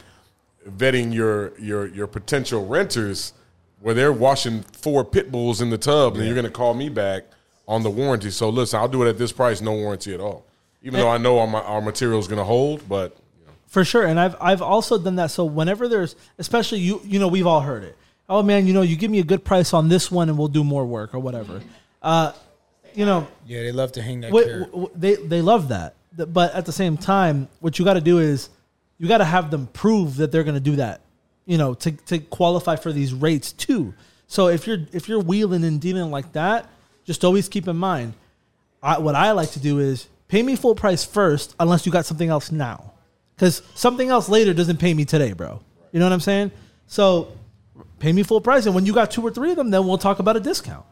vetting 0.68 1.14
your 1.14 1.58
your 1.58 1.86
your 1.86 2.06
potential 2.06 2.66
renters 2.66 3.32
where 3.80 3.94
they're 3.94 4.12
washing 4.12 4.62
four 4.62 5.04
pit 5.04 5.30
bulls 5.30 5.60
in 5.60 5.70
the 5.70 5.78
tub, 5.78 6.16
and 6.16 6.24
you're 6.24 6.34
going 6.34 6.44
to 6.44 6.50
call 6.50 6.74
me 6.74 6.88
back 6.88 7.24
on 7.68 7.82
the 7.82 7.90
warranty. 7.90 8.30
So 8.30 8.48
listen, 8.48 8.80
I'll 8.80 8.88
do 8.88 9.02
it 9.04 9.08
at 9.08 9.18
this 9.18 9.32
price, 9.32 9.60
no 9.60 9.72
warranty 9.72 10.12
at 10.12 10.20
all. 10.20 10.44
Even 10.82 11.00
eh. 11.00 11.02
though 11.02 11.10
I 11.10 11.18
know 11.18 11.38
our, 11.38 11.62
our 11.62 11.80
material 11.80 12.18
is 12.18 12.26
going 12.26 12.38
to 12.38 12.44
hold, 12.44 12.88
but 12.88 13.16
For 13.68 13.84
sure, 13.84 14.04
and 14.04 14.18
I've 14.18 14.36
I've 14.40 14.62
also 14.62 14.98
done 14.98 15.16
that. 15.16 15.30
So 15.30 15.44
whenever 15.44 15.88
there's, 15.88 16.16
especially 16.38 16.80
you, 16.80 17.00
you 17.04 17.18
know, 17.18 17.28
we've 17.28 17.46
all 17.46 17.60
heard 17.60 17.84
it. 17.84 17.96
Oh 18.28 18.42
man, 18.42 18.66
you 18.66 18.72
know, 18.72 18.82
you 18.82 18.96
give 18.96 19.10
me 19.10 19.20
a 19.20 19.24
good 19.24 19.44
price 19.44 19.72
on 19.72 19.88
this 19.88 20.10
one, 20.10 20.28
and 20.28 20.36
we'll 20.36 20.48
do 20.48 20.64
more 20.64 20.84
work 20.84 21.14
or 21.14 21.18
whatever. 21.20 21.60
Uh, 22.02 22.32
you 22.94 23.04
know, 23.06 23.26
Yeah, 23.46 23.62
they 23.62 23.72
love 23.72 23.92
to 23.92 24.02
hang 24.02 24.20
that 24.22 24.32
Wait, 24.32 24.46
carrot. 24.46 24.70
w- 24.70 24.86
w- 24.88 24.90
they 24.98 25.14
they 25.16 25.42
love 25.42 25.68
that, 25.68 25.94
but 26.32 26.54
at 26.54 26.66
the 26.66 26.72
same 26.72 26.96
time, 26.96 27.48
what 27.60 27.78
you 27.78 27.84
got 27.84 27.94
to 27.94 28.00
do 28.00 28.18
is 28.18 28.48
you 28.98 29.06
got 29.06 29.18
to 29.18 29.24
have 29.24 29.50
them 29.50 29.68
prove 29.72 30.16
that 30.16 30.32
they're 30.32 30.44
going 30.44 30.54
to 30.54 30.60
do 30.70 30.76
that. 30.76 31.02
You 31.44 31.58
know, 31.58 31.74
to 31.74 31.92
to 31.92 32.18
qualify 32.18 32.76
for 32.76 32.92
these 32.92 33.12
rates 33.14 33.52
too. 33.52 33.94
So 34.26 34.48
if 34.48 34.66
you're 34.66 34.80
if 34.92 35.08
you're 35.08 35.20
wheeling 35.20 35.62
and 35.64 35.80
dealing 35.80 36.10
like 36.10 36.32
that, 36.32 36.68
just 37.04 37.24
always 37.24 37.48
keep 37.48 37.68
in 37.68 37.76
mind. 37.76 38.14
I, 38.82 38.98
what 38.98 39.14
I 39.14 39.30
like 39.32 39.50
to 39.52 39.60
do 39.60 39.78
is 39.78 40.08
pay 40.28 40.42
me 40.42 40.56
full 40.56 40.74
price 40.74 41.04
first, 41.04 41.54
unless 41.60 41.86
you 41.86 41.92
got 41.92 42.04
something 42.06 42.28
else 42.28 42.50
now, 42.50 42.92
because 43.36 43.62
something 43.74 44.08
else 44.08 44.28
later 44.28 44.52
doesn't 44.52 44.78
pay 44.78 44.92
me 44.94 45.04
today, 45.04 45.32
bro. 45.32 45.60
You 45.92 46.00
know 46.00 46.06
what 46.06 46.12
I'm 46.12 46.20
saying? 46.20 46.50
So 46.88 47.28
pay 47.98 48.12
me 48.12 48.22
full 48.22 48.40
price, 48.40 48.66
and 48.66 48.74
when 48.74 48.86
you 48.86 48.92
got 48.92 49.10
two 49.10 49.22
or 49.22 49.30
three 49.30 49.50
of 49.50 49.56
them, 49.56 49.70
then 49.70 49.86
we'll 49.86 49.98
talk 49.98 50.18
about 50.18 50.36
a 50.36 50.40
discount. 50.40 50.84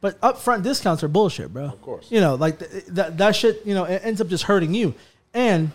But 0.00 0.20
upfront 0.20 0.62
discounts 0.62 1.02
are 1.02 1.08
bullshit, 1.08 1.52
bro. 1.52 1.64
Of 1.64 1.80
course. 1.80 2.10
You 2.10 2.20
know, 2.20 2.34
like 2.34 2.58
th- 2.58 2.84
that 2.88 3.16
that 3.18 3.34
shit, 3.36 3.64
you 3.64 3.74
know, 3.74 3.84
it 3.84 4.02
ends 4.04 4.20
up 4.20 4.28
just 4.28 4.44
hurting 4.44 4.74
you. 4.74 4.94
And 5.32 5.72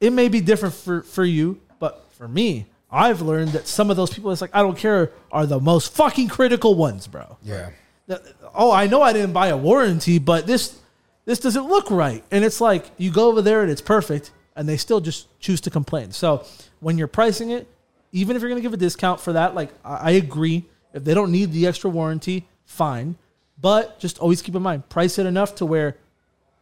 it 0.00 0.12
may 0.12 0.28
be 0.28 0.40
different 0.40 0.74
for 0.74 1.02
for 1.02 1.24
you, 1.24 1.60
but 1.80 2.06
for 2.12 2.28
me, 2.28 2.66
I've 2.90 3.20
learned 3.22 3.48
that 3.50 3.66
some 3.66 3.90
of 3.90 3.96
those 3.96 4.10
people 4.12 4.30
it's 4.30 4.40
like 4.40 4.54
I 4.54 4.60
don't 4.62 4.78
care 4.78 5.10
are 5.32 5.46
the 5.46 5.58
most 5.60 5.92
fucking 5.94 6.28
critical 6.28 6.74
ones, 6.76 7.06
bro. 7.08 7.38
Yeah. 7.42 7.70
That- 8.06 8.22
oh, 8.54 8.70
I 8.70 8.86
know 8.86 9.02
I 9.02 9.12
didn't 9.12 9.32
buy 9.32 9.48
a 9.48 9.56
warranty, 9.56 10.18
but 10.18 10.46
this 10.46 10.78
this 11.24 11.40
doesn't 11.40 11.68
look 11.68 11.90
right. 11.90 12.22
And 12.30 12.44
it's 12.44 12.60
like 12.60 12.84
you 12.98 13.10
go 13.10 13.28
over 13.28 13.42
there 13.42 13.62
and 13.62 13.70
it's 13.70 13.82
perfect, 13.82 14.30
and 14.54 14.68
they 14.68 14.76
still 14.76 15.00
just 15.00 15.26
choose 15.40 15.60
to 15.62 15.70
complain. 15.70 16.12
So 16.12 16.44
when 16.78 16.96
you're 16.98 17.08
pricing 17.08 17.50
it, 17.50 17.66
even 18.12 18.36
if 18.36 18.42
you're 18.42 18.48
gonna 18.48 18.60
give 18.60 18.74
a 18.74 18.78
discount 18.78 19.20
for 19.20 19.32
that, 19.34 19.54
like 19.54 19.70
I, 19.84 20.12
agree, 20.12 20.66
if 20.92 21.04
they 21.04 21.14
don't 21.14 21.30
need 21.30 21.52
the 21.52 21.66
extra 21.66 21.90
warranty, 21.90 22.46
fine. 22.64 23.16
But 23.60 23.98
just 23.98 24.18
always 24.18 24.40
keep 24.42 24.54
in 24.54 24.62
mind, 24.62 24.88
price 24.88 25.18
it 25.18 25.26
enough 25.26 25.54
to 25.56 25.66
where 25.66 25.96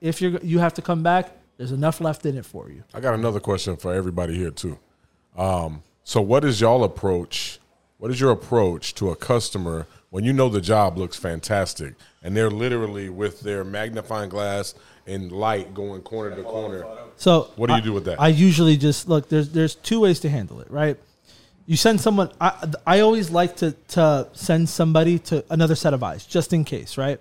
if 0.01 0.20
you're 0.20 0.38
you 0.40 0.59
have 0.59 0.74
to 0.74 0.82
come 0.82 1.03
back, 1.03 1.30
there's 1.57 1.72
enough 1.72 2.01
left 2.01 2.26
in 2.26 2.36
it 2.36 2.44
for 2.44 2.70
you. 2.70 2.84
I 2.94 3.01
got 3.01 3.14
another 3.14 3.40
question 3.40 3.76
for 3.76 3.94
everybody 3.94 4.36
here 4.36 4.51
too. 4.51 4.78
Um, 5.36 5.82
so, 6.05 6.20
what 6.20 6.44
is 6.44 6.61
y'all 6.61 6.84
approach? 6.84 7.61
What 7.99 8.11
is 8.11 8.20
your 8.20 8.30
approach 8.30 8.94
to 8.94 9.11
a 9.11 9.16
customer 9.16 9.86
when 10.11 10.24
you 10.24 10.32
know 10.32 10.49
the 10.49 10.61
job 10.61 10.96
looks 10.96 11.16
fantastic 11.16 11.94
and 12.22 12.36
they're 12.36 12.51
literally 12.51 13.09
with 13.09 13.40
their 13.40 13.64
magnifying 13.64 14.30
glass 14.30 14.74
and 15.07 15.32
light 15.32 15.74
going 15.74 16.03
corner 16.03 16.34
to 16.34 16.42
corner? 16.42 16.84
So 17.16 17.51
What 17.57 17.68
do 17.68 17.74
you 17.74 17.82
do 17.82 17.92
with 17.92 18.05
that? 18.05 18.20
I 18.20 18.28
usually 18.28 18.76
just 18.76 19.09
look. 19.09 19.28
There's 19.28 19.51
there's 19.51 19.74
two 19.74 20.01
ways 20.01 20.20
to 20.20 20.28
handle 20.28 20.61
it, 20.61 20.70
right? 20.70 20.96
You 21.69 21.77
send 21.77 22.01
someone. 22.01 22.31
I 22.41 22.66
I 22.87 23.01
always 23.01 23.31
like 23.31 23.57
to 23.57 23.73
to 23.89 24.27
send 24.33 24.71
somebody 24.71 25.19
to 25.31 25.45
another 25.51 25.75
set 25.75 25.93
of 25.93 26.03
eyes 26.03 26.25
just 26.25 26.55
in 26.55 26.64
case, 26.64 26.97
right? 26.97 27.21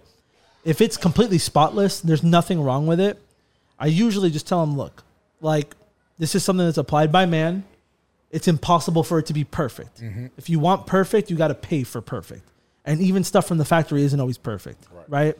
If 0.63 0.79
it's 0.79 0.95
completely 0.95 1.37
spotless, 1.37 1.99
there's 1.99 2.23
nothing 2.23 2.61
wrong 2.61 2.87
with 2.87 3.01
it. 3.01 3.21
I 3.77 3.87
usually 3.87 4.29
just 4.29 4.47
tell 4.47 4.65
them, 4.65 4.77
look, 4.77 5.03
like 5.41 5.75
this 6.17 6.33
is 6.33 6.45
something 6.45 6.65
that's 6.65 6.77
applied 6.77 7.11
by 7.11 7.25
man. 7.25 7.65
It's 8.31 8.47
impossible 8.47 9.03
for 9.03 9.19
it 9.19 9.25
to 9.25 9.33
be 9.33 9.43
perfect. 9.43 10.01
Mm-hmm. 10.01 10.27
If 10.37 10.49
you 10.49 10.59
want 10.59 10.87
perfect, 10.87 11.29
you 11.29 11.35
got 11.35 11.49
to 11.49 11.53
pay 11.53 11.83
for 11.83 11.99
perfect. 11.99 12.47
And 12.85 13.01
even 13.01 13.25
stuff 13.25 13.49
from 13.49 13.57
the 13.57 13.65
factory 13.65 14.03
isn't 14.03 14.19
always 14.19 14.37
perfect, 14.37 14.81
right? 15.09 15.35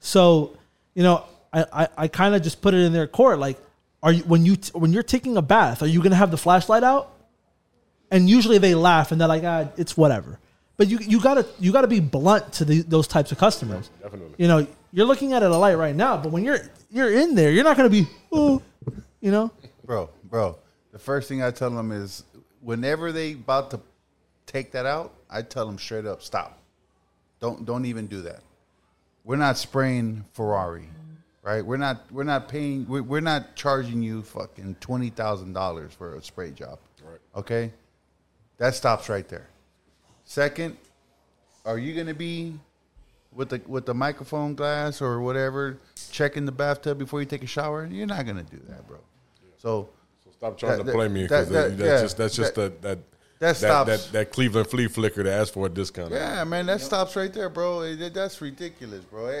So, 0.00 0.54
you 0.94 1.02
know, 1.02 1.24
I, 1.50 1.64
I, 1.72 1.88
I 1.96 2.08
kind 2.08 2.34
of 2.34 2.42
just 2.42 2.60
put 2.60 2.74
it 2.74 2.80
in 2.80 2.92
their 2.92 3.06
court. 3.06 3.38
Like, 3.38 3.58
are 4.02 4.12
you 4.12 4.22
when 4.24 4.44
you 4.44 4.56
t- 4.56 4.72
when 4.74 4.92
you're 4.92 5.02
taking 5.02 5.38
a 5.38 5.42
bath, 5.42 5.82
are 5.82 5.86
you 5.86 6.02
gonna 6.02 6.16
have 6.16 6.30
the 6.30 6.36
flashlight 6.36 6.84
out? 6.84 7.10
And 8.10 8.28
usually 8.28 8.58
they 8.58 8.74
laugh 8.74 9.12
and 9.12 9.20
they're 9.20 9.28
like, 9.28 9.44
ah, 9.44 9.68
it's 9.76 9.96
whatever. 9.96 10.38
But 10.76 10.88
you 10.88 10.98
you 10.98 11.20
gotta 11.20 11.46
you 11.58 11.72
gotta 11.72 11.88
be 11.88 12.00
blunt 12.00 12.54
to 12.54 12.64
the, 12.64 12.80
those 12.80 13.06
types 13.06 13.32
of 13.32 13.38
customers. 13.38 13.90
Definitely. 14.02 14.34
You 14.38 14.48
know, 14.48 14.66
you're 14.92 15.06
looking 15.06 15.34
at 15.34 15.42
it 15.42 15.50
a 15.50 15.56
light 15.56 15.74
right 15.76 15.94
now, 15.94 16.16
but 16.16 16.32
when 16.32 16.42
you're 16.42 16.58
you're 16.90 17.12
in 17.12 17.34
there, 17.34 17.50
you're 17.50 17.64
not 17.64 17.76
gonna 17.76 17.90
be, 17.90 18.06
oh, 18.32 18.62
you 19.20 19.30
know. 19.30 19.50
bro, 19.84 20.08
bro. 20.24 20.56
The 20.92 20.98
first 20.98 21.28
thing 21.28 21.42
I 21.42 21.50
tell 21.50 21.70
them 21.70 21.92
is, 21.92 22.24
whenever 22.62 23.12
they 23.12 23.32
about 23.32 23.70
to 23.72 23.80
take 24.46 24.72
that 24.72 24.86
out, 24.86 25.14
I 25.28 25.42
tell 25.42 25.66
them 25.66 25.78
straight 25.78 26.06
up, 26.06 26.22
stop. 26.22 26.58
Don't 27.40 27.64
don't 27.64 27.84
even 27.84 28.06
do 28.06 28.22
that. 28.22 28.40
We're 29.24 29.36
not 29.36 29.58
spraying 29.58 30.24
Ferrari, 30.32 30.88
right? 31.42 31.64
We're 31.64 31.76
not 31.76 32.10
we're 32.10 32.24
not 32.24 32.48
paying. 32.48 32.86
We're, 32.88 33.02
we're 33.02 33.20
not 33.20 33.54
charging 33.54 34.02
you 34.02 34.22
fucking 34.22 34.76
twenty 34.80 35.10
thousand 35.10 35.52
dollars 35.52 35.92
for 35.92 36.14
a 36.14 36.22
spray 36.22 36.50
job. 36.52 36.78
Right. 37.04 37.20
Okay, 37.36 37.72
that 38.60 38.74
stops 38.76 39.08
right 39.08 39.28
there. 39.28 39.48
Second, 40.24 40.76
are 41.64 41.78
you 41.78 41.94
gonna 41.94 42.14
be 42.14 42.54
with 43.34 43.48
the 43.48 43.60
with 43.66 43.86
the 43.86 43.94
microphone 43.94 44.54
glass 44.54 45.02
or 45.02 45.20
whatever 45.20 45.78
checking 46.12 46.44
the 46.46 46.52
bathtub 46.52 46.98
before 46.98 47.20
you 47.20 47.26
take 47.26 47.42
a 47.42 47.46
shower? 47.48 47.86
You're 47.90 48.06
not 48.06 48.24
gonna 48.26 48.44
do 48.44 48.60
that, 48.68 48.86
bro. 48.86 48.98
So 49.58 49.88
so 50.24 50.30
Stop 50.30 50.58
trying 50.58 50.78
That- 50.78 50.84
to 50.86 50.92
play 50.92 51.08
me 51.08 51.22
because 51.22 51.48
that- 51.48 51.70
that- 51.70 51.78
that's 51.78 51.88
yeah, 51.88 52.00
just 52.02 52.16
that's 52.16 52.36
just 52.36 52.54
that- 52.54 52.80
that 52.82 52.82
that 52.82 52.98
that 52.98 53.06
that, 53.40 53.56
stops. 53.56 53.88
that, 54.06 54.12
that 54.12 54.30
Cleveland 54.32 54.68
flea 54.68 54.86
flicker 54.86 55.22
to 55.24 55.32
ask 55.32 55.54
for 55.54 55.64
a 55.66 55.68
discount. 55.70 56.12
Yeah, 56.12 56.44
man, 56.44 56.66
that 56.66 56.80
stops 56.82 57.16
right 57.16 57.32
there, 57.32 57.48
bro. 57.48 57.94
That's 57.96 58.38
ridiculous, 58.42 59.02
bro. 59.04 59.28
I, 59.28 59.32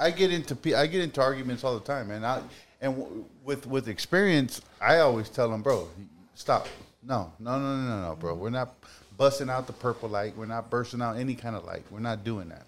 I 0.00 0.06
I 0.06 0.10
get 0.12 0.32
into 0.32 0.54
I 0.78 0.86
get 0.86 1.02
into 1.02 1.20
arguments 1.20 1.64
all 1.64 1.74
the 1.78 1.84
time, 1.84 2.08
man. 2.08 2.24
I, 2.24 2.42
and 2.80 2.96
w- 2.96 3.24
with 3.44 3.66
with 3.66 3.88
experience, 3.88 4.60
I 4.80 4.98
always 5.00 5.28
tell 5.28 5.48
them, 5.50 5.62
bro, 5.62 5.88
stop. 6.34 6.68
No, 7.02 7.32
no, 7.38 7.58
no, 7.58 7.76
no, 7.76 8.00
no, 8.08 8.16
bro. 8.16 8.34
We're 8.34 8.50
not 8.50 8.74
busting 9.16 9.48
out 9.48 9.66
the 9.66 9.72
purple 9.72 10.08
light. 10.08 10.36
We're 10.36 10.46
not 10.46 10.70
bursting 10.70 11.02
out 11.02 11.16
any 11.16 11.34
kind 11.34 11.56
of 11.56 11.64
light. 11.64 11.82
We're 11.90 11.98
not 12.00 12.22
doing 12.24 12.50
that. 12.50 12.66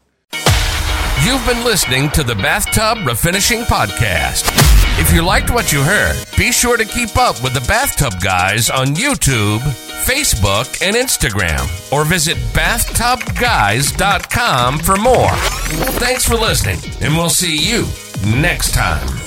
You've 1.25 1.45
been 1.47 1.63
listening 1.65 2.11
to 2.11 2.25
the 2.25 2.35
Bathtub 2.35 2.99
Refinishing 3.07 3.63
Podcast. 3.65 4.51
If 4.99 5.13
you 5.15 5.23
liked 5.23 5.51
what 5.51 5.73
you 5.73 5.83
heard, 5.83 6.17
be 6.37 6.51
sure 6.51 6.77
to 6.77 6.85
keep 6.85 7.17
up 7.17 7.41
with 7.43 7.55
the 7.55 7.61
Bathtub 7.69 8.21
Guys 8.21 8.69
on 8.71 8.89
YouTube, 8.89 9.61
Facebook, 10.05 10.83
and 10.87 10.97
Instagram, 10.97 11.61
or 11.93 12.05
visit 12.05 12.37
bathtubguys.com 12.55 14.79
for 14.81 14.97
more. 14.97 15.31
Thanks 16.01 16.25
for 16.27 16.35
listening, 16.35 16.79
and 17.01 17.17
we'll 17.17 17.31
see 17.31 17.57
you 17.57 17.87
next 18.41 18.73
time. 18.75 19.22